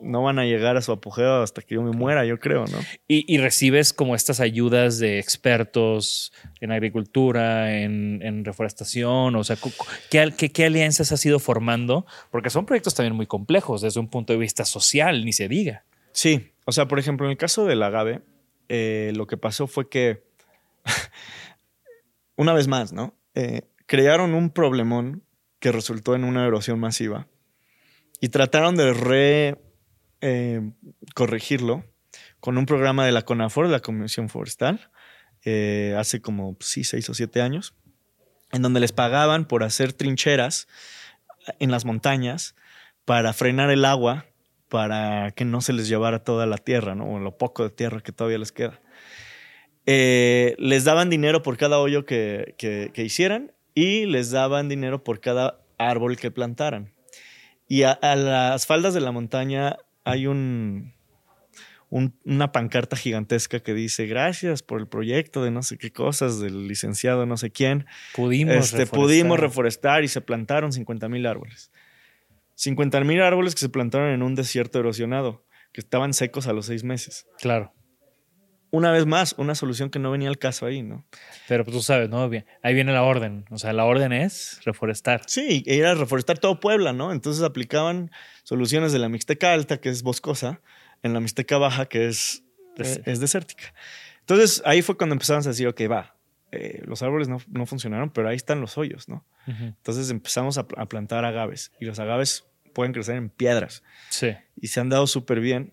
no 0.00 0.22
van 0.22 0.38
a 0.38 0.46
llegar 0.46 0.78
a 0.78 0.80
su 0.80 0.92
apogeo 0.92 1.42
hasta 1.42 1.60
que 1.60 1.74
yo 1.74 1.82
me 1.82 1.90
muera, 1.90 2.24
yo 2.24 2.38
creo, 2.40 2.64
¿no? 2.66 2.78
Y, 3.06 3.24
y 3.32 3.36
recibes 3.36 3.92
como 3.92 4.14
estas 4.14 4.40
ayudas 4.40 4.98
de 4.98 5.18
expertos 5.18 6.32
en 6.60 6.72
agricultura, 6.72 7.78
en, 7.80 8.20
en 8.22 8.44
reforestación, 8.46 9.36
o 9.36 9.44
sea, 9.44 9.56
¿qué, 10.10 10.32
qué- 10.36 10.50
qué 10.52 10.64
alianzas 10.64 11.12
has 11.12 11.24
ido 11.26 11.38
formando? 11.38 12.06
Porque 12.30 12.48
son 12.50 12.64
proyectos 12.64 12.94
también 12.94 13.14
muy 13.14 13.26
complejos 13.26 13.82
desde 13.82 14.00
un 14.00 14.08
punto 14.08 14.32
de 14.32 14.38
vista 14.38 14.64
social, 14.64 15.24
ni 15.24 15.32
se 15.32 15.48
diga. 15.48 15.84
Sí, 16.12 16.52
o 16.64 16.72
sea, 16.72 16.88
por 16.88 16.98
ejemplo, 16.98 17.26
en 17.26 17.32
el 17.32 17.36
caso 17.36 17.64
del 17.66 17.82
agave, 17.82 18.22
eh, 18.68 19.12
lo 19.14 19.26
que 19.26 19.36
pasó 19.36 19.66
fue 19.66 19.88
que, 19.88 20.24
una 22.36 22.52
vez 22.54 22.68
más, 22.68 22.92
¿no? 22.92 23.14
Eh, 23.34 23.68
crearon 23.86 24.34
un 24.34 24.50
problemón 24.50 25.24
que 25.58 25.72
resultó 25.72 26.14
en 26.14 26.24
una 26.24 26.46
erosión 26.46 26.78
masiva 26.78 27.28
y 28.20 28.28
trataron 28.30 28.76
de 28.76 28.92
re 28.92 29.62
eh, 30.20 30.62
corregirlo 31.14 31.84
con 32.40 32.56
un 32.58 32.66
programa 32.66 33.04
de 33.04 33.12
la 33.12 33.22
CONAFOR, 33.22 33.68
la 33.68 33.80
Comisión 33.80 34.28
Forestal, 34.28 34.90
hace 35.98 36.22
como, 36.22 36.56
sí, 36.60 36.84
seis 36.84 37.08
o 37.10 37.14
siete 37.14 37.42
años. 37.42 37.74
en 38.52 38.62
donde 38.62 38.80
les 38.80 38.92
pagaban 38.92 39.46
por 39.46 39.64
hacer 39.64 39.92
trincheras 39.92 40.68
en 41.58 41.70
las 41.70 41.84
montañas 41.84 42.54
para 43.04 43.32
frenar 43.32 43.70
el 43.70 43.84
agua, 43.84 44.26
para 44.68 45.32
que 45.32 45.44
no 45.44 45.60
se 45.60 45.72
les 45.72 45.88
llevara 45.88 46.24
toda 46.24 46.46
la 46.46 46.58
tierra, 46.58 46.94
¿no? 46.94 47.14
O 47.14 47.18
lo 47.18 47.36
poco 47.36 47.62
de 47.62 47.70
tierra 47.70 48.00
que 48.00 48.12
todavía 48.12 48.38
les 48.38 48.52
queda. 48.52 48.80
Eh, 49.86 50.54
les 50.58 50.84
daban 50.84 51.10
dinero 51.10 51.42
por 51.42 51.56
cada 51.56 51.78
hoyo 51.78 52.06
que, 52.06 52.54
que, 52.56 53.02
hicieran 53.02 53.52
y 53.74 54.06
les 54.06 54.30
daban 54.30 54.68
dinero 54.68 55.04
por 55.04 55.20
cada 55.20 55.60
árbol 55.78 56.16
que 56.16 56.30
plantaran. 56.30 56.92
Y 57.68 57.82
a, 57.82 57.98
las 58.16 58.66
faldas 58.66 58.94
de 58.94 59.00
la 59.00 59.12
montaña 59.12 59.76
hay 60.04 60.26
un, 60.26 60.94
una 61.90 62.52
pancarta 62.52 62.96
gigantesca 62.96 63.60
que 63.60 63.74
dice 63.74 64.06
gracias 64.06 64.62
por 64.62 64.80
el 64.80 64.86
proyecto 64.86 65.44
de 65.44 65.50
no 65.50 65.62
sé 65.62 65.76
qué 65.76 65.90
cosas 65.90 66.40
del 66.40 66.66
licenciado 66.66 67.26
no 67.26 67.36
sé 67.36 67.50
quién. 67.50 67.86
Pudimos, 68.14 68.56
este, 68.56 68.78
reforestar. 68.78 68.98
pudimos 68.98 69.40
reforestar 69.40 70.04
y 70.04 70.08
se 70.08 70.20
plantaron 70.22 70.72
50 70.72 71.08
mil 71.08 71.26
árboles. 71.26 71.70
50 72.54 73.00
mil 73.02 73.20
árboles 73.22 73.54
que 73.54 73.60
se 73.60 73.68
plantaron 73.68 74.10
en 74.10 74.22
un 74.22 74.34
desierto 74.34 74.78
erosionado, 74.78 75.44
que 75.72 75.80
estaban 75.80 76.14
secos 76.14 76.46
a 76.46 76.52
los 76.52 76.66
seis 76.66 76.84
meses. 76.84 77.26
Claro 77.38 77.72
una 78.74 78.90
vez 78.90 79.06
más, 79.06 79.36
una 79.38 79.54
solución 79.54 79.88
que 79.88 80.00
no 80.00 80.10
venía 80.10 80.28
al 80.28 80.38
caso 80.38 80.66
ahí, 80.66 80.82
¿no? 80.82 81.06
Pero 81.46 81.64
pues, 81.64 81.76
tú 81.76 81.80
sabes, 81.82 82.10
¿no? 82.10 82.28
Ahí 82.62 82.74
viene 82.74 82.92
la 82.92 83.04
orden. 83.04 83.44
O 83.50 83.58
sea, 83.58 83.72
la 83.72 83.84
orden 83.84 84.12
es 84.12 84.58
reforestar. 84.64 85.22
Sí, 85.28 85.62
era 85.66 85.94
reforestar 85.94 86.38
todo 86.38 86.58
Puebla, 86.58 86.92
¿no? 86.92 87.12
Entonces 87.12 87.44
aplicaban 87.44 88.10
soluciones 88.42 88.92
de 88.92 88.98
la 88.98 89.08
Mixteca 89.08 89.52
Alta, 89.52 89.80
que 89.80 89.90
es 89.90 90.02
boscosa, 90.02 90.60
en 91.04 91.12
la 91.12 91.20
Mixteca 91.20 91.56
Baja, 91.56 91.86
que 91.86 92.08
es, 92.08 92.42
es, 92.76 93.20
desértica. 93.20 93.72
Entonces 94.20 94.60
ahí 94.64 94.82
fue 94.82 94.96
cuando 94.96 95.14
empezamos 95.14 95.46
a 95.46 95.50
decir, 95.50 95.68
ok, 95.68 95.82
va, 95.88 96.13
eh, 96.54 96.82
los 96.84 97.02
árboles 97.02 97.28
no, 97.28 97.38
no, 97.48 97.66
funcionaron, 97.66 98.10
pero 98.10 98.28
ahí 98.28 98.36
están 98.36 98.60
los 98.60 98.78
hoyos, 98.78 99.08
¿no? 99.08 99.24
Entonces 99.46 100.10
empezamos 100.10 100.58
a, 100.58 100.66
a, 100.76 100.86
plantar 100.86 101.24
agaves 101.24 101.72
y 101.80 101.84
los 101.84 101.98
agaves 101.98 102.46
pueden 102.72 102.92
crecer 102.92 103.16
en 103.16 103.30
piedras. 103.30 103.82
Sí. 104.10 104.32
Y 104.56 104.68
se 104.68 104.80
han 104.80 104.88
dado 104.88 105.06
súper 105.06 105.40
bien. 105.40 105.72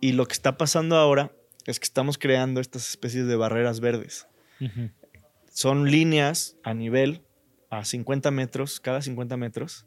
Y 0.00 0.12
lo 0.12 0.26
que 0.26 0.32
está 0.32 0.56
pasando 0.56 0.96
ahora 0.96 1.32
es 1.66 1.80
que 1.80 1.84
estamos 1.84 2.16
creando 2.16 2.60
estas 2.60 2.88
especies 2.88 3.26
de 3.26 3.36
barreras 3.36 3.80
verdes. 3.80 4.28
Son 5.50 5.90
líneas 5.90 6.56
a 6.62 6.72
nivel, 6.72 7.22
a 7.70 7.84
50 7.84 8.30
metros, 8.30 8.80
cada 8.80 9.02
50 9.02 9.36
metros, 9.36 9.86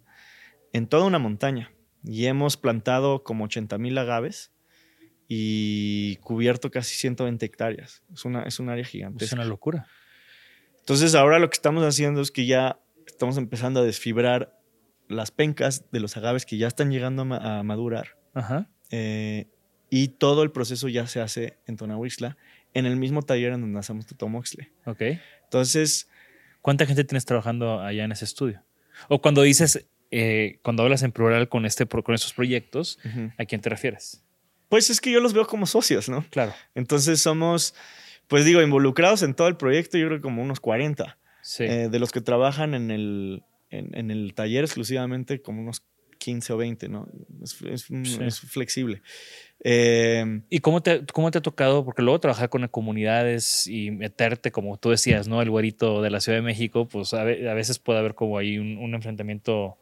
en 0.74 0.88
toda 0.88 1.06
una 1.06 1.20
montaña. 1.20 1.72
Y 2.04 2.26
hemos 2.26 2.58
plantado 2.58 3.24
como 3.24 3.46
80 3.46 3.78
mil 3.78 3.98
agaves 3.98 4.52
y 5.28 6.18
cubierto 6.18 6.70
casi 6.70 6.96
120 6.96 7.46
hectáreas. 7.46 8.04
Es, 8.14 8.26
una, 8.26 8.44
es 8.44 8.60
un 8.60 8.70
área 8.70 8.86
gigante. 8.86 9.26
Es 9.26 9.32
una 9.32 9.46
locura. 9.46 9.88
Entonces 10.90 11.14
ahora 11.14 11.38
lo 11.38 11.52
que 11.52 11.54
estamos 11.54 11.84
haciendo 11.84 12.20
es 12.20 12.32
que 12.32 12.48
ya 12.48 12.80
estamos 13.06 13.38
empezando 13.38 13.80
a 13.80 13.84
desfibrar 13.84 14.60
las 15.08 15.30
pencas 15.30 15.86
de 15.92 16.00
los 16.00 16.18
agaves 16.18 16.48
que 16.48 16.58
ya 16.58 16.68
están 16.68 16.90
llegando 16.90 17.22
a, 17.36 17.62
madurar. 17.62 18.18
Ajá. 18.34 18.68
Eh, 18.90 19.46
y 19.92 20.08
todo 20.08 20.42
el 20.42 20.50
proceso 20.50 20.88
ya 20.88 21.06
se 21.06 21.22
hace 21.22 21.60
en 21.68 21.78
Tonahuixla, 21.78 22.38
en 22.74 22.88
el 22.88 22.96
mismo 22.96 23.22
taller 23.22 23.54
en 23.54 23.62
donde 23.62 23.78
hacemos 23.78 24.08
Totomoxle. 24.08 24.72
Ok. 24.86 25.04
Entonces. 25.44 26.10
¿Cuánta 26.64 26.88
gente 26.88 27.04
tienes 27.04 27.24
trabajando 27.24 27.82
allá 27.82 28.04
en 28.04 28.12
ese 28.12 28.26
estudio? 28.26 28.64
O 29.10 29.22
cuando 29.22 29.44
dices, 29.44 29.86
eh, 30.10 30.58
cuando 30.64 30.82
hablas 30.82 31.04
en 31.04 31.12
plural 31.12 31.50
con, 31.50 31.68
este, 31.68 31.86
con 31.86 32.16
estos 32.16 32.34
proyectos, 32.34 32.98
¿a 33.38 33.46
quién 33.46 33.62
te 33.62 33.70
refieres? 33.70 34.24
Pues 34.70 34.90
es 34.90 35.00
que 35.02 35.12
yo 35.12 35.20
los 35.20 35.34
veo 35.34 35.46
como 35.46 35.68
socios, 35.68 36.10
¿no? 36.10 36.26
Claro. 36.32 36.52
Entonces 36.74 37.22
somos, 37.22 37.76
pues 38.30 38.46
digo, 38.46 38.62
involucrados 38.62 39.22
en 39.24 39.34
todo 39.34 39.50
el 39.50 39.58
proyecto, 39.58 39.98
yo 39.98 40.08
creo 40.08 40.22
como 40.22 40.42
unos 40.42 40.62
40. 40.62 41.18
Sí. 41.42 41.64
Eh, 41.66 41.90
de 41.90 42.00
los 42.00 42.12
que 42.12 42.22
trabajan 42.22 42.74
en 42.74 42.92
el, 42.92 43.44
en 43.70 44.12
el 44.12 44.34
taller 44.34 44.64
exclusivamente, 44.64 45.42
como 45.42 45.62
unos 45.62 45.84
15 46.20 46.54
o 46.54 46.58
20, 46.58 46.90
¿no? 46.90 47.08
Es, 47.42 48.40
flexible. 48.42 49.02
Eh, 49.64 50.42
¿Y 50.50 50.60
cómo 50.60 50.84
te, 50.84 51.06
cómo 51.12 51.32
te 51.32 51.40
ha 51.40 51.42
tocado? 51.42 51.84
Porque 51.84 52.04
luego 52.04 52.20
trabajar 52.20 52.50
con 52.50 52.68
comunidades 52.68 53.66
y 53.68 53.90
meterte, 53.90 54.52
como 54.52 54.78
tú 54.78 54.92
decías, 54.92 55.28
¿no? 55.28 55.42
El 55.42 55.50
güerito 55.50 56.02
de 56.02 56.12
la 56.12 56.20
Ciudad 56.20 56.38
de 56.38 56.44
México, 56.44 56.88
pues 56.88 57.14
a, 57.14 57.24
veces 57.24 57.80
puede 57.80 58.00
haber 58.00 58.14
como 58.14 58.38
ahí 58.38 58.60
un, 58.60 58.94
enfrentamiento 58.94 59.78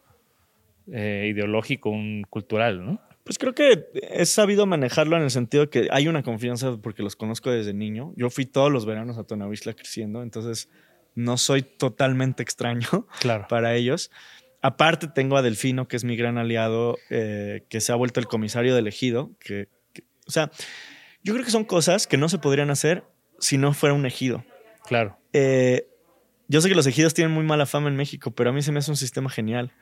eh, 0.92 1.32
ideológico, 1.34 1.90
un 1.90 2.26
cultural, 2.30 2.86
¿no? 2.86 3.02
Pues 3.28 3.38
creo 3.38 3.54
que 3.54 3.90
he 3.94 4.26
sabido 4.26 4.66
manejarlo 4.66 5.18
en 5.18 5.24
el 5.24 5.32
sentido 5.32 5.70
que 5.70 5.90
hay 5.92 6.08
una 6.08 6.24
confianza 6.24 6.78
porque 6.82 7.04
los 7.04 7.18
conozco 7.18 7.52
desde 7.52 7.74
niño. 7.74 8.14
Yo 8.16 8.30
fui 8.30 8.46
todos 8.46 8.72
los 8.72 8.86
veranos 8.86 9.18
a 9.18 9.26
Tonavisla 9.26 9.74
creciendo, 9.74 10.24
entonces 10.24 10.70
no 11.14 11.38
soy 11.38 11.62
totalmente 11.62 12.42
extraño 12.42 13.06
para 13.50 13.76
ellos. 13.76 14.12
Aparte 14.62 15.10
tengo 15.10 15.36
a 15.36 15.42
Delfino, 15.42 15.90
que 15.90 15.98
es 15.98 16.06
mi 16.06 16.16
gran 16.16 16.38
aliado, 16.38 16.98
eh, 17.10 17.66
que 17.68 17.82
se 17.82 17.92
ha 17.92 17.96
vuelto 17.96 18.22
el 18.22 18.28
comisario 18.28 18.74
de 18.74 18.88
ejido. 18.88 19.32
Que, 19.40 19.68
o 20.26 20.32
sea, 20.32 20.50
yo 21.22 21.34
creo 21.34 21.44
que 21.44 21.52
son 21.52 21.66
cosas 21.66 22.08
que 22.08 22.16
no 22.16 22.30
se 22.30 22.38
podrían 22.38 22.70
hacer 22.70 23.04
si 23.40 23.58
no 23.58 23.74
fuera 23.74 23.94
un 23.94 24.06
ejido. 24.06 24.46
Claro. 24.86 25.20
Eh, 25.34 25.90
yo 26.48 26.62
sé 26.62 26.70
que 26.70 26.76
los 26.76 26.88
ejidos 26.88 27.14
tienen 27.14 27.34
muy 27.34 27.44
mala 27.44 27.66
fama 27.66 27.90
en 27.90 27.98
México, 27.98 28.32
pero 28.32 28.52
a 28.52 28.54
mí 28.54 28.62
se 28.62 28.72
me 28.72 28.80
hace 28.80 28.90
un 28.90 28.96
sistema 28.96 29.30
genial. 29.30 29.74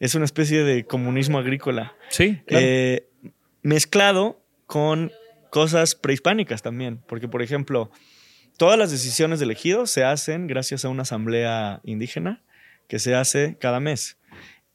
Es 0.00 0.14
una 0.14 0.24
especie 0.24 0.62
de 0.64 0.84
comunismo 0.84 1.38
agrícola. 1.38 1.94
Sí, 2.08 2.40
claro. 2.46 2.64
Eh, 2.66 3.08
mezclado 3.62 4.40
con 4.66 5.10
cosas 5.50 5.94
prehispánicas 5.94 6.62
también. 6.62 7.00
Porque, 7.06 7.28
por 7.28 7.42
ejemplo, 7.42 7.90
todas 8.56 8.78
las 8.78 8.90
decisiones 8.90 9.40
del 9.40 9.50
ejido 9.50 9.86
se 9.86 10.04
hacen 10.04 10.46
gracias 10.46 10.84
a 10.84 10.88
una 10.88 11.02
asamblea 11.02 11.80
indígena 11.84 12.42
que 12.86 12.98
se 12.98 13.14
hace 13.14 13.56
cada 13.58 13.80
mes 13.80 14.18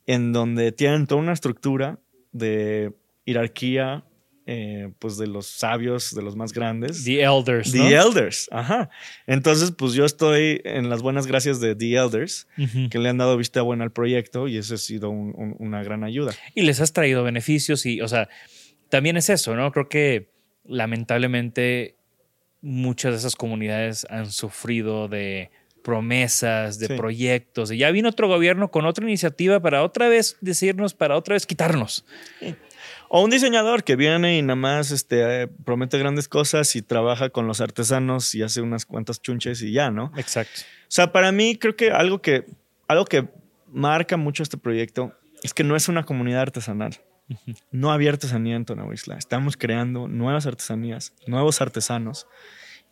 en 0.06 0.34
donde 0.34 0.72
tienen 0.72 1.08
toda 1.08 1.22
una 1.22 1.34
estructura 1.34 2.00
de 2.32 2.94
jerarquía, 3.26 4.04
eh, 4.46 4.91
pues 5.00 5.18
de 5.18 5.28
los 5.28 5.48
sabios, 5.48 6.14
de 6.14 6.22
los 6.22 6.36
más 6.36 6.52
grandes. 6.52 7.06
The 7.06 7.22
Elders. 7.22 7.72
The 7.72 7.94
Elders, 7.94 8.50
ajá. 8.52 8.89
Entonces, 9.26 9.72
pues 9.72 9.94
yo 9.94 10.06
estoy 10.06 10.62
en 10.66 10.89
las 10.89 11.02
buenas 11.02 11.28
gracias 11.28 11.60
de 11.62 11.76
The 11.76 11.96
Elders, 11.96 12.48
que 12.89 13.00
le 13.00 13.10
han 13.10 13.18
dado 13.18 13.38
vista 13.38 13.62
buena 13.62 13.84
al 13.86 13.91
proyecto 13.91 14.48
y 14.48 14.58
eso 14.58 14.76
ha 14.76 14.78
sido 14.78 15.10
una 15.10 15.84
gran 15.84 16.04
ayuda. 16.04 16.34
Y 16.56 16.64
les 16.64 16.82
has 16.82 16.91
traído 16.94 17.24
beneficios 17.24 17.86
y, 17.86 18.02
o 18.02 18.08
sea, 18.08 18.28
también 18.89 19.18
es 19.18 19.30
eso, 19.30 19.56
¿no? 19.56 19.72
Creo 19.72 19.88
que 19.88 20.30
lamentablemente 20.66 21.96
muchas 22.62 23.12
de 23.12 23.18
esas 23.18 23.36
comunidades 23.36 24.06
han 24.10 24.32
sufrido 24.32 25.08
de 25.08 25.52
promesas, 25.84 26.80
de 26.80 26.89
proyectos. 26.96 27.72
Y 27.72 27.78
ya 27.78 27.91
vino 27.91 28.10
otro 28.10 28.28
gobierno 28.28 28.72
con 28.72 28.86
otra 28.86 29.06
iniciativa 29.06 29.60
para 29.60 29.84
otra 29.84 30.08
vez 30.08 30.38
decirnos, 30.41 30.94
para 30.94 31.18
otra 31.18 31.34
vez 31.34 31.46
quitarnos. 31.46 32.06
O 33.16 33.22
un 33.22 33.30
diseñador 33.30 33.84
que 33.84 33.95
viene 33.95 34.39
y 34.39 34.41
nada 34.41 34.55
más 34.55 34.89
este, 34.89 35.47
promete 35.47 35.99
grandes 35.99 36.28
cosas 36.28 36.76
y 36.76 36.82
trabaja 36.82 37.30
con 37.30 37.45
los 37.45 37.61
artesanos 37.61 38.34
y 38.34 38.41
hace 38.41 38.59
unas 38.59 38.88
cuantas 38.88 39.22
chunches 39.22 39.61
y 39.61 39.72
ya, 39.72 39.91
¿no? 39.91 40.11
Exacto. 40.18 40.61
O 40.61 40.86
sea, 40.88 41.11
para 41.11 41.32
mí 41.32 41.55
creo 41.55 41.76
que 41.76 41.91
algo 41.91 42.24
que, 42.24 42.45
algo 42.88 43.05
que 43.05 43.28
marca 43.68 44.18
mucho 44.18 44.41
este 44.41 44.57
proyecto 44.57 45.14
es 45.43 45.53
que 45.53 45.64
no 45.64 45.76
es 45.76 45.89
una 45.89 46.05
comunidad 46.05 46.41
artesanal. 46.41 47.01
No 47.70 47.91
había 47.91 48.09
artesanía 48.09 48.55
en 48.55 48.66
Tonahuisla. 48.66 49.16
Estamos 49.16 49.57
creando 49.57 50.07
nuevas 50.07 50.47
artesanías, 50.47 51.14
nuevos 51.28 51.61
artesanos. 51.61 52.26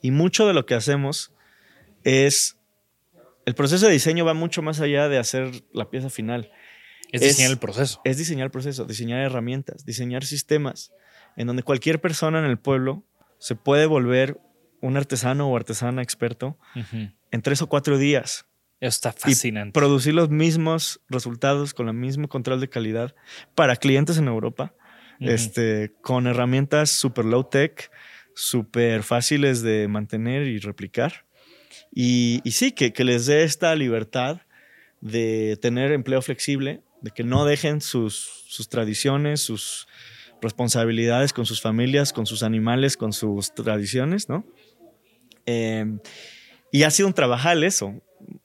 Y 0.03 0.11
mucho 0.11 0.45
de 0.45 0.53
lo 0.53 0.67
que 0.67 0.75
hacemos 0.75 1.31
es 2.03 2.57
el 3.47 3.55
proceso 3.55 3.87
de 3.87 3.93
diseño 3.93 4.23
va 4.23 4.35
mucho 4.35 4.61
más 4.61 4.81
allá 4.81 5.09
de 5.09 5.17
hacer 5.17 5.63
la 5.73 5.89
pieza 5.89 6.11
final. 6.11 6.51
Es, 7.11 7.21
diseñar 7.21 7.51
el 7.51 7.57
proceso. 7.57 8.01
Es 8.03 8.17
diseñar 8.17 8.45
el 8.45 8.51
proceso, 8.51 8.85
diseñar 8.85 9.21
herramientas, 9.21 9.85
diseñar 9.85 10.23
sistemas 10.23 10.91
en 11.35 11.47
donde 11.47 11.63
cualquier 11.63 12.01
persona 12.01 12.39
en 12.39 12.45
el 12.45 12.57
pueblo 12.57 13.03
se 13.39 13.55
puede 13.55 13.85
volver 13.85 14.39
un 14.81 14.97
artesano 14.97 15.49
o 15.49 15.55
artesana 15.55 16.01
experto 16.01 16.57
en 17.31 17.41
tres 17.41 17.61
o 17.61 17.67
cuatro 17.67 17.97
días. 17.97 18.45
está 18.79 19.11
fascinante. 19.13 19.69
Y 19.69 19.71
producir 19.73 20.13
los 20.13 20.29
mismos 20.29 21.01
resultados 21.09 21.73
con 21.73 21.87
el 21.87 21.93
mismo 21.93 22.27
control 22.27 22.59
de 22.59 22.69
calidad 22.69 23.15
para 23.55 23.75
clientes 23.75 24.17
en 24.17 24.27
Europa, 24.27 24.73
este, 25.19 25.93
con 26.01 26.25
herramientas 26.25 26.89
super 26.89 27.25
low 27.25 27.43
tech, 27.43 27.91
súper 28.33 29.03
fáciles 29.03 29.61
de 29.61 29.87
mantener 29.87 30.47
y 30.47 30.59
replicar. 30.59 31.25
Y, 31.93 32.41
sí, 32.51 32.71
que, 32.71 32.91
les 33.03 33.25
dé 33.25 33.43
esta 33.43 33.75
libertad 33.75 34.41
de 35.01 35.57
tener 35.61 35.91
empleo 35.91 36.21
flexible, 36.21 36.81
de 37.01 37.11
que 37.11 37.23
no 37.23 37.45
dejen 37.45 37.81
sus, 37.81 38.67
tradiciones, 38.69 39.41
sus 39.41 39.87
responsabilidades 40.41 41.33
con 41.33 41.45
sus 41.45 41.61
familias, 41.61 42.13
con 42.13 42.25
sus 42.25 42.43
animales, 42.43 42.97
con 42.97 43.13
sus 43.13 43.53
tradiciones, 43.53 44.29
¿no? 44.29 44.45
Em, 45.45 45.99
y 46.71 46.83
ha 46.83 46.91
sido 46.91 47.07
un 47.07 47.13
trabajal 47.13 47.63
eso. 47.63 48.01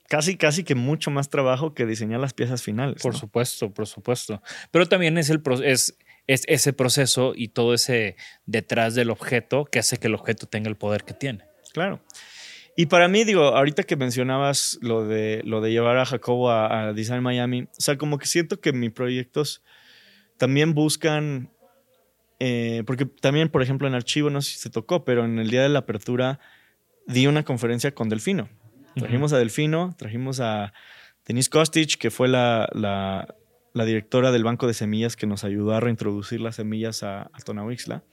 Casi, 0.09 0.37
casi 0.37 0.63
que 0.63 0.75
mucho 0.75 1.11
más 1.11 1.29
trabajo 1.29 1.73
que 1.73 1.85
diseñar 1.85 2.19
las 2.19 2.33
piezas 2.33 2.63
finales. 2.63 3.01
Por 3.01 3.15
supuesto, 3.15 3.73
por 3.73 3.87
supuesto. 3.87 4.41
Pero 4.71 4.87
también 4.87 5.17
es, 5.17 5.29
el, 5.29 5.41
es, 5.63 5.97
es 6.27 6.43
ese 6.47 6.73
proceso 6.73 7.33
y 7.35 7.49
todo 7.49 7.73
ese 7.73 8.15
detrás 8.45 8.95
del 8.95 9.09
objeto 9.09 9.65
que 9.65 9.79
hace 9.79 9.97
que 9.97 10.07
el 10.07 10.15
objeto 10.15 10.47
tenga 10.47 10.69
el 10.69 10.77
poder 10.77 11.03
que 11.03 11.13
tiene. 11.13 11.45
Claro. 11.73 12.01
Y 12.79 12.85
para 12.85 13.07
mí, 13.07 13.23
digo, 13.23 13.41
ahorita 13.41 13.81
que 13.83 13.95
mencionabas 13.95 14.77
lo 14.81 15.07
de, 15.07 15.41
lo 15.43 15.61
de 15.61 15.71
llevar 15.71 15.97
a 15.97 16.05
Jacobo 16.05 16.51
a, 16.51 16.89
a 16.89 16.93
Design 16.93 17.23
Miami, 17.23 17.63
o 17.63 17.81
sea, 17.81 17.97
como 17.97 18.19
que 18.19 18.27
siento 18.27 18.61
que 18.61 18.71
mis 18.71 18.91
proyectos 18.91 19.63
también 20.37 20.75
buscan, 20.75 21.49
eh, 22.39 22.83
porque 22.85 23.05
también, 23.05 23.49
por 23.49 23.63
ejemplo, 23.63 23.87
en 23.87 23.95
archivo, 23.95 24.29
no 24.29 24.43
sé 24.43 24.51
si 24.51 24.59
se 24.59 24.69
tocó, 24.69 25.03
pero 25.03 25.25
en 25.25 25.39
el 25.39 25.49
día 25.49 25.63
de 25.63 25.69
la 25.69 25.79
apertura 25.79 26.39
di 27.07 27.25
una 27.25 27.43
conferencia 27.43 27.95
con 27.95 28.09
Delfino. 28.09 28.47
Trajimos 28.95 29.33
a 29.33 29.39
Delfino, 29.39 29.95
trajimos 29.97 30.39
a 30.39 30.71
Denise 31.25 31.49
Kostic, 31.49 31.97
que 31.97 32.11
fue 32.11 32.27
la, 32.27 32.69
la, 32.73 33.35
la 33.73 33.85
directora 33.85 34.31
del 34.31 34.43
Banco 34.43 34.67
de 34.67 34.75
Semillas 34.75 35.15
que 35.15 35.25
nos 35.25 35.43
ayudó 35.43 35.73
a 35.73 35.79
reintroducir 35.79 36.41
las 36.41 36.57
semillas 36.57 37.01
a, 37.01 37.23
a 37.33 37.39
Tonawixla, 37.43 38.03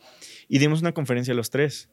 y 0.48 0.58
dimos 0.58 0.80
una 0.80 0.92
conferencia 0.92 1.34
los 1.34 1.50
tres. 1.50 1.90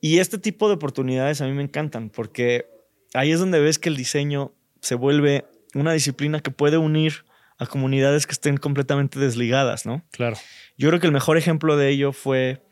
Y 0.00 0.18
este 0.18 0.38
tipo 0.38 0.68
de 0.68 0.74
oportunidades 0.74 1.40
a 1.40 1.46
mí 1.46 1.52
me 1.52 1.62
encantan 1.62 2.10
porque 2.10 2.66
ahí 3.14 3.32
es 3.32 3.40
donde 3.40 3.60
ves 3.60 3.78
que 3.78 3.88
el 3.88 3.96
diseño 3.96 4.52
se 4.80 4.94
vuelve 4.94 5.44
una 5.74 5.92
disciplina 5.92 6.40
que 6.40 6.50
puede 6.50 6.78
unir 6.78 7.24
a 7.58 7.66
comunidades 7.66 8.26
que 8.26 8.32
estén 8.32 8.56
completamente 8.56 9.18
desligadas, 9.18 9.84
¿no? 9.84 10.04
Claro. 10.12 10.36
Yo 10.76 10.88
creo 10.88 11.00
que 11.00 11.06
el 11.06 11.12
mejor 11.12 11.36
ejemplo 11.36 11.76
de 11.76 11.88
ello 11.88 12.12
fue 12.12 12.62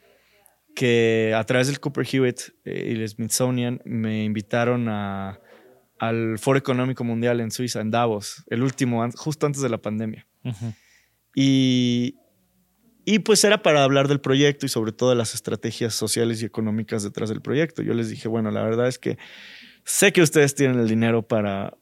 que 0.76 1.34
a 1.34 1.42
través 1.44 1.66
del 1.66 1.80
Cooper 1.80 2.06
Hewitt 2.06 2.40
eh, 2.64 2.92
y 2.92 3.00
el 3.00 3.08
Smithsonian 3.08 3.80
me 3.84 4.22
invitaron 4.22 4.88
a, 4.88 5.40
al 5.98 6.38
Foro 6.38 6.58
Económico 6.58 7.02
Mundial 7.02 7.40
en 7.40 7.50
Suiza, 7.50 7.80
en 7.80 7.90
Davos, 7.90 8.44
el 8.48 8.62
último, 8.62 9.08
justo 9.16 9.46
antes 9.46 9.62
de 9.62 9.68
la 9.68 9.78
pandemia. 9.78 10.26
Y, 11.34 12.16
y 13.06 13.20
pues 13.20 13.44
era 13.44 13.62
para 13.62 13.84
hablar 13.84 14.08
del 14.08 14.20
proyecto 14.20 14.66
y 14.66 14.68
sobre 14.68 14.90
todo 14.90 15.10
de 15.10 15.16
las 15.16 15.32
estrategias 15.32 15.94
sociales 15.94 16.42
y 16.42 16.44
económicas 16.44 17.04
detrás 17.04 17.28
del 17.28 17.40
proyecto. 17.40 17.80
Yo 17.80 17.94
les 17.94 18.10
dije, 18.10 18.26
bueno, 18.26 18.50
la 18.50 18.64
verdad 18.64 18.88
es 18.88 18.98
que 18.98 19.16
sé 19.84 20.12
que 20.12 20.22
ustedes 20.22 20.56
tienen 20.56 20.80
el 20.80 20.88
dinero 20.88 21.22
para 21.22 21.78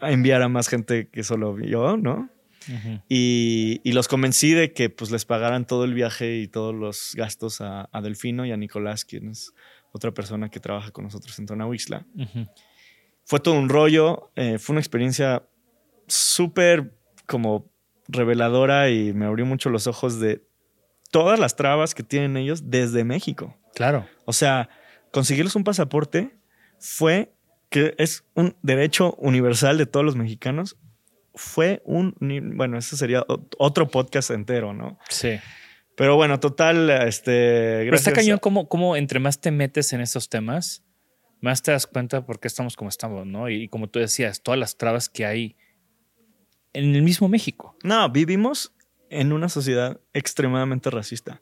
enviar 0.00 0.42
a 0.42 0.48
más 0.48 0.68
gente 0.68 1.08
que 1.08 1.22
solo 1.22 1.56
yo, 1.60 1.96
¿no? 1.96 2.28
Y, 3.08 3.80
y 3.84 3.92
los 3.92 4.08
convencí 4.08 4.52
de 4.54 4.72
que 4.72 4.90
pues 4.90 5.12
les 5.12 5.24
pagaran 5.24 5.68
todo 5.68 5.84
el 5.84 5.94
viaje 5.94 6.38
y 6.38 6.48
todos 6.48 6.74
los 6.74 7.12
gastos 7.14 7.60
a, 7.60 7.88
a 7.92 8.00
Delfino 8.02 8.44
y 8.44 8.50
a 8.50 8.56
Nicolás, 8.56 9.04
quien 9.04 9.28
es 9.28 9.52
otra 9.92 10.10
persona 10.10 10.48
que 10.48 10.58
trabaja 10.58 10.90
con 10.90 11.04
nosotros 11.04 11.38
en 11.38 11.46
Tonahuixla. 11.46 12.04
Ujú. 12.16 12.48
Fue 13.24 13.38
todo 13.38 13.54
un 13.54 13.68
rollo, 13.68 14.32
eh, 14.34 14.58
fue 14.58 14.74
una 14.74 14.80
experiencia 14.80 15.48
súper 16.08 16.92
como 17.26 17.70
reveladora 18.08 18.90
y 18.90 19.12
me 19.12 19.26
abrió 19.26 19.46
mucho 19.46 19.70
los 19.70 19.86
ojos 19.86 20.20
de 20.20 20.45
todas 21.16 21.40
las 21.40 21.56
trabas 21.56 21.94
que 21.94 22.02
tienen 22.02 22.36
ellos 22.36 22.68
desde 22.68 23.02
México. 23.02 23.56
Claro. 23.74 24.06
O 24.26 24.34
sea, 24.34 24.68
conseguirles 25.12 25.56
un 25.56 25.64
pasaporte 25.64 26.36
fue 26.78 27.32
que 27.70 27.94
es 27.96 28.24
un 28.34 28.54
derecho 28.60 29.14
universal 29.14 29.78
de 29.78 29.86
todos 29.86 30.04
los 30.04 30.14
mexicanos. 30.14 30.76
Fue 31.34 31.80
un, 31.86 32.14
bueno, 32.54 32.76
eso 32.76 32.98
sería 32.98 33.24
otro 33.56 33.88
podcast 33.88 34.30
entero, 34.30 34.74
¿no? 34.74 34.98
Sí. 35.08 35.38
Pero 35.94 36.16
bueno, 36.16 36.38
total, 36.38 36.90
este, 36.90 37.78
Pero 37.84 37.96
está 37.96 38.12
cañón 38.12 38.38
como, 38.38 38.68
como 38.68 38.94
entre 38.94 39.18
más 39.18 39.40
te 39.40 39.50
metes 39.50 39.94
en 39.94 40.02
estos 40.02 40.28
temas, 40.28 40.84
más 41.40 41.62
te 41.62 41.70
das 41.70 41.86
cuenta 41.86 42.26
por 42.26 42.40
qué 42.40 42.48
estamos 42.48 42.76
como 42.76 42.90
estamos, 42.90 43.26
¿no? 43.26 43.48
Y, 43.48 43.62
y 43.62 43.68
como 43.68 43.88
tú 43.88 44.00
decías, 44.00 44.42
todas 44.42 44.60
las 44.60 44.76
trabas 44.76 45.08
que 45.08 45.24
hay 45.24 45.56
en 46.74 46.94
el 46.94 47.00
mismo 47.00 47.26
México. 47.28 47.74
No, 47.82 48.10
vivimos 48.10 48.75
en 49.10 49.32
una 49.32 49.48
sociedad 49.48 50.00
extremadamente 50.12 50.90
racista, 50.90 51.40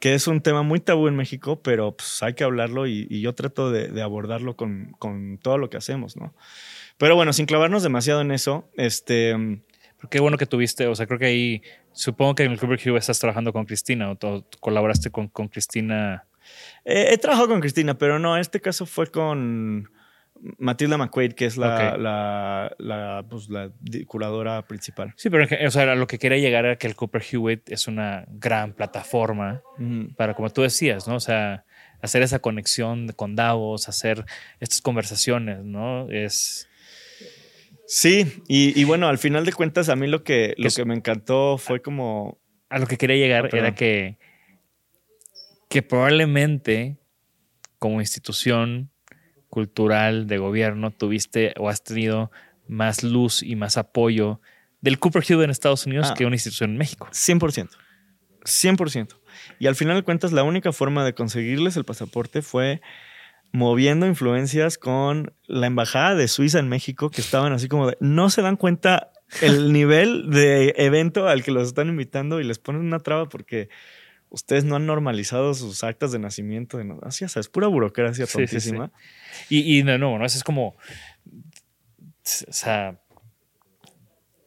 que 0.00 0.14
es 0.14 0.26
un 0.26 0.40
tema 0.40 0.62
muy 0.62 0.80
tabú 0.80 1.08
en 1.08 1.16
México, 1.16 1.60
pero 1.62 1.96
pues 1.96 2.22
hay 2.22 2.34
que 2.34 2.44
hablarlo 2.44 2.86
y, 2.86 3.06
y 3.10 3.20
yo 3.20 3.34
trato 3.34 3.70
de, 3.70 3.88
de 3.88 4.02
abordarlo 4.02 4.56
con, 4.56 4.94
con 4.98 5.38
todo 5.38 5.58
lo 5.58 5.68
que 5.68 5.76
hacemos, 5.76 6.16
¿no? 6.16 6.34
Pero 6.96 7.16
bueno, 7.16 7.32
sin 7.32 7.46
clavarnos 7.46 7.82
demasiado 7.82 8.20
en 8.20 8.30
eso, 8.30 8.70
este, 8.76 9.32
Pero 9.96 10.10
qué 10.10 10.20
bueno 10.20 10.36
que 10.36 10.46
tuviste, 10.46 10.86
o 10.86 10.94
sea, 10.94 11.06
creo 11.06 11.18
que 11.18 11.26
ahí, 11.26 11.62
supongo 11.92 12.34
que 12.34 12.44
en 12.44 12.52
el 12.52 12.58
Cooper 12.58 12.80
Hue 12.84 12.98
estás 12.98 13.18
trabajando 13.18 13.52
con 13.52 13.64
Cristina 13.66 14.10
o, 14.10 14.46
colaboraste 14.60 15.10
con, 15.10 15.28
con 15.28 15.48
Cristina. 15.48 16.24
eh, 16.84 17.08
he 17.12 17.18
trabajado 17.18 17.48
con 17.48 17.60
Cristina, 17.60 17.96
pero 17.96 18.18
no, 18.18 18.36
este 18.36 18.60
caso 18.60 18.86
fue 18.86 19.06
con 19.06 19.90
Matilda 20.58 20.96
McQuaid, 20.96 21.32
que 21.32 21.44
es 21.44 21.56
la, 21.56 21.96
la, 21.98 22.74
la, 22.78 23.24
pues, 23.28 23.48
la 23.50 23.70
curadora 24.06 24.62
principal. 24.66 25.12
Sí, 25.16 25.28
pero 25.28 25.46
o 25.66 25.70
sea, 25.70 25.92
a 25.92 25.94
lo 25.94 26.06
que 26.06 26.18
quería 26.18 26.38
llegar 26.38 26.64
era 26.64 26.76
que 26.76 26.86
el 26.86 26.96
Cooper 26.96 27.22
Hewitt 27.30 27.70
es 27.70 27.86
una 27.88 28.24
gran 28.28 28.72
plataforma 28.72 29.62
para, 30.16 30.34
como 30.34 30.48
tú 30.50 30.62
decías, 30.62 31.06
¿no? 31.06 31.16
O 31.16 31.20
sea, 31.20 31.64
hacer 32.00 32.22
esa 32.22 32.38
conexión 32.38 33.08
con 33.16 33.36
Davos, 33.36 33.88
hacer 33.88 34.24
estas 34.60 34.80
conversaciones, 34.80 35.62
¿no? 35.64 36.08
Es... 36.10 36.66
Sí, 37.86 38.42
y, 38.48 38.80
y 38.80 38.84
bueno, 38.84 39.08
al 39.08 39.18
final 39.18 39.44
de 39.44 39.52
cuentas, 39.52 39.88
a 39.88 39.96
mí 39.96 40.06
lo 40.06 40.22
que, 40.22 40.54
lo 40.56 40.68
Es- 40.68 40.76
que 40.76 40.84
me 40.84 40.94
encantó 40.94 41.58
fue 41.58 41.82
como 41.82 42.38
A 42.68 42.78
lo 42.78 42.86
que 42.86 42.96
quería 42.96 43.16
llegar 43.16 43.54
era 43.54 43.74
que, 43.74 44.16
que 45.68 45.82
probablemente 45.82 46.96
como 47.78 48.00
institución 48.00 48.90
cultural 49.50 50.26
de 50.26 50.38
gobierno 50.38 50.90
tuviste 50.90 51.52
o 51.58 51.68
has 51.68 51.82
tenido 51.84 52.30
más 52.68 53.02
luz 53.02 53.42
y 53.42 53.56
más 53.56 53.76
apoyo 53.76 54.40
del 54.80 54.98
Cooper 54.98 55.22
Hewitt 55.28 55.44
en 55.44 55.50
Estados 55.50 55.84
Unidos 55.86 56.08
Ah. 56.10 56.14
que 56.16 56.24
una 56.24 56.36
institución 56.36 56.70
en 56.70 56.78
México. 56.78 57.08
100%. 57.12 57.68
100%. 58.44 59.16
Y 59.58 59.66
al 59.66 59.74
final 59.76 59.96
de 59.96 60.02
cuentas, 60.02 60.32
la 60.32 60.42
única 60.44 60.72
forma 60.72 61.04
de 61.04 61.14
conseguirles 61.14 61.76
el 61.76 61.84
pasaporte 61.84 62.40
fue 62.42 62.80
moviendo 63.52 64.06
influencias 64.06 64.78
con 64.78 65.34
la 65.46 65.66
embajada 65.66 66.14
de 66.14 66.28
Suiza 66.28 66.58
en 66.60 66.68
México, 66.68 67.10
que 67.10 67.20
estaban 67.20 67.52
así 67.52 67.68
como 67.68 67.88
de, 67.88 67.96
no 68.00 68.30
se 68.30 68.42
dan 68.42 68.56
cuenta 68.56 69.10
el 69.42 69.72
nivel 69.72 70.30
de 70.30 70.74
evento 70.78 71.28
al 71.28 71.42
que 71.42 71.50
los 71.50 71.66
están 71.68 71.88
invitando 71.88 72.40
y 72.40 72.44
les 72.44 72.58
ponen 72.58 72.82
una 72.82 73.00
traba 73.00 73.28
porque 73.28 73.68
ustedes 74.30 74.64
no 74.64 74.76
han 74.76 74.86
normalizado 74.86 75.52
sus 75.54 75.84
actas 75.84 76.12
de 76.12 76.18
nacimiento. 76.18 76.78
De 76.78 76.84
no, 76.84 76.98
así, 77.02 77.24
o 77.24 77.28
sea, 77.28 77.40
es 77.40 77.48
pura 77.48 77.66
burocracia 77.66 78.26
Sí, 78.26 78.32
sí, 78.32 78.46
sí. 78.46 78.48
tontísima. 78.48 78.92
Y, 79.48 79.78
y 79.78 79.82
de 79.82 79.98
nuevo, 79.98 80.18
¿no? 80.18 80.24
Eso 80.24 80.38
es 80.38 80.44
como. 80.44 80.68
O 80.68 82.52
sea. 82.52 82.98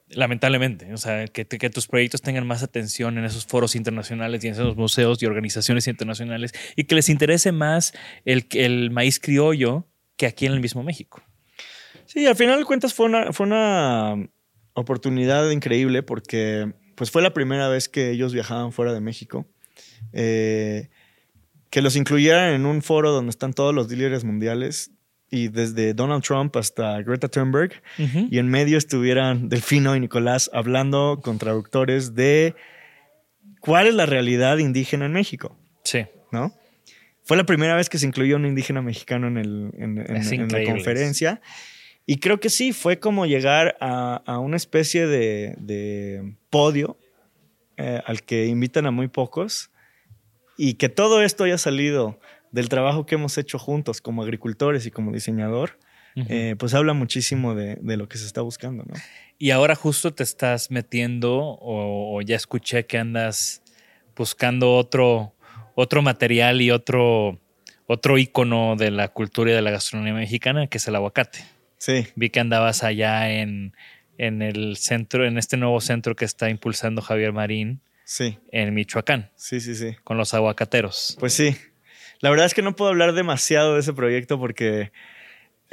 Lamentablemente, 0.09 0.93
o 0.93 0.97
sea, 0.97 1.25
que, 1.25 1.47
que 1.47 1.69
tus 1.71 1.87
proyectos 1.87 2.21
tengan 2.21 2.45
más 2.45 2.61
atención 2.61 3.17
en 3.17 3.25
esos 3.25 3.47
foros 3.47 3.75
internacionales 3.75 4.43
y 4.43 4.47
en 4.47 4.53
esos 4.53 4.75
museos 4.75 5.23
y 5.23 5.25
organizaciones 5.25 5.87
internacionales 5.87 6.53
y 6.75 6.83
que 6.83 6.93
les 6.93 7.09
interese 7.09 7.51
más 7.51 7.93
el, 8.23 8.45
el 8.51 8.91
maíz 8.91 9.19
criollo 9.19 9.87
que 10.15 10.27
aquí 10.27 10.45
en 10.45 10.53
el 10.53 10.59
mismo 10.59 10.83
México. 10.83 11.23
Sí, 12.05 12.27
al 12.27 12.35
final 12.35 12.59
de 12.59 12.65
cuentas 12.65 12.93
fue 12.93 13.07
una, 13.07 13.33
fue 13.33 13.47
una 13.47 14.29
oportunidad 14.73 15.49
increíble 15.49 16.03
porque 16.03 16.71
pues 16.95 17.09
fue 17.09 17.23
la 17.23 17.33
primera 17.33 17.67
vez 17.69 17.89
que 17.89 18.11
ellos 18.11 18.33
viajaban 18.33 18.71
fuera 18.71 18.93
de 18.93 19.01
México. 19.01 19.47
Eh, 20.13 20.89
que 21.69 21.81
los 21.81 21.95
incluyeran 21.95 22.53
en 22.53 22.65
un 22.65 22.81
foro 22.81 23.11
donde 23.11 23.31
están 23.31 23.53
todos 23.53 23.73
los 23.73 23.89
líderes 23.91 24.23
mundiales 24.23 24.91
y 25.31 25.47
desde 25.47 25.95
Donald 25.95 26.23
Trump 26.23 26.55
hasta 26.55 27.01
Greta 27.01 27.27
Thunberg 27.27 27.71
y 27.97 28.37
en 28.37 28.47
medio 28.49 28.77
estuvieran 28.77 29.49
Delfino 29.49 29.95
y 29.95 29.99
Nicolás 29.99 30.51
hablando 30.53 31.19
con 31.23 31.39
traductores 31.39 32.13
de 32.13 32.53
cuál 33.59 33.87
es 33.87 33.95
la 33.95 34.05
realidad 34.05 34.59
indígena 34.59 35.05
en 35.07 35.13
México, 35.13 35.57
Sí. 35.83 36.05
¿no? 36.31 36.53
Fue 37.23 37.37
la 37.37 37.45
primera 37.45 37.75
vez 37.75 37.89
que 37.89 37.97
se 37.97 38.05
incluyó 38.05 38.35
un 38.35 38.45
indígena 38.45 38.81
mexicano 38.83 39.27
en, 39.27 39.37
el, 39.37 39.71
en, 39.77 39.97
en- 39.97 40.15
Es 40.17 40.31
en 40.31 40.47
la 40.49 40.63
conferencia. 40.65 41.41
Y 42.05 42.17
creo 42.17 42.39
que 42.39 42.49
sí, 42.49 42.73
fue 42.73 42.99
como 42.99 43.25
llegar 43.25 43.77
a, 43.79 44.21
a 44.25 44.37
una 44.39 44.57
especie 44.57 45.07
de, 45.07 45.55
de 45.57 46.35
podio 46.49 46.97
eh, 47.77 48.01
al 48.05 48.21
que 48.23 48.45
invitan 48.47 48.85
a 48.85 48.91
muy 48.91 49.07
pocos 49.07 49.71
y 50.57 50.75
que 50.75 50.89
todo 50.89 51.21
esto 51.21 51.43
haya 51.43 51.57
salido 51.57 52.19
del 52.51 52.69
trabajo 52.69 53.05
que 53.05 53.15
hemos 53.15 53.37
hecho 53.37 53.57
juntos 53.57 54.01
como 54.01 54.23
agricultores 54.23 54.85
y 54.85 54.91
como 54.91 55.11
diseñador, 55.11 55.79
eh, 56.15 56.55
pues 56.59 56.75
habla 56.75 56.93
muchísimo 56.93 57.55
de, 57.55 57.77
de 57.81 57.97
lo 57.97 58.07
que 58.07 58.19
se 58.19 58.27
está 58.27 58.41
buscando, 58.41 58.83
¿no? 58.83 58.93
Y 59.39 59.49
ahora 59.49 59.73
justo 59.73 60.13
te 60.13 60.21
estás 60.21 60.69
metiendo 60.69 61.35
o, 61.35 62.15
o 62.15 62.21
ya 62.21 62.35
escuché 62.35 62.85
que 62.85 62.99
andas 62.99 63.63
buscando 64.15 64.75
otro, 64.75 65.33
otro 65.73 66.03
material 66.03 66.61
y 66.61 66.69
otro, 66.69 67.39
otro 67.87 68.19
ícono 68.19 68.75
de 68.75 68.91
la 68.91 69.07
cultura 69.07 69.51
y 69.51 69.55
de 69.55 69.63
la 69.63 69.71
gastronomía 69.71 70.13
mexicana, 70.13 70.67
que 70.67 70.77
es 70.77 70.87
el 70.87 70.95
aguacate. 70.95 71.39
Sí, 71.79 72.05
Vi 72.15 72.29
que 72.29 72.39
andabas 72.39 72.83
allá 72.83 73.31
en, 73.31 73.73
en 74.19 74.43
el 74.43 74.77
centro, 74.77 75.25
en 75.25 75.39
este 75.39 75.57
nuevo 75.57 75.81
centro 75.81 76.15
que 76.15 76.25
está 76.25 76.49
impulsando 76.49 77.01
Javier 77.01 77.33
Marín 77.33 77.81
sí, 78.13 78.37
en 78.51 78.73
Michoacán, 78.75 79.31
sí, 79.35 79.59
sí, 79.59 79.73
sí. 79.75 79.95
con 80.03 80.17
los 80.17 80.33
aguacateros. 80.35 81.17
Pues 81.19 81.33
sí. 81.33 81.55
La 82.19 82.29
verdad 82.29 82.45
es 82.45 82.53
que 82.53 82.61
no 82.61 82.75
puedo 82.75 82.91
hablar 82.91 83.13
demasiado 83.13 83.73
de 83.73 83.79
ese 83.79 83.93
proyecto 83.93 84.39
porque 84.39 84.91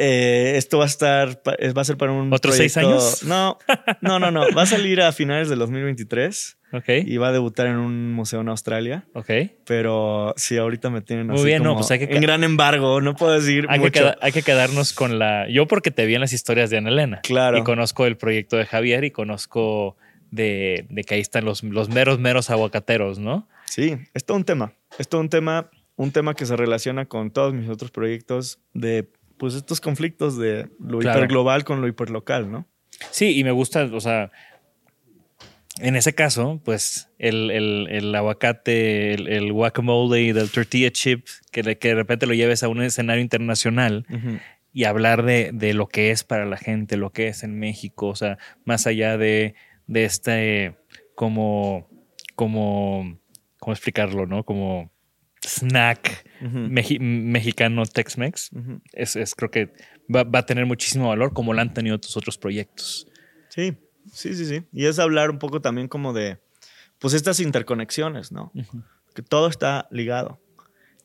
Eh, 0.03 0.55
esto 0.57 0.79
va 0.79 0.85
a 0.85 0.87
estar, 0.87 1.43
eh, 1.59 1.73
va 1.75 1.83
a 1.83 1.85
ser 1.85 1.99
para 1.99 2.11
un. 2.13 2.33
¿Otros 2.33 2.57
seis 2.57 2.75
años? 2.79 3.23
No, 3.23 3.59
no, 4.01 4.19
no, 4.19 4.31
no. 4.31 4.47
Va 4.57 4.63
a 4.63 4.67
salir 4.67 5.03
a 5.03 5.13
finales 5.13 5.51
del 5.51 5.59
2023 5.59 6.57
Ok. 6.73 6.89
y 7.05 7.19
va 7.19 7.29
a 7.29 7.33
debutar 7.33 7.67
en 7.67 7.77
un 7.77 8.11
museo 8.15 8.41
en 8.41 8.49
Australia. 8.49 9.05
Ok. 9.13 9.29
Pero 9.67 10.33
sí, 10.39 10.57
ahorita 10.57 10.89
me 10.89 11.03
tienen 11.03 11.27
Muy 11.27 11.37
así 11.37 11.45
bien, 11.45 11.63
no, 11.63 11.71
como 11.71 11.81
pues 11.81 11.91
hay 11.91 11.99
que 11.99 12.15
en 12.15 12.23
gran 12.23 12.45
embargo. 12.45 13.03
No 13.03 13.15
puedo 13.15 13.33
decir 13.33 13.67
Hay 13.69 13.79
mucho. 13.79 14.15
hay 14.23 14.33
que 14.33 14.41
quedarnos 14.43 14.95
con 14.95 15.19
la. 15.19 15.47
Yo, 15.51 15.67
porque 15.67 15.91
te 15.91 16.07
vi 16.07 16.15
en 16.15 16.23
las 16.23 16.33
historias 16.33 16.71
de 16.71 16.79
Ana 16.79 16.89
Elena. 16.89 17.21
Claro. 17.23 17.59
Y 17.59 17.63
conozco 17.63 18.07
el 18.07 18.17
proyecto 18.17 18.57
de 18.57 18.65
Javier 18.65 19.05
y 19.05 19.11
conozco 19.11 19.99
de, 20.31 20.87
de 20.91 21.05
que 21.05 21.15
ahí 21.15 21.21
están 21.21 21.45
los, 21.45 21.63
los 21.63 21.89
meros, 21.89 22.19
meros 22.19 22.51
aguacateros, 22.51 23.19
¿no? 23.19 23.49
Sí, 23.67 23.97
es 24.15 24.25
todo 24.25 24.37
un 24.37 24.45
tema. 24.45 24.73
Es 24.99 25.09
todo 25.09 25.21
un 25.21 25.29
tema, 25.29 25.71
un 25.97 26.11
tema 26.13 26.35
que 26.35 26.47
se 26.47 26.57
relaciona 26.57 27.07
con 27.07 27.31
todos 27.31 27.55
mis 27.55 27.69
otros 27.69 27.91
proyectos 27.91 28.59
de 28.75 29.09
pues 29.37 29.55
estos 29.55 29.81
conflictos 29.81 30.37
de 30.39 30.69
lo 30.79 30.99
Claro. 30.99 31.21
hiperglobal 31.21 31.65
con 31.65 31.81
lo 31.81 31.89
hiperlocal, 31.89 32.51
¿no? 32.51 32.67
Sí, 33.11 33.39
y 33.39 33.45
me 33.45 33.51
gusta, 33.53 33.85
o 33.93 34.01
sea, 34.01 34.31
en 35.79 35.97
ese 35.97 36.15
caso, 36.15 36.61
pues 36.65 37.09
el, 37.19 37.51
el- 37.51 37.89
el 37.91 38.15
aguacate, 38.15 39.15
el, 39.15 39.29
el 39.29 39.53
guacamole 39.53 40.33
del 40.35 40.51
tortilla 40.51 40.91
chip, 40.91 41.27
que 41.53 41.63
de, 41.63 41.79
que 41.79 41.89
de 41.89 41.95
repente 41.95 42.27
lo 42.27 42.35
lleves 42.35 42.63
a 42.63 42.69
un 42.69 42.83
escenario 42.83 43.23
internacional 43.23 44.05
y 44.73 44.85
hablar 44.85 45.25
de, 45.25 45.51
de 45.55 45.73
lo 45.73 45.89
que 45.89 46.11
es 46.11 46.23
para 46.23 46.45
la 46.45 46.57
gente, 46.59 46.97
lo 46.97 47.11
que 47.11 47.29
es 47.29 47.43
en 47.43 47.59
México, 47.59 48.09
o 48.09 48.17
sea, 48.17 48.37
más 48.65 48.87
allá 48.87 49.17
de, 49.17 49.55
de 49.91 50.05
este, 50.05 50.77
como, 51.17 51.89
como, 52.37 53.19
¿cómo 53.59 53.73
explicarlo, 53.75 54.25
no? 54.27 54.45
Como 54.45 54.93
snack 55.43 56.25
mexicano 57.01 57.83
Tex-Mex, 57.85 58.51
es, 58.93 59.17
es- 59.17 59.35
creo 59.35 59.51
que 59.51 59.73
va, 60.15 60.23
va 60.25 60.41
a 60.41 60.47
tener 60.47 60.65
muchísimo 60.67 61.09
valor 61.09 61.33
como 61.33 61.53
lo 61.55 61.61
han 61.61 61.75
tenido 61.75 61.99
tus 61.99 62.17
otros 62.17 62.39
proyectos. 62.39 63.09
Sí, 63.49 63.77
sí, 64.13 64.35
sí, 64.35 64.45
sí. 64.47 64.63
Y 64.73 64.87
es 64.87 64.99
hablar 64.99 65.31
un 65.31 65.39
poco 65.39 65.61
también 65.61 65.89
como 65.89 66.13
de, 66.13 66.39
pues 66.99 67.15
estas 67.15 67.41
interconexiones, 67.41 68.31
¿no? 68.33 68.53
Que 69.15 69.23
todo 69.23 69.49
está 69.49 69.89
ligado. 69.91 70.41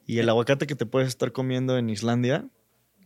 Y 0.06 0.20
el 0.20 0.30
aguacate 0.30 0.68
que 0.68 0.76
te 0.76 0.86
puedes 0.86 1.08
estar 1.10 1.32
comiendo 1.32 1.78
en 1.80 1.90
Islandia, 1.90 2.46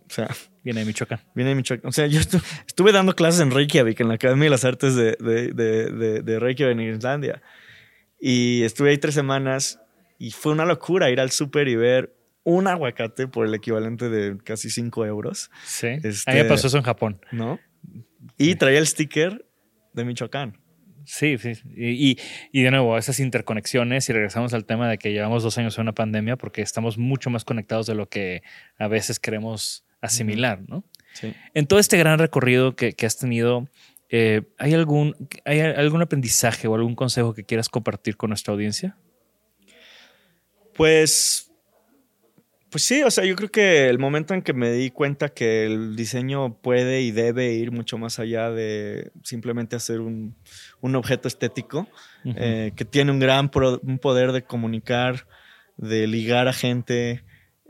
o 0.10 0.12
sea, 0.12 0.28
Viene 0.64 0.82
de 0.82 0.86
Michoacán. 0.88 1.20
viene 1.36 1.50
de 1.52 1.56
Michoacán. 1.56 1.88
O 1.88 1.92
sea, 1.92 2.08
yo 2.08 2.20
estu- 2.20 2.42
estuve 2.68 2.92
dando 2.92 3.16
clases 3.16 3.42
en 3.42 3.52
Reykjavik, 3.52 4.00
en 4.00 4.08
la 4.10 4.16
Academia 4.16 4.46
de 4.46 4.50
las 4.50 4.66
Artes 4.66 4.96
de, 4.96 5.16
de, 5.20 5.54
de, 5.54 5.92
de- 5.92 6.22
de 6.22 6.40
Reykjavik, 6.40 6.74
en 6.80 6.96
Islandia. 6.96 7.42
Y 8.20 8.64
estuve 8.64 8.90
ahí 8.92 8.98
tres 8.98 9.16
semanas 9.16 9.80
y 10.18 10.32
fue 10.32 10.52
una 10.52 10.66
locura 10.66 11.10
ir 11.10 11.20
al 11.20 11.32
súper 11.32 11.68
y 11.70 11.76
ver 11.76 12.16
un 12.44 12.68
aguacate 12.68 13.28
por 13.28 13.46
el 13.46 13.54
equivalente 13.54 14.10
de 14.10 14.38
casi 14.44 14.70
5 14.70 15.06
euros, 15.06 15.50
Sí. 15.66 15.88
Este- 16.04 16.32
A 16.32 16.34
mí 16.34 16.40
me 16.42 16.46
pasó 16.46 16.68
eso 16.68 16.78
en 16.78 16.84
Japón. 16.84 17.22
¿no? 17.32 17.60
Y 18.38 18.56
traía 18.56 18.80
el 18.80 18.88
sticker 18.88 19.46
de 19.94 20.06
Michoacán. 20.06 20.58
Sí, 21.06 21.38
sí. 21.38 21.54
Y, 21.76 22.12
y- 22.12 22.18
y 22.52 22.62
de 22.64 22.72
nuevo, 22.72 22.98
esas 22.98 23.20
interconexiones, 23.20 24.10
y 24.10 24.14
regresamos 24.14 24.54
al 24.54 24.66
tema 24.66 24.90
de 24.90 24.98
que 24.98 25.12
llevamos 25.12 25.42
dos 25.44 25.58
años 25.58 25.78
en 25.78 25.84
una 25.84 25.94
pandemia 25.94 26.36
porque 26.36 26.62
estamos 26.62 26.98
mucho 26.98 27.30
más 27.30 27.46
conectados 27.46 27.88
de 27.88 27.96
lo 27.96 28.10
que 28.10 28.44
a 28.78 28.88
veces 28.88 29.20
queremos 29.20 29.86
asimilar, 30.02 30.62
¿no? 30.68 30.84
Sí. 31.14 31.34
En 31.54 31.68
todo 31.68 31.80
este 31.80 31.98
gran 31.98 32.20
recorrido 32.20 32.76
que, 32.76 32.94
que 32.94 33.06
has 33.06 33.18
tenido, 33.18 33.68
eh, 34.10 34.44
¿hay, 34.58 34.74
algún, 34.74 35.16
¿hay 35.46 35.60
algún 35.60 36.02
aprendizaje 36.02 36.68
o 36.68 36.76
algún 36.76 36.96
consejo 36.96 37.34
que 37.34 37.44
quieras 37.44 37.70
compartir 37.70 38.16
con 38.16 38.30
nuestra 38.30 38.54
audiencia? 38.54 38.96
Pues, 40.76 41.52
pues 42.70 42.84
sí, 42.84 43.04
o 43.04 43.12
sea, 43.12 43.26
yo 43.26 43.36
creo 43.36 43.50
que 43.50 43.90
el 43.90 44.00
momento 44.00 44.34
en 44.34 44.42
que 44.42 44.54
me 44.54 44.72
di 44.72 44.92
cuenta 44.92 45.30
que 45.30 45.66
el 45.66 45.96
diseño 45.96 46.54
puede 46.62 47.02
y 47.02 47.12
debe 47.12 47.52
ir 47.54 47.72
mucho 47.72 47.98
más 47.98 48.20
allá 48.20 48.50
de 48.50 49.12
simplemente 49.24 49.76
hacer 49.76 50.00
un, 50.00 50.36
un 50.80 50.96
objeto 50.96 51.28
estético, 51.28 51.88
eh, 52.24 52.72
que 52.76 52.86
tiene 52.86 53.12
un 53.12 53.20
gran 53.20 53.50
pro- 53.50 53.82
un 53.84 54.00
poder 54.00 54.32
de 54.32 54.44
comunicar, 54.44 55.28
de 55.78 56.08
ligar 56.08 56.48
a 56.48 56.54
gente, 56.54 57.24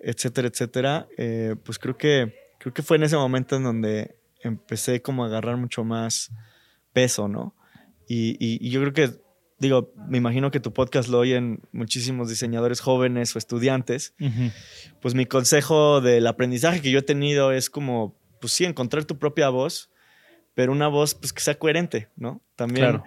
etcétera, 0.03 0.47
etcétera, 0.47 1.07
eh, 1.17 1.55
pues 1.63 1.79
creo 1.79 1.97
que, 1.97 2.33
creo 2.59 2.73
que 2.73 2.81
fue 2.83 2.97
en 2.97 3.03
ese 3.03 3.15
momento 3.17 3.55
en 3.55 3.63
donde 3.63 4.15
empecé 4.41 5.01
como 5.01 5.23
a 5.23 5.27
agarrar 5.27 5.57
mucho 5.57 5.83
más 5.83 6.31
peso, 6.93 7.27
¿no? 7.27 7.55
Y, 8.07 8.31
y- 8.39 8.57
y 8.65 8.69
yo 8.71 8.79
creo 8.81 8.93
que, 8.93 9.11
digo, 9.59 9.93
me 10.07 10.17
imagino 10.17 10.51
que 10.51 10.59
tu 10.59 10.71
podcast 10.73 11.09
lo 11.09 11.19
oyen 11.19 11.61
muchísimos 11.71 12.29
diseñadores 12.29 12.79
jóvenes 12.79 13.35
o 13.35 13.39
estudiantes. 13.39 14.13
Pues 15.01 15.13
mi 15.15 15.25
consejo 15.25 16.01
del 16.01 16.25
aprendizaje 16.27 16.81
que 16.81 16.91
yo 16.91 16.99
he 16.99 17.03
tenido 17.03 17.51
es 17.51 17.69
como, 17.69 18.15
pues 18.39 18.53
sí, 18.53 18.65
encontrar 18.65 19.03
tu 19.05 19.17
propia 19.19 19.49
voz, 19.49 19.89
pero 20.55 20.71
una 20.71 20.87
voz 20.87 21.13
pues 21.15 21.33
que 21.33 21.41
sea 21.41 21.59
coherente, 21.59 22.07
¿no? 22.15 22.41
También. 22.55 22.85
Claro. 22.87 23.03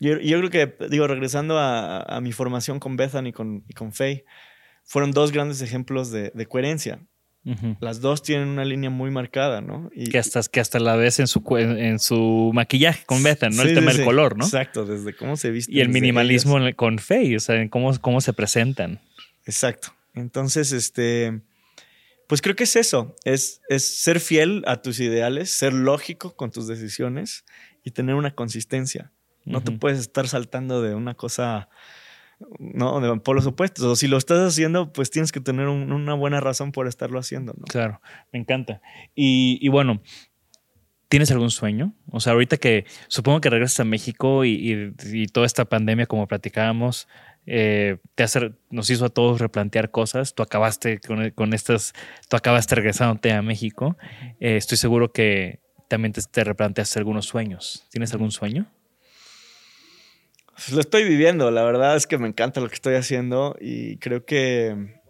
Yo, 0.00 0.18
yo 0.18 0.38
creo 0.38 0.50
que, 0.50 0.86
digo, 0.88 1.06
regresando 1.06 1.58
a, 1.58 2.02
a 2.02 2.20
mi 2.20 2.32
formación 2.32 2.80
con 2.80 2.96
Bethan 2.96 3.26
y 3.26 3.32
con, 3.32 3.64
y 3.68 3.74
con 3.74 3.92
Faye, 3.92 4.24
fueron 4.84 5.12
dos 5.12 5.32
grandes 5.32 5.62
ejemplos 5.62 6.10
de, 6.10 6.30
de 6.34 6.46
coherencia. 6.46 7.00
Las 7.80 8.02
dos 8.02 8.22
tienen 8.22 8.48
una 8.48 8.66
línea 8.66 8.90
muy 8.90 9.10
marcada, 9.10 9.62
¿no? 9.62 9.90
Y, 9.94 10.10
Que 10.10 10.18
hasta, 10.18 10.42
que 10.42 10.60
hasta 10.60 10.78
la 10.78 10.94
ves 10.96 11.20
en 11.20 11.26
su, 11.26 11.42
en 11.56 11.98
su 11.98 12.50
maquillaje 12.52 13.04
con 13.06 13.22
Beta, 13.22 13.48
¿no? 13.48 13.62
Sí, 13.62 13.68
el 13.68 13.74
tema 13.74 13.92
sí, 13.92 13.96
del 13.96 14.04
sí. 14.04 14.04
color, 14.04 14.36
¿no? 14.36 14.44
Exacto, 14.44 14.84
desde 14.84 15.16
cómo 15.16 15.38
se 15.38 15.50
visten. 15.50 15.74
Y 15.74 15.80
el 15.80 15.88
minimalismo 15.88 16.58
ellas. 16.58 16.74
con 16.76 16.98
Faye, 16.98 17.36
o 17.36 17.40
sea, 17.40 17.56
en 17.56 17.70
cómo, 17.70 17.98
cómo 17.98 18.20
se 18.20 18.34
presentan. 18.34 19.00
Exacto. 19.46 19.94
Entonces, 20.14 20.72
este, 20.72 21.40
pues 22.26 22.42
creo 22.42 22.54
que 22.54 22.64
es 22.64 22.76
eso, 22.76 23.16
es, 23.24 23.62
es 23.70 23.86
ser 23.86 24.20
fiel 24.20 24.62
a 24.66 24.82
tus 24.82 25.00
ideales, 25.00 25.50
ser 25.50 25.72
lógico 25.72 26.36
con 26.36 26.50
tus 26.50 26.66
decisiones 26.66 27.46
y 27.82 27.92
tener 27.92 28.16
una 28.16 28.34
consistencia. 28.34 29.12
No 29.46 29.62
te 29.62 29.72
puedes 29.72 29.98
estar 29.98 30.28
saltando 30.28 30.82
de 30.82 30.94
una 30.94 31.14
cosa, 31.14 31.70
no, 32.58 33.00
de 33.00 33.20
polos 33.20 33.46
opuestos. 33.46 33.84
O 33.84 33.96
si 33.96 34.08
lo 34.08 34.16
estás 34.16 34.38
haciendo, 34.46 34.92
pues 34.92 35.10
tienes 35.10 35.32
que 35.32 35.40
tener 35.40 35.68
un- 35.68 35.92
una 35.92 36.14
buena 36.14 36.40
razón 36.40 36.72
por 36.72 36.86
estarlo 36.86 37.18
haciendo, 37.18 37.52
¿no? 37.56 37.64
Claro, 37.64 38.00
me 38.32 38.38
encanta. 38.38 38.80
Y, 39.14 39.58
y 39.60 39.68
bueno, 39.68 40.00
¿tienes 41.08 41.30
algún 41.30 41.50
sueño? 41.50 41.94
O 42.10 42.20
sea, 42.20 42.32
ahorita 42.32 42.56
que 42.56 42.84
supongo 43.08 43.40
que 43.40 43.50
regresas 43.50 43.80
a 43.80 43.84
México 43.84 44.44
y, 44.44 44.52
y- 44.72 44.94
y 45.22 45.26
toda 45.26 45.46
esta 45.46 45.64
pandemia, 45.64 46.06
como 46.06 46.26
platicábamos, 46.26 47.08
eh, 47.46 47.98
te 48.14 48.22
hace, 48.22 48.52
nos 48.70 48.90
hizo 48.90 49.06
a 49.06 49.08
todos 49.08 49.40
replantear 49.40 49.90
cosas. 49.90 50.34
Tú 50.34 50.42
acabaste 50.42 51.00
con, 51.00 51.30
con 51.30 51.52
estas, 51.54 51.94
tú 52.28 52.36
acabaste 52.36 52.74
regresándote 52.74 53.32
a 53.32 53.42
México. 53.42 53.96
Eh, 54.40 54.56
estoy 54.56 54.78
seguro 54.78 55.12
que 55.12 55.60
también 55.88 56.12
te, 56.12 56.20
te 56.22 56.44
replanteaste 56.44 56.98
algunos 56.98 57.26
sueños. 57.26 57.86
¿Tienes 57.90 58.12
algún 58.12 58.30
sueño? 58.30 58.66
Pues 60.62 60.72
lo 60.72 60.80
estoy 60.80 61.04
viviendo, 61.04 61.50
la 61.50 61.62
verdad 61.64 61.96
es 61.96 62.06
que 62.06 62.18
me 62.18 62.28
encanta 62.28 62.60
lo 62.60 62.68
que 62.68 62.74
estoy 62.74 62.94
haciendo 62.94 63.56
y 63.58 63.96
creo 63.96 64.26
que 64.26 65.00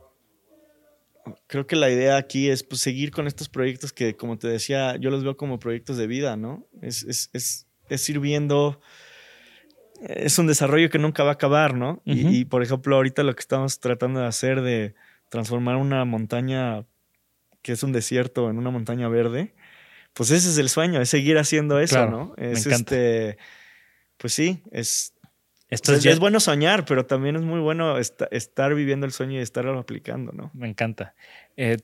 creo 1.49 1.67
que 1.67 1.75
la 1.75 1.91
idea 1.91 2.17
aquí 2.17 2.49
es 2.49 2.63
pues, 2.63 2.81
seguir 2.81 3.11
con 3.11 3.27
estos 3.27 3.49
proyectos 3.49 3.93
que, 3.93 4.15
como 4.17 4.39
te 4.39 4.47
decía, 4.47 4.97
yo 4.97 5.11
los 5.11 5.25
veo 5.25 5.37
como 5.37 5.59
proyectos 5.59 5.97
de 5.97 6.07
vida, 6.07 6.37
¿no? 6.37 6.67
Es, 6.81 7.03
es, 7.03 7.31
es, 7.33 7.67
es 7.89 8.09
ir 8.09 8.21
viendo, 8.21 8.81
es 10.03 10.39
un 10.39 10.47
desarrollo 10.47 10.89
que 10.89 10.99
nunca 10.99 11.25
va 11.25 11.31
a 11.31 11.35
acabar, 11.35 11.75
¿no? 11.75 12.01
Y- 12.05 12.45
por 12.45 12.63
ejemplo, 12.63 12.95
ahorita 12.95 13.25
lo 13.25 13.35
que 13.35 13.41
estamos 13.41 13.81
tratando 13.81 14.21
de 14.21 14.27
hacer 14.27 14.63
de 14.63 14.95
transformar 15.31 15.77
una 15.77 16.05
montaña 16.05 16.85
que 17.63 17.73
es 17.73 17.83
un 17.83 17.91
desierto 17.93 18.49
en 18.51 18.57
una 18.57 18.71
montaña 18.71 19.09
verde, 19.09 19.55
pues 20.15 20.31
ese 20.31 20.49
es 20.49 20.59
el 20.59 20.69
sueño, 20.69 21.01
es 21.01 21.09
seguir 21.11 21.39
haciendo 21.39 21.81
eso, 21.81 21.97
Claro, 21.97 22.11
¿no? 22.11 22.35
me 22.39 22.53
Es 22.53 22.67
encanta. 22.67 22.95
este, 22.95 23.39
pues 24.17 24.33
sí, 24.33 24.63
es 24.71 25.13
Es, 25.71 25.83
ya- 26.03 26.11
es 26.11 26.19
bueno 26.19 26.41
soñar, 26.41 26.85
pero 26.85 27.07
también 27.07 27.37
es 27.37 27.43
muy 27.43 27.61
bueno 27.61 27.97
esta- 27.99 28.29
estar 28.33 28.75
viviendo 28.75 29.07
el 29.07 29.13
sueño 29.13 29.39
y 29.39 29.43
estarlo 29.43 29.79
aplicando, 29.79 30.33
¿no? 30.33 30.51
Me 30.53 30.69
encanta. 30.69 31.15
Eh, 31.57 31.79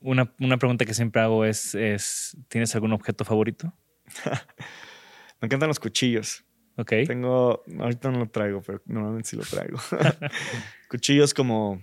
una, 0.00 0.32
una 0.40 0.58
pregunta 0.58 0.84
que 0.84 0.94
siempre 0.94 1.22
hago 1.22 1.44
es, 1.44 1.74
es, 1.74 2.36
¿tienes 2.48 2.74
algún 2.74 2.92
objeto 2.92 3.24
favorito? 3.24 3.72
Me 5.40 5.46
encantan 5.46 5.68
los 5.68 5.80
cuchillos. 5.80 6.44
Ok. 6.76 6.92
Tengo, 7.06 7.62
ahorita 7.80 8.10
no 8.10 8.18
lo 8.20 8.28
traigo, 8.28 8.60
pero 8.62 8.82
normalmente 8.86 9.28
sí 9.30 9.36
lo 9.36 9.42
traigo. 9.44 9.78
cuchillos 10.90 11.32
como... 11.34 11.82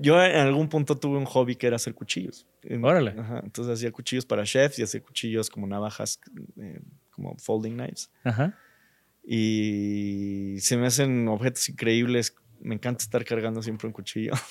Yo 0.00 0.22
en 0.24 0.36
algún 0.36 0.68
punto 0.70 0.96
tuve 0.96 1.18
un 1.18 1.26
hobby 1.26 1.54
que 1.54 1.66
era 1.66 1.76
hacer 1.76 1.94
cuchillos. 1.94 2.46
Órale. 2.82 3.14
Ajá, 3.18 3.40
entonces 3.44 3.74
hacía 3.74 3.92
cuchillos 3.92 4.24
para 4.24 4.44
chefs 4.44 4.78
y 4.78 4.82
hacía 4.82 5.02
cuchillos 5.02 5.50
como 5.50 5.66
navajas, 5.66 6.18
eh, 6.58 6.80
como 7.10 7.36
folding 7.36 7.72
knives. 7.74 8.10
Ajá. 8.24 8.56
Y 9.30 10.56
se 10.60 10.78
me 10.78 10.86
hacen 10.86 11.28
objetos 11.28 11.68
increíbles. 11.68 12.34
Me 12.60 12.74
encanta 12.74 13.02
estar 13.04 13.24
cargando 13.26 13.62
siempre 13.62 13.86
un 13.86 13.92
cuchillo. 13.92 14.32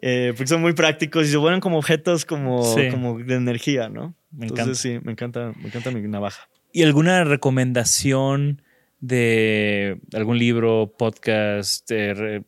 Eh, 0.00 0.28
porque 0.36 0.46
son 0.46 0.60
muy 0.60 0.74
prácticos 0.74 1.26
y 1.26 1.30
se 1.32 1.36
vuelven 1.38 1.58
como 1.58 1.76
objetos 1.78 2.24
como, 2.24 2.62
Sí. 2.76 2.88
como 2.88 3.18
de 3.18 3.34
energía, 3.34 3.88
¿no? 3.88 4.14
Me 4.30 4.46
Entonces 4.46 4.78
sí, 4.78 5.00
me 5.02 5.10
encanta, 5.10 5.52
me 5.60 5.66
encanta 5.66 5.90
mi 5.90 6.00
navaja. 6.02 6.48
¿Y 6.72 6.84
alguna 6.84 7.24
recomendación 7.24 8.62
de 9.00 9.98
algún 10.12 10.38
libro, 10.38 10.94
podcast, 10.96 11.90
eh, 11.90 12.44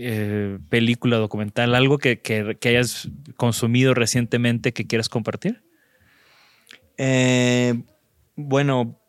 eh, 0.00 0.58
película, 0.68 1.18
documental, 1.18 1.76
algo 1.76 1.98
que, 1.98 2.18
que, 2.18 2.56
que 2.60 2.70
hayas 2.70 3.08
consumido 3.36 3.94
recientemente 3.94 4.72
que 4.72 4.84
quieras 4.88 5.08
compartir? 5.08 5.62
Eh, 6.98 7.74
bueno, 8.34 9.00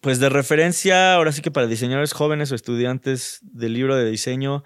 pues 0.00 0.18
de 0.20 0.28
referencia, 0.28 1.14
ahora 1.14 1.32
sí 1.32 1.42
que 1.42 1.50
para 1.50 1.66
diseñadores 1.66 2.12
jóvenes 2.12 2.50
o 2.52 2.54
estudiantes 2.54 3.40
del 3.42 3.74
libro 3.74 3.96
de 3.96 4.10
diseño, 4.10 4.64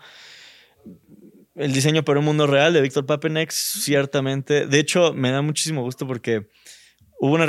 el 1.55 1.73
diseño 1.73 2.05
para 2.05 2.19
un 2.19 2.25
mundo 2.25 2.47
real 2.47 2.73
de 2.73 2.81
Víctor 2.81 3.07
Papenex, 3.07 3.55
ciertamente. 3.55 4.67
De 4.67 4.79
hecho, 4.79 5.13
me 5.15 5.31
da 5.31 5.41
muchísimo 5.43 5.83
gusto 5.83 6.07
porque 6.07 6.49
hubo 7.21 7.35
una, 7.35 7.47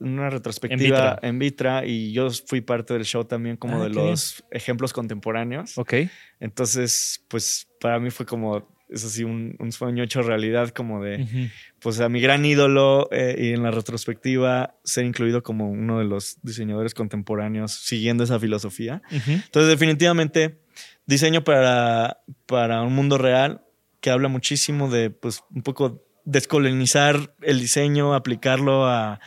una 0.00 0.30
retrospectiva 0.30 1.18
en 1.22 1.38
Vitra. 1.38 1.84
y 1.84 2.12
yo 2.12 2.30
fui 2.30 2.60
parte 2.60 2.94
del 2.94 3.04
show 3.04 3.24
también 3.24 3.56
como 3.56 3.80
Ah, 3.80 3.84
de 3.84 3.90
bien. 3.90 4.06
los 4.06 4.44
ejemplos 4.50 4.92
contemporáneos. 4.92 5.76
Ok. 5.78 5.94
Entonces, 6.38 7.24
pues 7.28 7.68
para 7.80 7.98
mí 7.98 8.10
fue 8.10 8.24
como, 8.24 8.68
eso 8.90 9.08
sí, 9.08 9.24
un, 9.24 9.56
un 9.58 9.72
sueño 9.72 10.02
hecho 10.02 10.22
realidad, 10.22 10.70
como 10.70 11.02
de, 11.02 11.50
pues 11.78 12.00
a 12.00 12.08
mi 12.08 12.20
gran 12.20 12.44
ídolo 12.44 13.08
eh, 13.12 13.36
y 13.38 13.48
en 13.52 13.62
la 13.62 13.70
retrospectiva 13.70 14.76
ser 14.84 15.04
incluido 15.04 15.42
como 15.42 15.70
uno 15.70 15.98
de 15.98 16.04
los 16.04 16.38
diseñadores 16.42 16.94
contemporáneos 16.94 17.72
siguiendo 17.72 18.24
esa 18.24 18.38
filosofía. 18.38 19.02
Entonces, 19.10 19.68
definitivamente, 19.68 20.60
diseño 21.06 21.44
para, 21.44 22.18
para 22.46 22.82
un 22.82 22.94
mundo 22.94 23.18
real 23.18 23.62
que 24.00 24.10
habla 24.10 24.28
muchísimo 24.28 24.88
de, 24.90 25.10
pues, 25.10 25.42
un 25.54 25.62
poco 25.62 26.04
descolonizar 26.24 27.34
el 27.42 27.60
diseño, 27.60 28.14
aplicarlo 28.14 28.86
a, 28.86 29.20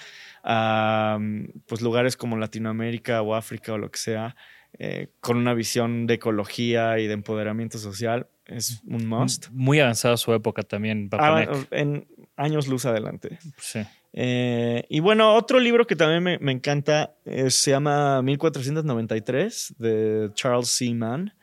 a, 0.43 1.20
pues, 1.68 1.82
lugares 1.82 2.18
como 2.18 2.38
Latinoamérica 2.38 3.22
o 3.22 3.36
África 3.36 3.74
o 3.74 3.78
lo 3.78 3.91
que 3.91 3.99
sea, 3.99 4.36
eh, 4.80 5.09
con 5.19 5.38
una 5.38 5.53
visión 5.53 6.07
de 6.07 6.15
ecología 6.15 6.99
y 6.99 7.07
de 7.07 7.13
empoderamiento 7.13 7.78
social. 7.78 8.28
Es 8.45 8.82
un 8.86 9.07
must. 9.07 9.47
Muy 9.51 9.80
avanzada 9.80 10.17
su 10.17 10.34
época 10.34 10.63
también, 10.63 11.09
Ah, 11.13 11.45
en 11.71 12.07
años 12.36 12.67
luz 12.67 12.86
adelante. 12.86 13.39
Sí. 13.57 13.80
Eh, 14.13 14.86
y 14.89 14.99
bueno, 14.99 15.36
otro 15.36 15.59
libro 15.59 15.88
que 15.88 15.95
también 15.95 16.21
me, 16.21 16.38
me 16.39 16.51
encanta 16.51 17.15
eh, 17.26 17.49
se 17.49 17.71
llama 17.71 18.21
1493 18.21 19.76
de 19.78 20.30
Charles 20.34 20.69
C. 20.69 20.93
Mann. 20.93 21.34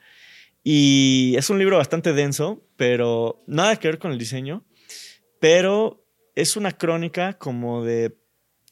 Y 0.63 1.33
es 1.37 1.49
un 1.49 1.57
libro 1.57 1.77
bastante 1.77 2.13
denso, 2.13 2.63
pero 2.77 3.43
nada 3.47 3.77
que 3.77 3.87
ver 3.87 3.99
con 3.99 4.11
el 4.11 4.19
diseño. 4.19 4.63
Pero 5.39 6.05
es 6.35 6.55
una 6.55 6.71
crónica 6.71 7.33
como 7.33 7.83
de 7.83 8.15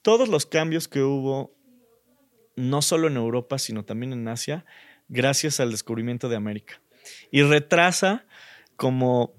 todos 0.02 0.30
los 0.30 0.46
cambios 0.46 0.88
que 0.88 1.02
hubo, 1.02 1.56
no 2.60 2.82
solo 2.82 3.08
en 3.08 3.18
Europa, 3.18 3.58
sino 3.58 3.84
también 3.84 4.14
en 4.14 4.28
Asia, 4.28 4.66
gracias 5.08 5.60
al 5.60 5.72
descubrimiento 5.72 6.30
de 6.30 6.36
América. 6.36 6.82
Y 7.32 7.42
retrasa 7.44 8.26
como 8.76 9.34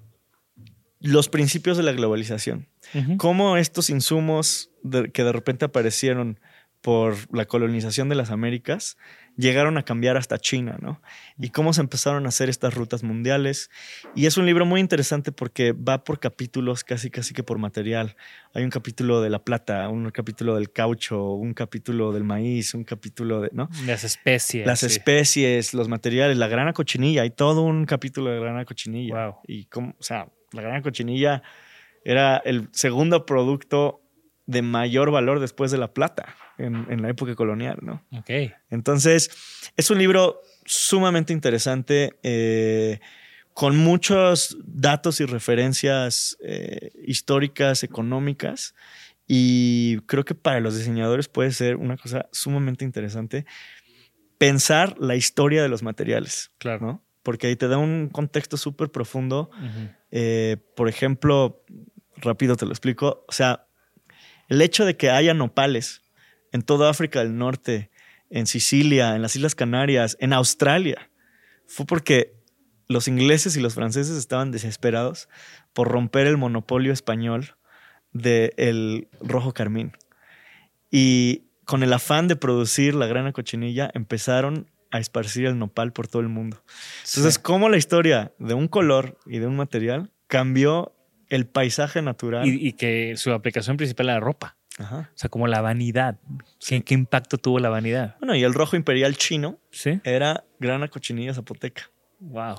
los 0.99 1.29
principios 1.29 1.77
de 1.77 1.83
la 1.83 1.93
globalización 1.93 2.67
Ujú. 2.93 3.17
cómo 3.17 3.57
estos 3.57 3.89
insumos 3.89 4.69
de- 4.83 5.11
que 5.11 5.23
de 5.23 5.31
repente 5.31 5.65
aparecieron 5.65 6.39
por 6.81 7.15
la 7.35 7.45
colonización 7.45 8.09
de 8.09 8.15
las 8.15 8.31
Américas 8.31 8.97
llegaron 9.37 9.77
a 9.77 9.83
cambiar 9.83 10.17
hasta 10.17 10.37
China, 10.37 10.77
¿no? 10.81 11.01
Y 11.37 11.49
cómo 11.49 11.73
se 11.73 11.81
empezaron 11.81 12.25
a 12.25 12.29
hacer 12.29 12.49
estas 12.49 12.73
rutas 12.73 13.03
mundiales. 13.03 13.69
Y 14.15 14.25
es 14.25 14.37
un 14.37 14.45
libro 14.45 14.65
muy 14.65 14.79
interesante 14.79 15.31
porque 15.31 15.71
va 15.71 16.03
por 16.03 16.19
capítulos, 16.19 16.83
casi 16.83 17.09
casi 17.09 17.33
que 17.33 17.43
por 17.43 17.57
material. 17.57 18.15
Hay 18.53 18.63
un 18.63 18.69
capítulo 18.69 19.21
de 19.21 19.29
la 19.29 19.43
plata, 19.43 19.87
un 19.89 20.09
capítulo 20.11 20.55
del 20.55 20.71
caucho, 20.71 21.31
un 21.33 21.53
capítulo 21.53 22.11
del 22.11 22.23
maíz, 22.23 22.73
un 22.73 22.83
capítulo 22.83 23.41
de, 23.41 23.49
¿no? 23.53 23.69
Las 23.85 24.03
especies. 24.03 24.65
Las 24.65 24.79
sí. 24.79 24.87
especies, 24.87 25.73
los 25.73 25.87
materiales, 25.87 26.37
la 26.37 26.47
grana 26.47 26.73
cochinilla, 26.73 27.23
hay 27.23 27.31
todo 27.31 27.61
un 27.61 27.85
capítulo 27.85 28.31
de 28.31 28.39
grana 28.39 28.65
cochinilla. 28.65 29.27
Wow. 29.27 29.35
Y 29.47 29.65
cómo, 29.65 29.95
o 29.97 30.03
sea, 30.03 30.27
la 30.51 30.61
grana 30.61 30.81
cochinilla 30.81 31.41
era 32.03 32.37
el 32.37 32.67
segundo 32.71 33.25
producto 33.25 34.00
de 34.51 34.61
mayor 34.61 35.11
valor 35.11 35.39
después 35.39 35.71
de 35.71 35.77
la 35.77 35.93
plata 35.93 36.35
en, 36.57 36.85
en 36.89 37.01
la 37.01 37.09
época 37.09 37.35
colonial, 37.35 37.79
¿no? 37.81 38.03
Ok. 38.11 38.29
Entonces, 38.69 39.29
es 39.77 39.89
un 39.89 39.97
libro 39.97 40.41
sumamente 40.65 41.33
interesante, 41.33 42.13
eh, 42.23 42.99
con 43.53 43.77
muchos 43.77 44.57
datos 44.63 45.19
y 45.19 45.25
referencias 45.25 46.37
eh, 46.43 46.91
históricas, 47.05 47.83
económicas, 47.83 48.73
y 49.27 49.97
creo 50.07 50.25
que 50.25 50.35
para 50.35 50.59
los 50.59 50.77
diseñadores 50.77 51.27
puede 51.27 51.51
ser 51.51 51.75
una 51.77 51.97
cosa 51.97 52.27
sumamente 52.31 52.83
interesante 52.85 53.45
pensar 54.37 54.95
la 54.99 55.15
historia 55.15 55.61
de 55.61 55.69
los 55.69 55.83
materiales, 55.83 56.51
Claro. 56.57 56.85
¿no? 56.85 57.03
Porque 57.23 57.47
ahí 57.47 57.55
te 57.55 57.67
da 57.67 57.77
un 57.77 58.09
contexto 58.09 58.57
súper 58.57 58.89
profundo. 58.89 59.51
Eh, 60.09 60.57
por 60.75 60.89
ejemplo, 60.89 61.63
rápido 62.17 62.55
te 62.55 62.65
lo 62.65 62.71
explico, 62.71 63.23
o 63.27 63.31
sea, 63.31 63.67
el 64.51 64.61
hecho 64.61 64.83
de 64.83 64.97
que 64.97 65.09
haya 65.09 65.33
nopales 65.33 66.01
en 66.51 66.61
toda 66.61 66.89
África 66.89 67.19
del 67.19 67.37
Norte, 67.37 67.89
en 68.29 68.47
Sicilia, 68.47 69.15
en 69.15 69.21
las 69.21 69.37
Islas 69.37 69.55
Canarias, 69.55 70.17
en 70.19 70.33
Australia, 70.33 71.09
fue 71.67 71.85
porque 71.85 72.33
los 72.89 73.07
ingleses 73.07 73.55
y 73.55 73.61
los 73.61 73.75
franceses 73.75 74.17
estaban 74.17 74.51
desesperados 74.51 75.29
por 75.71 75.87
romper 75.87 76.27
el 76.27 76.35
monopolio 76.35 76.91
español 76.91 77.55
del 78.11 79.07
rojo 79.21 79.53
carmín. 79.53 79.93
Y 80.89 81.45
con 81.63 81.81
el 81.81 81.93
afán 81.93 82.27
de 82.27 82.35
producir 82.35 82.93
la 82.93 83.07
grana 83.07 83.31
cochinilla, 83.31 83.89
empezaron 83.93 84.69
a 84.91 84.99
esparcir 84.99 85.45
el 85.45 85.57
nopal 85.57 85.93
por 85.93 86.09
todo 86.09 86.21
el 86.21 86.27
mundo. 86.27 86.61
Entonces, 87.05 87.35
Sí. 87.35 87.41
cómo 87.41 87.69
la 87.69 87.77
historia 87.77 88.33
de 88.37 88.53
un 88.53 88.67
color 88.67 89.17
y 89.25 89.39
de 89.39 89.47
un 89.47 89.55
material 89.55 90.11
cambió 90.27 90.93
el 91.31 91.47
paisaje 91.47 92.01
natural. 92.01 92.45
Y, 92.47 92.67
y 92.67 92.73
que 92.73 93.15
su 93.17 93.31
aplicación 93.31 93.77
principal 93.77 94.07
era 94.07 94.15
la 94.15 94.19
ropa. 94.19 94.57
Ajá. 94.77 95.09
O 95.13 95.17
sea, 95.17 95.29
como 95.29 95.47
la 95.47 95.61
vanidad. 95.61 96.17
¿Qué, 96.65 96.83
impacto 96.89 97.37
tuvo 97.37 97.59
la 97.59 97.69
vanidad? 97.69 98.15
Bueno, 98.19 98.35
y 98.35 98.43
el 98.43 98.53
rojo 98.53 98.75
imperial 98.75 99.15
chino 99.17 99.59
Sí. 99.71 99.99
era 100.03 100.43
grana 100.59 100.87
cochinilla 100.87 101.33
zapoteca. 101.33 101.89
Wow. 102.19 102.55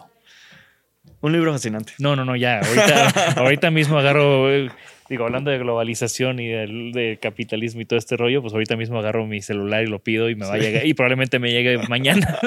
Un 1.22 1.32
libro 1.32 1.52
fascinante. 1.52 1.92
No, 2.00 2.16
no, 2.16 2.24
no, 2.24 2.34
ya. 2.34 2.58
Ahorita, 2.58 3.08
ahorita 3.40 3.70
mismo 3.70 3.96
agarro, 3.96 4.48
digo, 5.08 5.24
hablando 5.24 5.52
de 5.52 5.58
globalización 5.58 6.40
y 6.40 6.48
del 6.48 6.90
de 6.90 7.16
capitalismo 7.22 7.80
y 7.80 7.84
todo 7.84 7.96
este 7.96 8.16
rollo, 8.16 8.42
pues 8.42 8.52
ahorita 8.52 8.76
mismo 8.76 8.98
agarro 8.98 9.24
mi 9.24 9.40
celular 9.40 9.84
y 9.84 9.86
lo 9.86 10.00
pido 10.02 10.28
y 10.30 10.34
me 10.34 10.46
va 10.46 10.54
a 10.54 10.58
llegar 10.58 10.84
y 10.84 10.94
probablemente 10.94 11.38
me 11.38 11.52
llegue 11.52 11.78
mañana. 11.88 12.38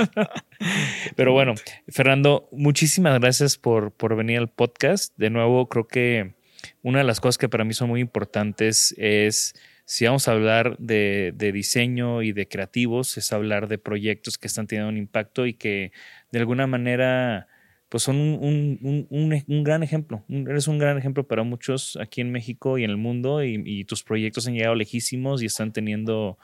Pero 1.15 1.31
bueno, 1.31 1.53
Fernando, 1.87 2.49
muchísimas 2.51 3.17
gracias 3.17 3.57
por, 3.57 3.93
por 3.93 4.17
venir 4.17 4.39
al 4.39 4.49
podcast. 4.49 5.13
De 5.15 5.29
nuevo, 5.29 5.69
creo 5.69 5.87
que 5.87 6.33
una 6.81 6.99
de 6.99 7.05
las 7.05 7.21
cosas 7.21 7.37
que 7.37 7.47
para 7.47 7.63
mí 7.63 7.73
son 7.73 7.87
muy 7.87 8.01
importantes 8.01 8.93
es, 8.97 9.53
si 9.85 10.03
vamos 10.03 10.27
a 10.27 10.33
hablar 10.33 10.75
de, 10.79 11.31
de 11.33 11.53
diseño 11.53 12.23
y 12.23 12.33
de 12.33 12.49
creativos, 12.49 13.17
es 13.17 13.31
hablar 13.31 13.69
de 13.69 13.77
proyectos 13.77 14.37
que 14.37 14.47
están 14.47 14.67
teniendo 14.67 14.89
un 14.89 14.97
impacto 14.97 15.45
y 15.45 15.53
que 15.53 15.93
de 16.31 16.39
alguna 16.39 16.67
manera 16.67 17.47
pues 17.95 18.03
son 18.03 18.17
un, 18.17 18.77
un- 18.81 19.07
un- 19.09 19.43
un- 19.47 19.63
gran 19.63 19.81
ejemplo. 19.81 20.21
Eres 20.27 20.67
un 20.67 20.77
gran 20.79 20.97
ejemplo 20.97 21.25
para 21.25 21.43
muchos 21.43 21.97
aquí 22.01 22.19
en 22.19 22.29
México 22.29 22.77
y 22.77 22.83
en 22.83 22.89
el 22.89 22.97
mundo 22.97 23.41
y, 23.41 23.85
tus 23.85 24.03
proyectos 24.03 24.45
han 24.47 24.53
llegado 24.53 24.75
lejísimos 24.75 25.41
y 25.41 25.45
están 25.45 25.71
teniendo 25.71 26.37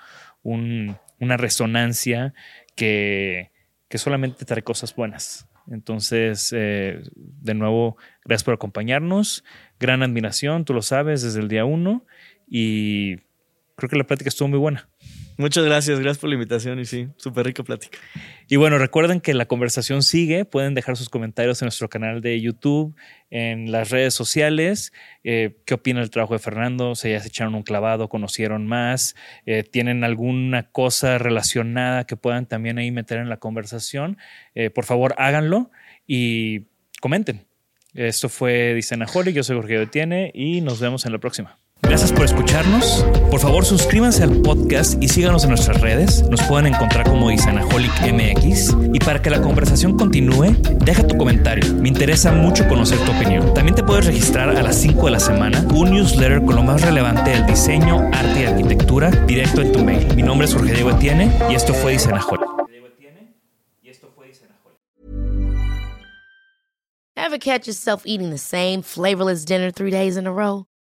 un- 0.44 0.96
una 1.20 1.36
resonancia 1.36 2.34
que, 2.74 3.52
que 3.90 3.98
solamente 3.98 4.46
trae 4.46 4.62
cosas 4.64 4.96
buenas. 4.96 5.46
Entonces, 5.70 6.54
eh, 6.56 7.02
de 7.18 7.54
nuevo, 7.54 7.98
gracias 8.24 8.46
por 8.46 8.54
acompañarnos. 8.54 9.44
Gran 9.78 10.04
admiración, 10.04 10.64
tú 10.64 10.74
lo 10.74 10.82
sabes, 10.82 11.22
desde 11.22 11.42
el 11.42 11.50
día 11.50 11.66
uno. 11.66 12.06
Y 12.48 13.18
creo 13.76 13.90
que 13.90 13.98
la 13.98 14.08
plática 14.08 14.30
estuvo 14.30 14.48
muy 14.48 14.60
buena. 14.60 14.88
Muchas 15.42 15.66
gracias, 15.66 16.00
gracias 16.00 16.20
por 16.20 16.30
la 16.30 16.36
invitación 16.36 16.80
y 16.80 16.86
sí, 16.86 17.08
súper 17.18 17.48
rica 17.48 17.64
plática. 17.64 17.98
Y 18.48 18.58
bueno, 18.58 18.78
recuerden 18.78 19.22
que 19.22 19.34
la 19.34 19.48
conversación 19.48 20.04
sigue. 20.04 20.46
Pueden 20.46 20.76
dejar 20.76 20.98
sus 20.98 21.10
comentarios 21.10 21.60
en 21.64 21.66
nuestro 21.66 21.90
canal 21.90 22.22
de 22.22 22.40
YouTube, 22.40 22.96
en 23.32 23.72
las 23.72 23.90
redes 23.90 24.14
sociales. 24.14 24.94
Eh, 25.24 25.58
¿Qué 25.66 25.74
opinan 25.74 26.04
del 26.04 26.12
trabajo 26.12 26.36
de 26.36 26.40
Fernando? 26.40 26.94
¿Se 26.94 27.10
ya 27.10 27.20
se 27.20 27.30
echaron 27.30 27.56
un 27.56 27.64
clavado? 27.64 28.08
¿Conocieron 28.08 28.68
más? 28.68 29.16
Eh, 29.48 29.64
¿Tienen 29.64 30.04
alguna 30.04 30.70
cosa 30.70 31.18
relacionada 31.18 32.06
que 32.06 32.18
puedan 32.18 32.46
también 32.46 32.78
ahí 32.78 32.92
meter 32.92 33.18
en 33.18 33.28
la 33.28 33.38
conversación? 33.38 34.20
Eh, 34.54 34.70
por 34.70 34.86
favor, 34.86 35.16
háganlo 35.18 35.72
y 36.06 36.68
comenten. 37.00 37.48
Esto 37.96 38.30
fue 38.30 38.76
Dicenaholic, 38.76 39.34
yo 39.34 39.44
soy 39.44 39.56
Jorge 39.56 39.80
Detiene 39.80 40.30
y 40.36 40.62
nos 40.62 40.80
vemos 40.80 41.08
en 41.08 41.14
la 41.14 41.18
próxima. 41.18 41.61
Gracias 41.92 42.14
por 42.14 42.24
escucharnos. 42.24 43.06
Por 43.30 43.42
favor, 43.42 43.66
suscríbanse 43.66 44.24
al 44.24 44.42
podcast 44.42 45.04
y 45.04 45.10
síganos 45.10 45.44
en 45.44 45.50
nuestras 45.50 45.82
redes. 45.82 46.24
Nos 46.30 46.42
pueden 46.44 46.68
encontrar 46.68 47.06
como 47.06 47.28
Dicenaholic 47.28 47.92
MX. 48.14 48.78
Y 48.94 49.00
para 49.00 49.22
que 49.22 49.30
la 49.30 49.42
conversación 49.42 49.98
continúe, 49.98 50.56
deja 50.86 51.06
tu 51.06 51.18
comentario. 51.18 51.66
Me 51.74 51.90
interesa 51.90 52.32
mucho 52.32 52.66
conocer 52.70 52.98
tu 53.00 53.12
opinión. 53.12 53.54
También 53.54 53.76
te 53.76 53.84
puedes 53.84 54.06
registrar 54.06 54.56
a 54.56 54.62
las 54.64 54.78
5 54.78 55.04
de 55.04 55.12
la 55.12 55.20
semana 55.20 55.68
un 55.74 55.92
newsletter 55.92 56.42
con 56.46 56.56
lo 56.56 56.64
más 56.64 56.82
relevante 56.82 57.32
del 57.32 57.46
diseño, 57.46 58.10
arte 58.14 58.44
y 58.44 58.46
arquitectura 58.46 59.12
directo 59.28 59.62
en 59.62 59.74
tu 59.74 59.84
mail. 59.84 60.16
Mi 60.16 60.24
nombre 60.24 60.48
es 60.48 60.54
Jorge 60.54 60.74
Diego 60.74 60.92
Etienne 60.92 61.30
y 61.50 61.56
esto 61.56 61.74
fue 61.74 61.92
Dicenaholic. 61.92 62.48
Ever 67.18 67.38
catch 67.38 67.68
yourself 67.68 68.04
eating 68.06 68.30
the 68.30 68.38
same 68.38 68.82
flavorless 68.82 69.44
dinner 69.44 69.72
three 69.72 69.92
days 69.92 70.16
in 70.16 70.26
a 70.26 70.32
row? 70.32 70.71